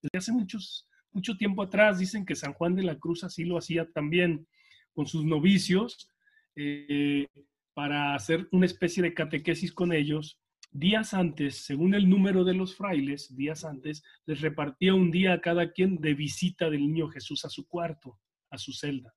Desde 0.00 0.18
hace 0.18 0.32
muchos, 0.32 0.88
mucho 1.12 1.36
tiempo 1.36 1.62
atrás 1.62 1.98
dicen 1.98 2.24
que 2.24 2.34
San 2.34 2.54
Juan 2.54 2.74
de 2.74 2.84
la 2.84 2.98
Cruz 2.98 3.22
así 3.22 3.44
lo 3.44 3.58
hacía 3.58 3.86
también 3.92 4.46
con 4.94 5.06
sus 5.06 5.26
novicios 5.26 6.08
eh, 6.56 7.26
para 7.74 8.14
hacer 8.14 8.48
una 8.52 8.66
especie 8.66 9.02
de 9.02 9.14
catequesis 9.14 9.72
con 9.72 9.92
ellos 9.92 10.40
días 10.74 11.14
antes, 11.14 11.64
según 11.64 11.94
el 11.94 12.08
número 12.08 12.42
de 12.44 12.52
los 12.52 12.74
frailes, 12.74 13.34
días 13.36 13.64
antes, 13.64 14.02
les 14.26 14.40
repartía 14.40 14.92
un 14.92 15.12
día 15.12 15.32
a 15.32 15.40
cada 15.40 15.70
quien 15.70 16.00
de 16.00 16.14
visita 16.14 16.68
del 16.68 16.80
niño 16.80 17.08
Jesús 17.08 17.44
a 17.44 17.48
su 17.48 17.68
cuarto, 17.68 18.18
a 18.50 18.58
su 18.58 18.72
celda. 18.72 19.14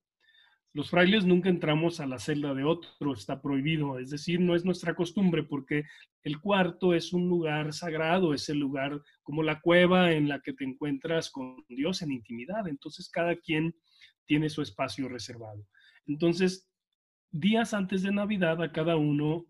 Los 0.73 0.91
frailes 0.91 1.25
nunca 1.25 1.49
entramos 1.49 1.99
a 1.99 2.05
la 2.05 2.19
celda 2.19 2.53
de 2.53 2.63
otro, 2.63 3.11
está 3.11 3.41
prohibido, 3.41 3.97
es 3.97 4.11
decir, 4.11 4.39
no 4.39 4.55
es 4.55 4.65
nuestra 4.65 4.93
costumbre 4.93 5.41
porque 5.41 5.85
el 6.21 6.39
cuarto 6.39 6.93
es 6.93 7.11
un 7.11 7.27
lugar 7.27 7.73
sagrado, 7.73 8.35
es 8.35 8.47
el 8.49 8.59
lugar 8.59 9.01
como 9.23 9.41
la 9.41 9.59
cueva 9.59 10.11
en 10.11 10.29
la 10.29 10.39
que 10.41 10.53
te 10.53 10.63
encuentras 10.63 11.31
con 11.31 11.65
Dios 11.67 12.03
en 12.03 12.11
intimidad, 12.11 12.67
entonces 12.67 13.09
cada 13.09 13.35
quien 13.35 13.73
tiene 14.27 14.49
su 14.49 14.61
espacio 14.61 15.09
reservado. 15.09 15.65
Entonces, 16.05 16.69
días 17.32 17.73
antes 17.73 18.01
de 18.01 18.11
Navidad 18.11 18.61
a 18.61 18.71
cada 18.71 18.95
uno, 18.95 19.45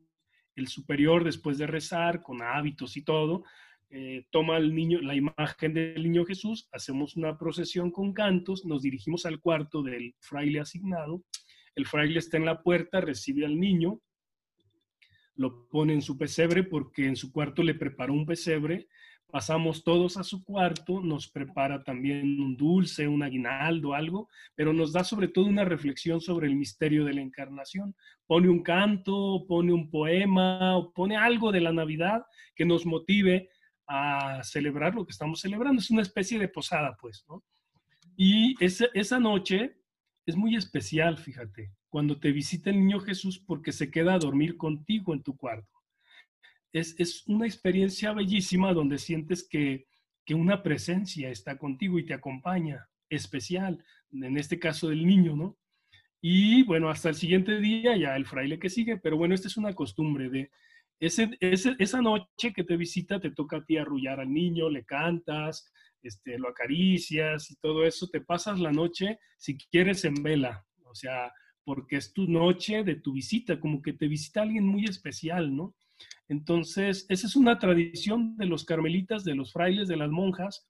el 0.55 0.67
superior, 0.67 1.23
después 1.23 1.57
de 1.57 1.67
rezar 1.67 2.21
con 2.21 2.41
hábitos 2.41 2.97
y 2.97 3.03
todo, 3.03 3.43
eh, 3.89 4.25
toma 4.31 4.57
el 4.57 4.75
niño, 4.75 4.99
la 5.01 5.15
imagen 5.15 5.73
del 5.73 6.03
niño 6.03 6.25
Jesús, 6.25 6.67
hacemos 6.73 7.15
una 7.15 7.37
procesión 7.37 7.91
con 7.91 8.11
cantos, 8.11 8.65
nos 8.65 8.81
dirigimos 8.81 9.25
al 9.25 9.39
cuarto 9.39 9.81
del 9.81 10.13
fraile 10.19 10.59
asignado, 10.59 11.23
el 11.75 11.85
fraile 11.85 12.19
está 12.19 12.37
en 12.37 12.45
la 12.45 12.63
puerta, 12.63 12.99
recibe 12.99 13.45
al 13.45 13.57
niño, 13.57 14.01
lo 15.35 15.67
pone 15.69 15.93
en 15.93 16.01
su 16.01 16.17
pesebre 16.17 16.63
porque 16.63 17.05
en 17.05 17.15
su 17.15 17.31
cuarto 17.31 17.63
le 17.63 17.75
preparó 17.75 18.13
un 18.13 18.25
pesebre, 18.25 18.87
pasamos 19.29 19.83
todos 19.83 20.17
a 20.17 20.23
su 20.23 20.43
cuarto, 20.43 21.01
nos 21.01 21.27
prepara 21.27 21.83
también 21.83 22.39
un 22.39 22.55
dulce, 22.55 23.07
un 23.07 23.23
aguinaldo, 23.23 23.93
algo, 23.93 24.29
pero 24.55 24.73
nos 24.73 24.93
da 24.93 25.03
sobre 25.03 25.27
todo 25.27 25.45
una 25.45 25.65
reflexión 25.65 26.21
sobre 26.21 26.47
el 26.47 26.55
misterio 26.55 27.05
de 27.05 27.13
la 27.13 27.21
encarnación. 27.21 27.95
Pone 28.25 28.49
un 28.49 28.63
canto, 28.63 29.45
pone 29.47 29.73
un 29.73 29.89
poema, 29.89 30.79
pone 30.95 31.17
algo 31.17 31.51
de 31.51 31.61
la 31.61 31.73
Navidad 31.73 32.25
que 32.55 32.65
nos 32.65 32.85
motive 32.85 33.49
a 33.87 34.41
celebrar 34.43 34.95
lo 34.95 35.05
que 35.05 35.11
estamos 35.11 35.41
celebrando. 35.41 35.81
Es 35.81 35.91
una 35.91 36.01
especie 36.01 36.39
de 36.39 36.47
posada, 36.47 36.95
pues, 36.99 37.25
¿no? 37.27 37.43
Y 38.15 38.55
esa, 38.63 38.87
esa 38.93 39.19
noche 39.19 39.77
es 40.25 40.35
muy 40.35 40.55
especial, 40.55 41.17
fíjate, 41.17 41.71
cuando 41.89 42.19
te 42.19 42.31
visita 42.31 42.69
el 42.69 42.79
niño 42.79 42.99
Jesús 42.99 43.39
porque 43.39 43.71
se 43.71 43.91
queda 43.91 44.15
a 44.15 44.19
dormir 44.19 44.57
contigo 44.57 45.13
en 45.13 45.23
tu 45.23 45.37
cuarto. 45.37 45.76
Es, 46.73 46.95
es 46.99 47.25
una 47.27 47.45
experiencia 47.45 48.13
bellísima 48.13 48.73
donde 48.73 48.97
sientes 48.97 49.47
que, 49.47 49.87
que 50.25 50.33
una 50.33 50.61
presencia 50.63 51.29
está 51.29 51.57
contigo 51.57 51.97
y 51.99 52.05
te 52.05 52.13
acompaña, 52.13 52.87
especial, 53.09 53.83
en 54.11 54.37
este 54.37 54.59
caso 54.59 54.89
del 54.89 55.05
niño, 55.05 55.35
¿no? 55.35 55.57
Y 56.21 56.63
bueno, 56.63 56.89
hasta 56.89 57.09
el 57.09 57.15
siguiente 57.15 57.59
día 57.59 57.95
ya 57.95 58.15
el 58.15 58.25
fraile 58.25 58.59
que 58.59 58.69
sigue, 58.69 58.97
pero 58.97 59.17
bueno, 59.17 59.35
esta 59.35 59.47
es 59.47 59.55
una 59.55 59.73
costumbre 59.73 60.29
de, 60.29 60.51
ese, 60.99 61.29
esa 61.39 62.01
noche 62.01 62.53
que 62.53 62.63
te 62.63 62.75
visita 62.75 63.19
te 63.19 63.31
toca 63.31 63.57
a 63.57 63.65
ti 63.65 63.77
arrullar 63.77 64.19
al 64.19 64.33
niño, 64.33 64.69
le 64.69 64.83
cantas, 64.83 65.71
este, 66.01 66.37
lo 66.39 66.49
acaricias 66.49 67.51
y 67.51 67.55
todo 67.57 67.85
eso, 67.85 68.09
te 68.09 68.21
pasas 68.21 68.59
la 68.59 68.71
noche, 68.71 69.19
si 69.37 69.57
quieres, 69.57 70.05
en 70.05 70.15
vela, 70.15 70.65
o 70.83 70.95
sea, 70.95 71.31
porque 71.63 71.97
es 71.97 72.13
tu 72.13 72.27
noche 72.27 72.83
de 72.83 72.95
tu 72.95 73.13
visita, 73.13 73.59
como 73.59 73.81
que 73.81 73.93
te 73.93 74.07
visita 74.07 74.41
alguien 74.41 74.65
muy 74.65 74.85
especial, 74.85 75.55
¿no? 75.55 75.75
Entonces, 76.29 77.05
esa 77.09 77.27
es 77.27 77.35
una 77.35 77.57
tradición 77.57 78.35
de 78.37 78.45
los 78.45 78.65
carmelitas, 78.65 79.23
de 79.23 79.35
los 79.35 79.53
frailes, 79.53 79.87
de 79.87 79.97
las 79.97 80.09
monjas, 80.09 80.67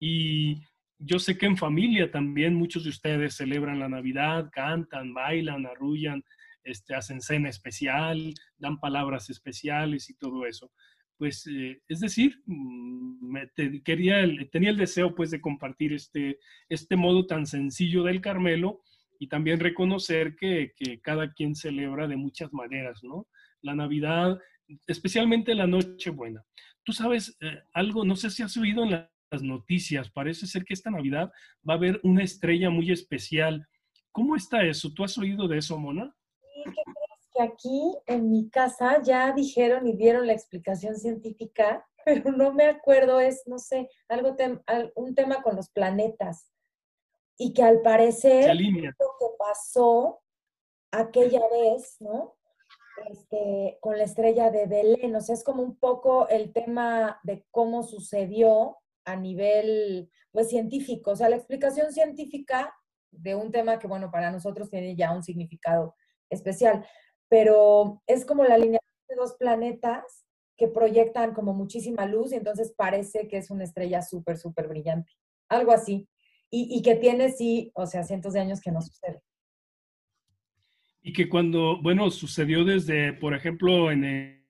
y 0.00 0.62
yo 0.98 1.18
sé 1.18 1.38
que 1.38 1.46
en 1.46 1.56
familia 1.56 2.10
también 2.10 2.54
muchos 2.54 2.84
de 2.84 2.90
ustedes 2.90 3.36
celebran 3.36 3.78
la 3.78 3.88
Navidad, 3.88 4.50
cantan, 4.52 5.14
bailan, 5.14 5.66
arrullan, 5.66 6.24
este, 6.64 6.94
hacen 6.94 7.20
cena 7.20 7.48
especial, 7.48 8.34
dan 8.58 8.78
palabras 8.80 9.30
especiales 9.30 10.10
y 10.10 10.14
todo 10.14 10.44
eso. 10.44 10.70
Pues, 11.16 11.46
eh, 11.46 11.80
es 11.88 12.00
decir, 12.00 12.42
mm, 12.46 13.30
me 13.30 13.50
quería, 13.82 14.24
tenía 14.50 14.70
el 14.70 14.76
deseo 14.76 15.14
pues 15.14 15.30
de 15.30 15.40
compartir 15.40 15.92
este, 15.92 16.38
este 16.68 16.96
modo 16.96 17.26
tan 17.26 17.46
sencillo 17.46 18.02
del 18.02 18.20
Carmelo 18.20 18.82
y 19.18 19.28
también 19.28 19.60
reconocer 19.60 20.36
que, 20.36 20.72
que 20.76 21.00
cada 21.00 21.32
quien 21.32 21.54
celebra 21.54 22.06
de 22.06 22.16
muchas 22.16 22.52
maneras, 22.52 23.02
¿no? 23.02 23.26
La 23.62 23.74
Navidad, 23.74 24.38
especialmente 24.86 25.54
la 25.54 25.66
Nochebuena. 25.66 26.44
Tú 26.84 26.92
sabes 26.92 27.36
eh, 27.40 27.62
algo, 27.72 28.04
no 28.04 28.16
sé 28.16 28.30
si 28.30 28.42
has 28.42 28.56
oído 28.56 28.84
en 28.84 28.90
las 28.90 29.42
noticias, 29.42 30.10
parece 30.10 30.46
ser 30.46 30.64
que 30.64 30.74
esta 30.74 30.90
Navidad 30.90 31.30
va 31.68 31.74
a 31.74 31.76
haber 31.76 32.00
una 32.02 32.22
estrella 32.22 32.70
muy 32.70 32.90
especial. 32.90 33.66
¿Cómo 34.12 34.36
está 34.36 34.64
eso? 34.64 34.92
¿Tú 34.94 35.04
has 35.04 35.16
oído 35.18 35.46
de 35.48 35.58
eso, 35.58 35.78
Mona? 35.78 36.14
¿qué 36.64 36.72
crees? 36.72 37.28
Que 37.32 37.42
aquí 37.42 37.96
en 38.06 38.30
mi 38.30 38.48
casa 38.50 39.02
ya 39.02 39.32
dijeron 39.32 39.86
y 39.86 39.96
dieron 39.96 40.26
la 40.26 40.32
explicación 40.32 40.96
científica, 40.96 41.86
pero 42.04 42.32
no 42.32 42.52
me 42.52 42.64
acuerdo, 42.64 43.20
es, 43.20 43.42
no 43.46 43.58
sé, 43.58 43.88
algo 44.08 44.36
un 44.96 45.14
tema 45.14 45.42
con 45.42 45.56
los 45.56 45.70
planetas. 45.70 46.50
Y 47.36 47.52
que 47.52 47.62
al 47.62 47.82
parecer 47.82 48.52
lo 48.56 49.14
que 49.18 49.26
pasó 49.38 50.20
aquella 50.90 51.42
vez, 51.50 51.96
¿no? 52.00 52.37
Este, 53.06 53.78
con 53.80 53.96
la 53.96 54.04
estrella 54.04 54.50
de 54.50 54.66
Belén, 54.66 55.14
o 55.14 55.20
sea, 55.20 55.34
es 55.34 55.44
como 55.44 55.62
un 55.62 55.78
poco 55.78 56.28
el 56.28 56.52
tema 56.52 57.20
de 57.22 57.46
cómo 57.50 57.82
sucedió 57.82 58.78
a 59.04 59.16
nivel, 59.16 60.10
pues, 60.30 60.48
científico, 60.48 61.12
o 61.12 61.16
sea, 61.16 61.28
la 61.28 61.36
explicación 61.36 61.92
científica 61.92 62.74
de 63.10 63.34
un 63.34 63.50
tema 63.50 63.78
que, 63.78 63.86
bueno, 63.86 64.10
para 64.10 64.30
nosotros 64.30 64.70
tiene 64.70 64.96
ya 64.96 65.12
un 65.12 65.22
significado 65.22 65.94
especial, 66.30 66.86
pero 67.28 68.02
es 68.06 68.24
como 68.26 68.44
la 68.44 68.58
línea 68.58 68.80
de 69.08 69.16
dos 69.16 69.34
planetas 69.38 70.26
que 70.56 70.68
proyectan 70.68 71.34
como 71.34 71.54
muchísima 71.54 72.04
luz 72.04 72.32
y 72.32 72.36
entonces 72.36 72.74
parece 72.76 73.28
que 73.28 73.38
es 73.38 73.50
una 73.50 73.64
estrella 73.64 74.02
súper, 74.02 74.36
súper 74.36 74.68
brillante, 74.68 75.12
algo 75.48 75.72
así, 75.72 76.08
y, 76.50 76.80
que 76.82 76.94
tiene, 76.94 77.30
sí, 77.30 77.70
o 77.74 77.86
sea, 77.86 78.04
cientos 78.04 78.32
de 78.32 78.40
años 78.40 78.62
que 78.62 78.72
no 78.72 78.80
sucede. 78.80 79.20
Y 81.08 81.12
que 81.14 81.26
cuando, 81.26 81.80
bueno, 81.80 82.10
sucedió 82.10 82.66
desde, 82.66 83.14
por 83.14 83.32
ejemplo, 83.32 83.90
en 83.90 84.04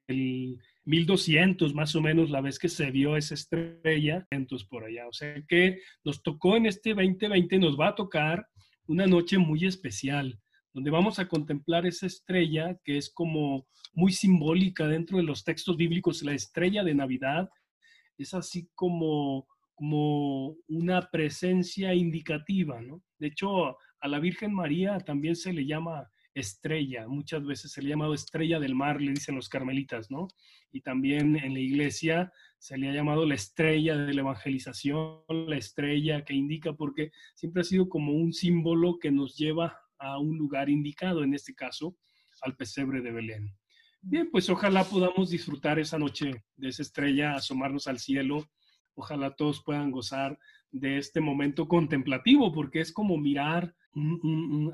el 0.08 0.58
1200 0.86 1.72
más 1.72 1.94
o 1.94 2.00
menos 2.00 2.30
la 2.30 2.40
vez 2.40 2.58
que 2.58 2.68
se 2.68 2.90
vio 2.90 3.16
esa 3.16 3.34
estrella, 3.34 4.26
entonces 4.32 4.66
por 4.66 4.82
allá. 4.82 5.06
O 5.06 5.12
sea 5.12 5.40
que 5.46 5.78
nos 6.02 6.20
tocó 6.20 6.56
en 6.56 6.66
este 6.66 6.94
2020, 6.94 7.60
nos 7.60 7.78
va 7.78 7.90
a 7.90 7.94
tocar 7.94 8.44
una 8.88 9.06
noche 9.06 9.38
muy 9.38 9.66
especial 9.66 10.36
donde 10.74 10.90
vamos 10.90 11.20
a 11.20 11.28
contemplar 11.28 11.86
esa 11.86 12.06
estrella 12.06 12.76
que 12.82 12.96
es 12.96 13.08
como 13.08 13.68
muy 13.92 14.10
simbólica 14.10 14.88
dentro 14.88 15.18
de 15.18 15.22
los 15.22 15.44
textos 15.44 15.76
bíblicos. 15.76 16.24
La 16.24 16.32
estrella 16.32 16.82
de 16.82 16.94
Navidad 16.96 17.48
es 18.16 18.34
así 18.34 18.68
como, 18.74 19.46
como 19.76 20.56
una 20.66 21.08
presencia 21.08 21.94
indicativa, 21.94 22.80
¿no? 22.80 23.00
De 23.16 23.28
hecho, 23.28 23.76
a 24.00 24.08
la 24.08 24.18
Virgen 24.18 24.52
María 24.52 24.98
también 24.98 25.36
se 25.36 25.52
le 25.52 25.64
llama 25.64 26.10
estrella, 26.34 27.08
muchas 27.08 27.44
veces 27.44 27.72
se 27.72 27.82
le 27.82 27.88
ha 27.88 27.90
llamado 27.90 28.14
estrella 28.14 28.60
del 28.60 28.74
mar, 28.74 29.00
le 29.00 29.12
dicen 29.12 29.34
los 29.34 29.48
carmelitas, 29.48 30.10
¿no? 30.10 30.28
Y 30.70 30.82
también 30.82 31.36
en 31.36 31.54
la 31.54 31.60
iglesia 31.60 32.32
se 32.58 32.76
le 32.76 32.88
ha 32.88 32.92
llamado 32.92 33.26
la 33.26 33.34
estrella 33.34 33.96
de 33.96 34.14
la 34.14 34.20
evangelización, 34.20 35.22
la 35.28 35.56
estrella 35.56 36.24
que 36.24 36.34
indica, 36.34 36.72
porque 36.72 37.10
siempre 37.34 37.62
ha 37.62 37.64
sido 37.64 37.88
como 37.88 38.12
un 38.12 38.32
símbolo 38.32 38.98
que 38.98 39.10
nos 39.10 39.36
lleva 39.36 39.78
a 39.98 40.18
un 40.18 40.36
lugar 40.38 40.68
indicado, 40.68 41.24
en 41.24 41.34
este 41.34 41.54
caso 41.54 41.96
al 42.42 42.56
pesebre 42.56 43.00
de 43.00 43.12
Belén. 43.12 43.54
Bien, 44.00 44.30
pues 44.30 44.48
ojalá 44.48 44.84
podamos 44.84 45.30
disfrutar 45.30 45.78
esa 45.78 45.98
noche 45.98 46.44
de 46.56 46.68
esa 46.68 46.82
estrella, 46.82 47.34
asomarnos 47.34 47.88
al 47.88 47.98
cielo. 47.98 48.48
Ojalá 48.94 49.34
todos 49.34 49.62
puedan 49.64 49.90
gozar 49.90 50.38
de 50.70 50.98
este 50.98 51.20
momento 51.20 51.66
contemplativo, 51.68 52.52
porque 52.52 52.80
es 52.80 52.92
como 52.92 53.16
mirar 53.16 53.74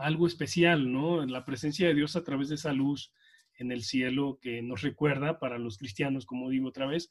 algo 0.01 0.27
especial, 0.27 0.93
¿no? 0.93 1.25
La 1.25 1.45
presencia 1.45 1.89
de 1.89 1.95
Dios 1.95 2.17
a 2.17 2.25
través 2.25 2.49
de 2.49 2.57
esa 2.57 2.73
luz 2.73 3.13
en 3.59 3.71
el 3.71 3.83
cielo 3.83 4.39
que 4.41 4.63
nos 4.63 4.83
recuerda 4.83 5.39
para 5.39 5.59
los 5.59 5.79
cristianos, 5.79 6.27
como 6.27 6.51
digo 6.51 6.69
otra 6.69 6.87
vez, 6.87 7.09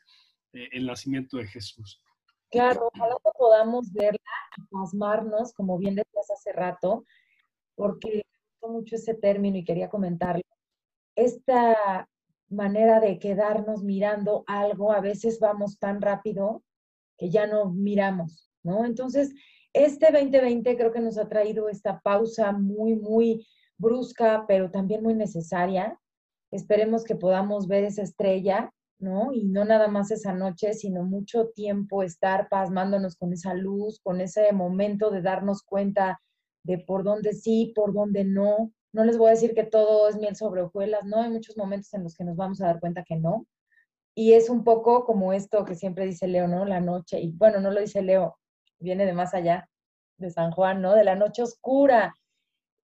eh, 0.53 0.69
el 0.73 0.85
nacimiento 0.85 1.37
de 1.37 1.47
Jesús. 1.47 2.01
Claro, 2.51 2.89
ojalá 2.93 3.15
que 3.23 3.31
podamos 3.37 3.91
verla 3.91 4.19
y 4.57 4.61
pasmarnos, 4.69 5.53
como 5.53 5.77
bien 5.77 5.95
decías 5.95 6.29
hace 6.29 6.51
rato, 6.51 7.05
porque 7.75 8.25
mucho 8.61 8.95
ese 8.95 9.13
término 9.13 9.57
y 9.57 9.63
quería 9.63 9.89
comentarlo. 9.89 10.43
Esta 11.15 12.07
manera 12.49 12.99
de 12.99 13.19
quedarnos 13.19 13.83
mirando 13.83 14.43
algo, 14.47 14.91
a 14.91 15.01
veces 15.01 15.39
vamos 15.39 15.79
tan 15.79 16.01
rápido 16.01 16.63
que 17.17 17.29
ya 17.29 17.47
no 17.47 17.71
miramos, 17.71 18.52
¿no? 18.63 18.85
Entonces, 18.85 19.33
este 19.73 20.11
2020 20.11 20.77
creo 20.77 20.91
que 20.91 21.01
nos 21.01 21.17
ha 21.17 21.27
traído 21.27 21.69
esta 21.69 21.99
pausa 22.01 22.51
muy, 22.51 22.95
muy 22.95 23.45
brusca, 23.77 24.45
pero 24.47 24.69
también 24.71 25.03
muy 25.03 25.15
necesaria. 25.15 25.99
Esperemos 26.51 27.03
que 27.03 27.15
podamos 27.15 27.67
ver 27.67 27.83
esa 27.83 28.03
estrella, 28.03 28.71
¿no? 28.99 29.33
Y 29.33 29.45
no 29.45 29.65
nada 29.65 29.87
más 29.87 30.11
esa 30.11 30.33
noche, 30.33 30.73
sino 30.73 31.03
mucho 31.03 31.49
tiempo 31.49 32.03
estar 32.03 32.47
pasmándonos 32.49 33.15
con 33.15 33.33
esa 33.33 33.53
luz, 33.55 33.99
con 34.01 34.21
ese 34.21 34.51
momento 34.53 35.09
de 35.09 35.21
darnos 35.21 35.63
cuenta 35.63 36.21
de 36.63 36.77
por 36.77 37.03
dónde 37.03 37.33
sí, 37.33 37.73
por 37.75 37.93
dónde 37.93 38.23
no. 38.23 38.71
No 38.93 39.03
les 39.03 39.17
voy 39.17 39.27
a 39.27 39.31
decir 39.31 39.53
que 39.55 39.63
todo 39.63 40.07
es 40.07 40.17
miel 40.17 40.35
sobre 40.35 40.61
hojuelas, 40.61 41.05
¿no? 41.05 41.21
Hay 41.21 41.31
muchos 41.31 41.57
momentos 41.57 41.93
en 41.95 42.03
los 42.03 42.15
que 42.15 42.23
nos 42.23 42.37
vamos 42.37 42.61
a 42.61 42.67
dar 42.67 42.79
cuenta 42.79 43.03
que 43.03 43.15
no, 43.15 43.47
Y 44.15 44.33
es 44.33 44.49
un 44.49 44.63
poco 44.63 45.05
como 45.05 45.33
esto 45.33 45.65
que 45.65 45.75
siempre 45.75 46.05
dice 46.05 46.27
Leo, 46.27 46.47
¿no? 46.47 46.65
La 46.65 46.79
noche, 46.81 47.19
y 47.19 47.31
bueno, 47.31 47.59
no 47.59 47.71
lo 47.71 47.81
dice 47.81 48.03
Leo, 48.03 48.37
viene 48.83 49.05
de 49.05 49.13
más 49.13 49.33
allá, 49.33 49.69
de 50.17 50.29
San 50.29 50.51
Juan, 50.51 50.81
¿no? 50.81 50.93
De 50.93 51.03
la 51.03 51.15
noche 51.15 51.41
oscura. 51.41 52.15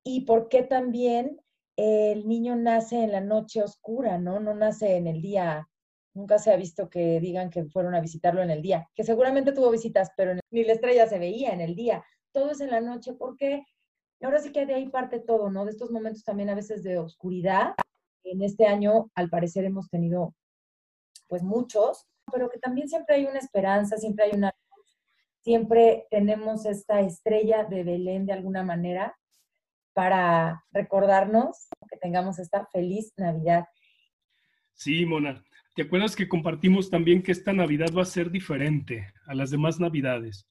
Y 0.03 0.21
por 0.21 0.49
qué 0.49 0.63
también 0.63 1.39
el 1.75 2.27
niño 2.27 2.55
nace 2.55 3.03
en 3.03 3.11
la 3.11 3.21
noche 3.21 3.61
oscura, 3.63 4.17
¿no? 4.17 4.39
No 4.39 4.53
nace 4.53 4.95
en 4.95 5.07
el 5.07 5.21
día. 5.21 5.69
Nunca 6.13 6.39
se 6.39 6.51
ha 6.51 6.57
visto 6.57 6.89
que 6.89 7.19
digan 7.19 7.49
que 7.49 7.65
fueron 7.65 7.95
a 7.95 8.01
visitarlo 8.01 8.41
en 8.41 8.49
el 8.49 8.61
día, 8.61 8.89
que 8.95 9.03
seguramente 9.03 9.51
tuvo 9.51 9.69
visitas, 9.69 10.09
pero 10.17 10.33
ni 10.51 10.63
la 10.63 10.73
estrella 10.73 11.07
se 11.07 11.19
veía 11.19 11.51
en 11.51 11.61
el 11.61 11.75
día. 11.75 12.03
Todo 12.33 12.51
es 12.51 12.61
en 12.61 12.71
la 12.71 12.81
noche, 12.81 13.13
porque 13.13 13.63
ahora 14.21 14.39
sí 14.39 14.51
que 14.51 14.65
de 14.65 14.73
ahí 14.73 14.89
parte 14.89 15.19
todo, 15.19 15.49
¿no? 15.49 15.65
De 15.65 15.71
estos 15.71 15.91
momentos 15.91 16.23
también 16.23 16.49
a 16.49 16.55
veces 16.55 16.83
de 16.83 16.97
oscuridad. 16.97 17.73
En 18.23 18.41
este 18.41 18.65
año, 18.65 19.09
al 19.15 19.29
parecer, 19.29 19.63
hemos 19.65 19.89
tenido 19.89 20.33
pues 21.27 21.43
muchos, 21.43 22.05
pero 22.31 22.49
que 22.49 22.59
también 22.59 22.89
siempre 22.89 23.15
hay 23.15 23.25
una 23.25 23.39
esperanza, 23.39 23.97
siempre 23.97 24.25
hay 24.25 24.31
una 24.35 24.51
siempre 25.43 26.05
tenemos 26.09 26.65
esta 26.65 27.01
estrella 27.01 27.63
de 27.63 27.83
Belén 27.83 28.25
de 28.25 28.33
alguna 28.33 28.63
manera 28.63 29.15
para 29.93 30.63
recordarnos 30.71 31.67
que 31.89 31.97
tengamos 31.97 32.39
esta 32.39 32.65
feliz 32.67 33.13
Navidad. 33.17 33.65
Sí, 34.73 35.05
Mona. 35.05 35.43
¿Te 35.75 35.83
acuerdas 35.83 36.15
que 36.15 36.27
compartimos 36.27 36.89
también 36.89 37.21
que 37.21 37.31
esta 37.31 37.53
Navidad 37.53 37.89
va 37.97 38.01
a 38.01 38.05
ser 38.05 38.31
diferente 38.31 39.13
a 39.25 39.35
las 39.35 39.49
demás 39.49 39.79
Navidades? 39.79 40.47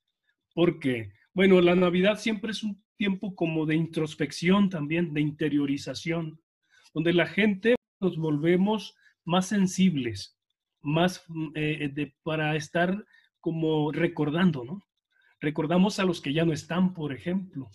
Porque, 0.55 1.12
bueno, 1.32 1.61
la 1.61 1.74
Navidad 1.74 2.18
siempre 2.18 2.53
es 2.53 2.62
un 2.62 2.82
tiempo 2.97 3.34
como 3.34 3.66
de 3.66 3.74
introspección 3.74 4.68
también, 4.68 5.12
de 5.12 5.20
interiorización, 5.20 6.41
donde 6.93 7.12
la 7.12 7.26
gente 7.26 7.76
nos 8.01 8.16
volvemos 8.16 8.97
más 9.24 9.47
sensibles, 9.47 10.39
más 10.80 11.24
eh, 11.55 11.91
de, 11.93 12.14
para 12.22 12.57
estar 12.57 13.05
como 13.49 13.92
recordando, 13.92 14.62
¿no? 14.62 14.82
Recordamos 15.40 15.99
a 15.99 16.05
los 16.05 16.20
que 16.20 16.34
ya 16.34 16.44
no 16.44 16.53
están, 16.53 16.92
por 16.92 17.14
ejemplo. 17.14 17.70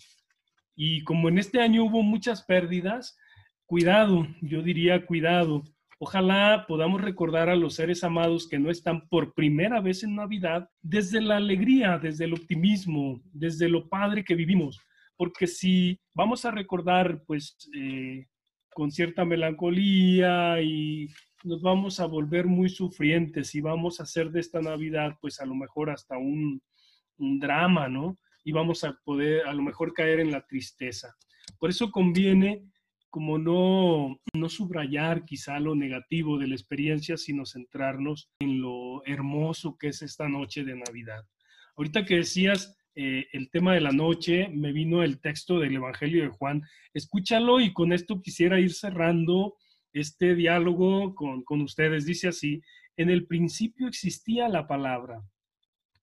Y 0.76 1.02
como 1.02 1.28
en 1.28 1.38
este 1.38 1.60
año 1.60 1.82
hubo 1.82 2.00
muchas 2.04 2.44
pérdidas, 2.44 3.18
cuidado, 3.66 4.28
yo 4.40 4.62
diría 4.62 5.04
cuidado. 5.04 5.64
Ojalá 5.98 6.64
podamos 6.68 7.00
recordar 7.00 7.48
a 7.48 7.56
los 7.56 7.74
seres 7.74 8.04
amados 8.04 8.46
que 8.48 8.60
no 8.60 8.70
están 8.70 9.08
por 9.08 9.34
primera 9.34 9.80
vez 9.80 10.04
en 10.04 10.14
Navidad 10.14 10.68
desde 10.80 11.20
la 11.20 11.38
alegría, 11.38 11.98
desde 11.98 12.26
el 12.26 12.34
optimismo, 12.34 13.20
desde 13.32 13.68
lo 13.68 13.88
padre 13.88 14.22
que 14.22 14.36
vivimos. 14.36 14.80
Porque 15.16 15.48
si 15.48 15.98
vamos 16.14 16.44
a 16.44 16.52
recordar, 16.52 17.24
pues, 17.26 17.56
eh, 17.76 18.26
con 18.72 18.92
cierta 18.92 19.24
melancolía 19.24 20.62
y 20.62 21.08
nos 21.44 21.62
vamos 21.62 22.00
a 22.00 22.06
volver 22.06 22.46
muy 22.46 22.68
sufrientes 22.68 23.54
y 23.54 23.60
vamos 23.60 24.00
a 24.00 24.04
hacer 24.04 24.30
de 24.30 24.40
esta 24.40 24.60
Navidad, 24.60 25.16
pues 25.20 25.40
a 25.40 25.46
lo 25.46 25.54
mejor 25.54 25.90
hasta 25.90 26.16
un, 26.16 26.62
un 27.18 27.38
drama, 27.38 27.88
¿no? 27.88 28.18
Y 28.44 28.52
vamos 28.52 28.82
a 28.82 28.98
poder 29.04 29.46
a 29.46 29.52
lo 29.52 29.62
mejor 29.62 29.92
caer 29.92 30.20
en 30.20 30.32
la 30.32 30.46
tristeza. 30.46 31.14
Por 31.58 31.70
eso 31.70 31.90
conviene 31.90 32.64
como 33.10 33.38
no, 33.38 34.20
no 34.34 34.48
subrayar 34.48 35.24
quizá 35.24 35.60
lo 35.60 35.76
negativo 35.76 36.38
de 36.38 36.48
la 36.48 36.54
experiencia, 36.54 37.16
sino 37.16 37.46
centrarnos 37.46 38.30
en 38.40 38.60
lo 38.60 39.04
hermoso 39.06 39.76
que 39.78 39.88
es 39.88 40.02
esta 40.02 40.28
noche 40.28 40.64
de 40.64 40.74
Navidad. 40.74 41.24
Ahorita 41.76 42.04
que 42.04 42.16
decías 42.16 42.76
eh, 42.96 43.26
el 43.32 43.50
tema 43.50 43.74
de 43.74 43.82
la 43.82 43.92
noche, 43.92 44.48
me 44.48 44.72
vino 44.72 45.02
el 45.02 45.20
texto 45.20 45.60
del 45.60 45.76
Evangelio 45.76 46.22
de 46.22 46.30
Juan. 46.30 46.62
Escúchalo 46.92 47.60
y 47.60 47.72
con 47.72 47.92
esto 47.92 48.20
quisiera 48.20 48.58
ir 48.58 48.72
cerrando 48.72 49.54
este 49.94 50.34
diálogo 50.34 51.14
con, 51.14 51.60
ustedes. 51.62 52.04
Dice 52.04 52.28
así, 52.28 52.60
en 52.96 53.08
el 53.08 53.26
principio 53.26 53.88
existía 53.88 54.48
la 54.48 54.66
palabra. 54.66 55.22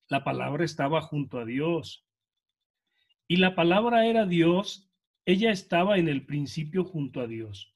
La 0.07 0.23
palabra 0.23 0.65
estaba 0.65 1.01
junto 1.01 1.39
a 1.39 1.45
Dios. 1.45 2.05
Y 3.27 3.37
la 3.37 3.53
palabra 3.53 4.07
era 4.07 4.25
Dios. 4.25 4.89
Ella 5.25 5.51
estaba 5.51 5.97
en 5.97 6.07
el 6.07 6.25
principio 6.25 6.83
junto 6.83 7.21
a 7.21 7.27
Dios. 7.27 7.75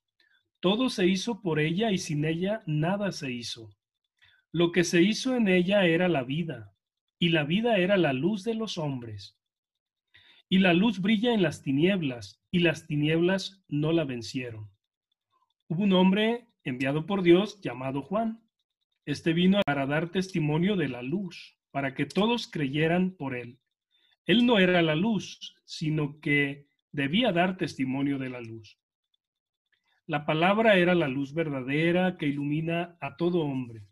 Todo 0.62 0.90
se 0.90 1.06
hizo 1.06 1.42
por 1.42 1.60
ella 1.60 1.92
y 1.92 1.98
sin 1.98 2.26
ella 2.26 2.64
nada 2.66 3.12
se 3.12 3.32
hizo. 3.32 3.70
Lo 4.52 4.72
que 4.72 4.84
se 4.84 5.02
hizo 5.02 5.36
en 5.36 5.48
ella 5.50 5.86
era 5.86 6.08
la 6.08 6.24
vida, 6.24 6.74
y 7.20 7.30
la 7.30 7.44
vida 7.44 7.78
era 7.78 7.98
la 7.98 8.14
luz 8.14 8.44
de 8.44 8.56
los 8.56 8.78
hombres. 8.78 9.38
Y 10.48 10.60
la 10.60 10.74
luz 10.74 11.02
brilla 11.02 11.34
en 11.34 11.44
las 11.44 11.62
tinieblas, 11.62 12.42
y 12.52 12.60
las 12.60 12.88
tinieblas 12.88 13.64
no 13.68 13.92
la 13.92 14.06
vencieron. 14.06 14.75
Hubo 15.68 15.82
un 15.82 15.94
hombre 15.94 16.46
enviado 16.64 17.08
por 17.08 17.24
Dios 17.24 17.60
llamado 17.60 18.04
Juan. 18.04 18.40
Este 19.04 19.34
vino 19.34 19.62
para 19.66 19.88
dar 19.88 20.12
testimonio 20.12 20.76
de 20.76 20.90
la 20.90 21.02
luz, 21.02 21.58
para 21.72 21.96
que 21.96 22.06
todos 22.06 22.48
creyeran 22.48 23.16
por 23.16 23.36
él. 23.36 23.58
Él 24.28 24.46
no 24.46 24.60
era 24.60 24.84
la 24.84 24.94
luz, 24.94 25.56
sino 25.66 26.20
que 26.20 26.68
debía 26.92 27.32
dar 27.32 27.58
testimonio 27.58 28.20
de 28.20 28.30
la 28.30 28.42
luz. 28.42 28.78
La 30.06 30.28
palabra 30.28 30.76
era 30.76 30.94
la 30.94 31.08
luz 31.08 31.34
verdadera 31.34 32.16
que 32.16 32.28
ilumina 32.28 32.96
a 33.02 33.16
todo 33.16 33.40
hombre 33.40 33.88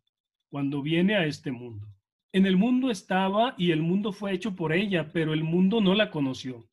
cuando 0.50 0.84
viene 0.84 1.16
a 1.16 1.26
este 1.26 1.52
mundo. 1.52 1.88
En 2.34 2.46
el 2.46 2.56
mundo 2.56 2.92
estaba 2.92 3.56
y 3.58 3.72
el 3.72 3.82
mundo 3.82 4.12
fue 4.12 4.32
hecho 4.34 4.56
por 4.56 4.74
ella, 4.74 5.12
pero 5.12 5.34
el 5.34 5.44
mundo 5.44 5.82
no 5.82 5.96
la 5.96 6.12
conoció. 6.12 6.70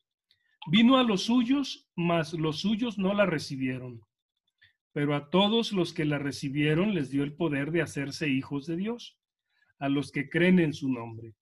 Vino 0.67 0.97
a 0.97 1.03
los 1.03 1.23
suyos, 1.23 1.89
mas 1.95 2.33
los 2.33 2.59
suyos 2.59 2.99
no 2.99 3.15
la 3.15 3.25
recibieron 3.25 3.99
pero 4.93 5.15
a 5.15 5.29
todos 5.29 5.71
los 5.71 5.93
que 5.93 6.05
la 6.05 6.19
recibieron 6.19 6.93
les 6.93 7.09
dio 7.09 7.23
el 7.23 7.33
poder 7.33 7.71
de 7.71 7.81
hacerse 7.81 8.27
hijos 8.27 8.67
de 8.67 8.75
Dios, 8.75 9.17
a 9.79 9.89
los 9.89 10.11
que 10.11 10.29
creen 10.29 10.59
en 10.59 10.73
su 10.73 10.89
nombre. 10.89 11.33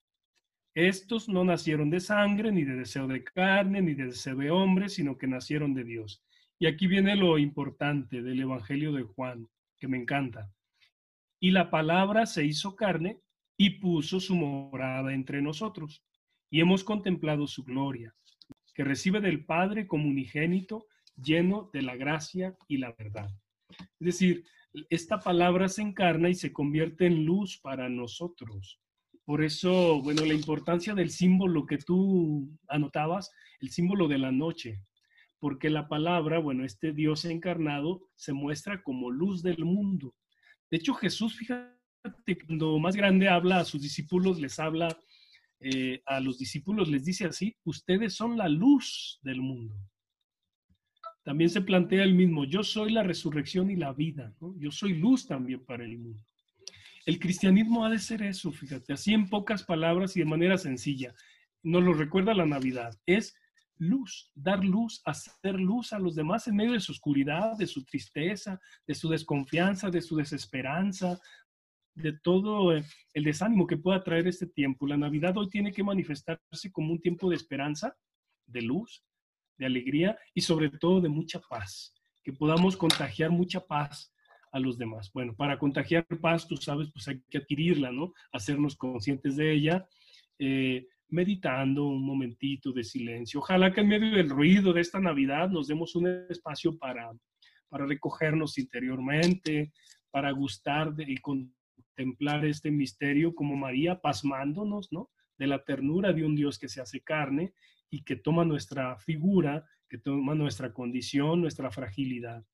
Estos 0.74 1.28
no 1.28 1.44
nacieron 1.44 1.90
de 1.90 2.00
sangre, 2.00 2.52
ni 2.52 2.64
de 2.64 2.76
deseo 2.76 3.08
de 3.08 3.24
carne, 3.24 3.82
ni 3.82 3.94
de 3.94 4.06
deseo 4.06 4.36
de 4.36 4.50
hombre, 4.50 4.88
sino 4.88 5.18
que 5.18 5.26
nacieron 5.26 5.74
de 5.74 5.84
Dios. 5.84 6.22
Y 6.58 6.66
aquí 6.66 6.86
viene 6.86 7.16
lo 7.16 7.38
importante 7.38 8.22
del 8.22 8.40
Evangelio 8.40 8.92
de 8.92 9.02
Juan, 9.02 9.48
que 9.78 9.88
me 9.88 9.96
encanta. 9.96 10.52
Y 11.40 11.50
la 11.50 11.70
palabra 11.70 12.26
se 12.26 12.44
hizo 12.44 12.76
carne 12.76 13.18
y 13.56 13.80
puso 13.80 14.20
su 14.20 14.36
morada 14.36 15.12
entre 15.12 15.42
nosotros. 15.42 16.04
Y 16.50 16.60
hemos 16.60 16.84
contemplado 16.84 17.46
su 17.46 17.64
gloria, 17.64 18.14
que 18.74 18.84
recibe 18.84 19.20
del 19.20 19.44
Padre 19.44 19.86
como 19.86 20.08
unigénito, 20.08 20.86
lleno 21.22 21.70
de 21.72 21.82
la 21.82 21.96
gracia 21.96 22.56
y 22.68 22.78
la 22.78 22.92
verdad. 22.92 23.30
Es 23.98 24.06
decir, 24.06 24.44
esta 24.88 25.18
palabra 25.18 25.68
se 25.68 25.82
encarna 25.82 26.28
y 26.28 26.34
se 26.34 26.52
convierte 26.52 27.06
en 27.06 27.24
luz 27.24 27.58
para 27.58 27.88
nosotros. 27.88 28.80
Por 29.24 29.42
eso, 29.42 30.00
bueno, 30.02 30.24
la 30.24 30.34
importancia 30.34 30.94
del 30.94 31.10
símbolo 31.10 31.66
que 31.66 31.78
tú 31.78 32.48
anotabas, 32.68 33.30
el 33.60 33.70
símbolo 33.70 34.08
de 34.08 34.18
la 34.18 34.32
noche, 34.32 34.82
porque 35.38 35.70
la 35.70 35.88
palabra, 35.88 36.38
bueno, 36.38 36.64
este 36.64 36.92
Dios 36.92 37.24
encarnado 37.24 38.02
se 38.14 38.32
muestra 38.32 38.82
como 38.82 39.10
luz 39.10 39.42
del 39.42 39.64
mundo. 39.64 40.14
De 40.70 40.78
hecho, 40.78 40.94
Jesús, 40.94 41.36
fíjate, 41.36 42.38
cuando 42.46 42.78
más 42.78 42.96
grande 42.96 43.28
habla 43.28 43.60
a 43.60 43.64
sus 43.64 43.82
discípulos, 43.82 44.40
les 44.40 44.58
habla, 44.58 44.96
eh, 45.60 46.02
a 46.06 46.20
los 46.20 46.38
discípulos 46.38 46.88
les 46.88 47.04
dice 47.04 47.26
así, 47.26 47.56
ustedes 47.64 48.14
son 48.14 48.36
la 48.36 48.48
luz 48.48 49.20
del 49.22 49.40
mundo 49.40 49.76
también 51.22 51.50
se 51.50 51.60
plantea 51.60 52.02
el 52.02 52.14
mismo, 52.14 52.44
yo 52.44 52.62
soy 52.62 52.92
la 52.92 53.02
resurrección 53.02 53.70
y 53.70 53.76
la 53.76 53.92
vida, 53.92 54.34
yo 54.56 54.70
soy 54.70 54.94
luz 54.94 55.26
también 55.26 55.64
para 55.64 55.84
el 55.84 55.98
mundo. 55.98 56.22
El 57.06 57.18
cristianismo 57.18 57.84
ha 57.84 57.90
de 57.90 57.98
ser 57.98 58.22
eso, 58.22 58.50
fíjate, 58.50 58.92
así 58.92 59.12
en 59.12 59.28
pocas 59.28 59.62
palabras 59.62 60.16
y 60.16 60.20
de 60.20 60.26
manera 60.26 60.58
sencilla. 60.58 61.14
Nos 61.62 61.82
lo 61.82 61.92
recuerda 61.92 62.34
la 62.34 62.46
Navidad, 62.46 62.98
es 63.06 63.34
luz, 63.78 64.30
dar 64.34 64.64
luz, 64.64 65.02
hacer 65.04 65.58
luz 65.58 65.92
a 65.92 65.98
los 65.98 66.14
demás 66.14 66.46
en 66.46 66.56
medio 66.56 66.72
de 66.72 66.80
su 66.80 66.92
oscuridad, 66.92 67.56
de 67.56 67.66
su 67.66 67.84
tristeza, 67.84 68.60
de 68.86 68.94
su 68.94 69.08
desconfianza, 69.08 69.90
de 69.90 70.02
su 70.02 70.16
desesperanza, 70.16 71.18
de 71.94 72.12
todo 72.12 72.72
el 72.72 73.24
desánimo 73.24 73.66
que 73.66 73.76
pueda 73.76 74.02
traer 74.02 74.28
este 74.28 74.46
tiempo. 74.46 74.86
La 74.86 74.96
Navidad 74.96 75.36
hoy 75.36 75.48
tiene 75.48 75.72
que 75.72 75.82
manifestarse 75.82 76.70
como 76.70 76.92
un 76.92 77.00
tiempo 77.00 77.28
de 77.28 77.36
esperanza, 77.36 77.96
de 78.46 78.62
luz, 78.62 79.02
de 79.60 79.66
alegría 79.66 80.18
y 80.34 80.40
sobre 80.40 80.70
todo 80.70 81.00
de 81.00 81.10
mucha 81.10 81.38
paz, 81.38 81.94
que 82.24 82.32
podamos 82.32 82.76
contagiar 82.76 83.30
mucha 83.30 83.60
paz 83.60 84.12
a 84.52 84.58
los 84.58 84.78
demás. 84.78 85.12
Bueno, 85.12 85.36
para 85.36 85.58
contagiar 85.58 86.06
paz, 86.20 86.48
tú 86.48 86.56
sabes, 86.56 86.90
pues 86.92 87.06
hay 87.06 87.22
que 87.30 87.38
adquirirla, 87.38 87.92
¿no? 87.92 88.14
Hacernos 88.32 88.74
conscientes 88.74 89.36
de 89.36 89.52
ella, 89.52 89.86
eh, 90.38 90.88
meditando 91.08 91.86
un 91.86 92.04
momentito 92.04 92.72
de 92.72 92.82
silencio. 92.82 93.40
Ojalá 93.40 93.72
que 93.72 93.82
en 93.82 93.88
medio 93.88 94.10
del 94.12 94.30
ruido 94.30 94.72
de 94.72 94.80
esta 94.80 94.98
Navidad 94.98 95.50
nos 95.50 95.68
demos 95.68 95.94
un 95.94 96.06
espacio 96.30 96.78
para, 96.78 97.12
para 97.68 97.86
recogernos 97.86 98.56
interiormente, 98.58 99.72
para 100.10 100.30
gustar 100.30 100.94
y 101.06 101.16
contemplar 101.18 102.46
este 102.46 102.70
misterio 102.70 103.34
como 103.34 103.56
María, 103.56 104.00
pasmándonos, 104.00 104.90
¿no? 104.90 105.10
De 105.36 105.46
la 105.46 105.62
ternura 105.62 106.12
de 106.14 106.24
un 106.24 106.34
Dios 106.34 106.58
que 106.58 106.68
se 106.68 106.80
hace 106.80 107.02
carne 107.02 107.52
y 107.90 108.02
que 108.02 108.16
toma 108.16 108.44
nuestra 108.44 108.96
figura, 108.98 109.66
que 109.88 109.98
toma 109.98 110.34
nuestra 110.34 110.72
condición, 110.72 111.40
nuestra 111.40 111.70
fragilidad. 111.70 112.44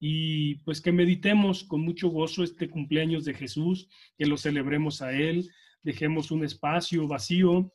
y 0.00 0.56
pues 0.64 0.80
que 0.80 0.92
meditemos 0.92 1.64
con 1.64 1.80
mucho 1.80 2.08
gozo 2.08 2.44
este 2.44 2.70
cumpleaños 2.70 3.24
de 3.24 3.34
Jesús, 3.34 3.88
que 4.16 4.26
lo 4.26 4.36
celebremos 4.36 5.02
a 5.02 5.12
Él, 5.12 5.50
dejemos 5.82 6.30
un 6.30 6.44
espacio 6.44 7.08
vacío 7.08 7.72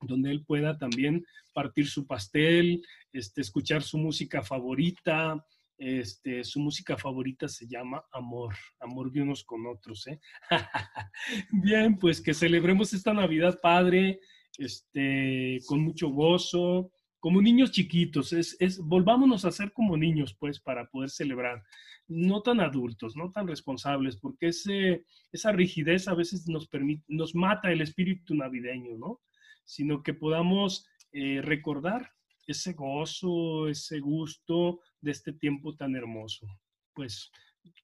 donde 0.00 0.30
Él 0.30 0.44
pueda 0.44 0.78
también 0.78 1.24
partir 1.52 1.86
su 1.86 2.06
pastel, 2.06 2.82
este, 3.12 3.40
escuchar 3.40 3.82
su 3.82 3.98
música 3.98 4.42
favorita. 4.42 5.44
Este, 5.76 6.44
su 6.44 6.60
música 6.60 6.98
favorita 6.98 7.48
se 7.48 7.66
llama 7.66 8.04
Amor, 8.12 8.54
amor 8.80 9.10
de 9.10 9.22
unos 9.22 9.44
con 9.44 9.66
otros. 9.66 10.06
¿eh? 10.08 10.20
Bien, 11.50 11.98
pues 11.98 12.20
que 12.20 12.34
celebremos 12.34 12.92
esta 12.92 13.14
Navidad, 13.14 13.58
Padre, 13.62 14.20
este, 14.60 15.58
con 15.66 15.80
mucho 15.80 16.10
gozo, 16.10 16.92
como 17.18 17.42
niños 17.42 17.70
chiquitos, 17.70 18.32
es, 18.32 18.56
es, 18.60 18.78
volvámonos 18.78 19.44
a 19.44 19.50
ser 19.50 19.72
como 19.72 19.96
niños, 19.96 20.34
pues, 20.38 20.60
para 20.60 20.86
poder 20.86 21.10
celebrar, 21.10 21.62
no 22.08 22.42
tan 22.42 22.60
adultos, 22.60 23.16
no 23.16 23.30
tan 23.30 23.46
responsables, 23.46 24.16
porque 24.16 24.48
esa 24.48 25.52
rigidez 25.52 26.08
a 26.08 26.14
veces 26.14 26.48
nos, 26.48 26.66
permite, 26.68 27.04
nos 27.08 27.34
mata 27.34 27.70
el 27.72 27.82
espíritu 27.82 28.34
navideño, 28.34 28.96
¿no? 28.96 29.20
Sino 29.64 30.02
que 30.02 30.14
podamos 30.14 30.86
eh, 31.12 31.40
recordar 31.42 32.10
ese 32.46 32.72
gozo, 32.72 33.68
ese 33.68 34.00
gusto 34.00 34.80
de 35.00 35.10
este 35.12 35.32
tiempo 35.32 35.76
tan 35.76 35.94
hermoso. 35.94 36.46
Pues 36.94 37.30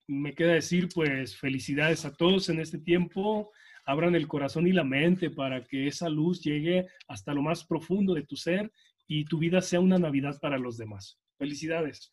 me 0.07 0.35
queda 0.35 0.55
decir, 0.55 0.89
pues, 0.95 1.37
felicidades 1.37 2.05
a 2.05 2.15
todos 2.15 2.49
en 2.49 2.61
este 2.61 2.79
tiempo, 2.79 3.51
abran 3.87 4.15
el 4.17 4.27
corazón 4.27 4.67
y 4.67 4.73
la 4.73 4.85
mente 4.85 5.31
para 5.31 5.65
que 5.65 5.87
esa 5.87 6.09
luz 6.09 6.43
llegue 6.43 6.87
hasta 7.07 7.33
lo 7.33 7.41
más 7.41 7.65
profundo 7.65 8.15
de 8.15 8.25
tu 8.25 8.37
ser 8.37 8.71
y 9.07 9.25
tu 9.25 9.39
vida 9.39 9.63
sea 9.63 9.81
una 9.81 9.99
Navidad 9.99 10.39
para 10.41 10.59
los 10.59 10.77
demás. 10.77 11.19
Felicidades. 11.39 12.11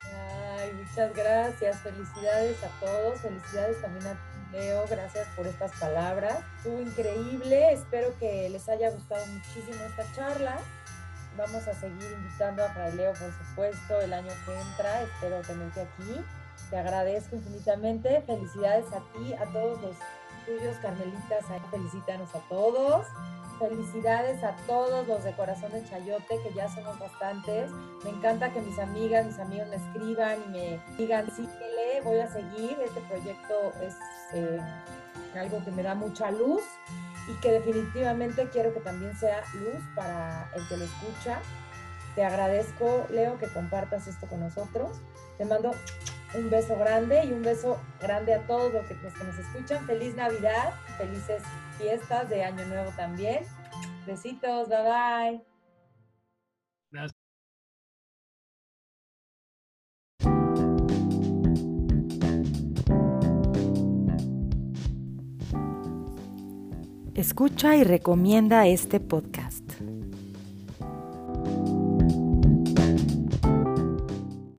Ay, 0.00 0.70
muchas 0.72 1.14
gracias. 1.14 1.82
Felicidades 1.82 2.62
a 2.64 2.80
todos. 2.80 3.20
Felicidades 3.20 3.80
también 3.82 4.06
a 4.06 4.50
Leo. 4.52 4.84
Gracias 4.88 5.28
por 5.36 5.46
estas 5.46 5.78
palabras. 5.78 6.42
Estuvo 6.56 6.80
increíble. 6.80 7.72
Espero 7.72 8.18
que 8.18 8.48
les 8.48 8.68
haya 8.68 8.90
gustado 8.90 9.24
muchísimo 9.26 9.84
esta 9.84 10.10
charla. 10.14 10.58
Vamos 11.36 11.66
a 11.66 11.74
seguir 11.74 12.12
invitando 12.16 12.64
a 12.64 12.68
Fray 12.68 12.94
Leo, 12.94 13.12
por 13.12 13.32
supuesto, 13.32 14.00
el 14.00 14.12
año 14.12 14.30
que 14.46 14.58
entra. 14.58 15.02
Espero 15.02 15.40
tenerte 15.42 15.80
aquí. 15.80 16.20
Te 16.70 16.76
agradezco 16.76 17.36
infinitamente. 17.36 18.22
Felicidades 18.22 18.86
a 18.92 19.00
ti, 19.12 19.34
a 19.34 19.44
todos 19.52 19.82
los 19.82 19.96
tuyos, 20.44 20.76
Carmelitas. 20.78 21.44
Felicítanos 21.70 22.34
a 22.34 22.40
todos. 22.48 23.06
Felicidades 23.58 24.42
a 24.42 24.56
todos 24.66 25.06
los 25.06 25.22
de 25.22 25.32
Corazón 25.32 25.72
de 25.72 25.84
Chayote, 25.84 26.40
que 26.42 26.52
ya 26.54 26.68
somos 26.68 26.98
bastantes. 26.98 27.70
Me 28.02 28.10
encanta 28.10 28.52
que 28.52 28.60
mis 28.60 28.78
amigas, 28.78 29.26
mis 29.26 29.38
amigos 29.38 29.68
me 29.68 29.76
escriban 29.76 30.38
y 30.46 30.50
me 30.50 30.80
digan, 30.98 31.30
síguele, 31.30 32.00
voy 32.02 32.18
a 32.18 32.28
seguir. 32.28 32.76
Este 32.84 33.00
proyecto 33.02 33.72
es 33.80 33.94
eh, 34.32 34.60
algo 35.38 35.64
que 35.64 35.70
me 35.70 35.82
da 35.82 35.94
mucha 35.94 36.30
luz 36.30 36.62
y 37.28 37.40
que 37.40 37.52
definitivamente 37.52 38.48
quiero 38.50 38.74
que 38.74 38.80
también 38.80 39.16
sea 39.16 39.42
luz 39.54 39.82
para 39.94 40.50
el 40.54 40.66
que 40.68 40.76
lo 40.76 40.84
escucha. 40.84 41.38
Te 42.14 42.24
agradezco, 42.24 43.06
Leo, 43.10 43.38
que 43.38 43.46
compartas 43.48 44.06
esto 44.06 44.26
con 44.26 44.40
nosotros. 44.40 45.00
Te 45.38 45.44
mando 45.44 45.72
un 46.36 46.50
beso 46.50 46.76
grande 46.76 47.24
y 47.24 47.32
un 47.32 47.42
beso 47.42 47.80
grande 48.00 48.34
a 48.34 48.46
todos 48.46 48.72
los 48.72 48.86
que, 48.86 48.94
nos 48.94 49.38
escuchan. 49.38 49.86
Feliz 49.86 50.14
Navidad, 50.14 50.74
felices 50.98 51.42
fiestas 51.78 52.28
de 52.28 52.44
Año 52.44 52.64
Nuevo 52.66 52.90
también. 52.96 53.44
Besitos, 54.06 54.68
bye 54.68 54.82
bye. 54.82 55.44
Gracias. 56.90 57.24
Escucha 67.14 67.76
y 67.76 67.84
recomienda 67.84 68.66
este 68.66 68.98
podcast. 68.98 69.63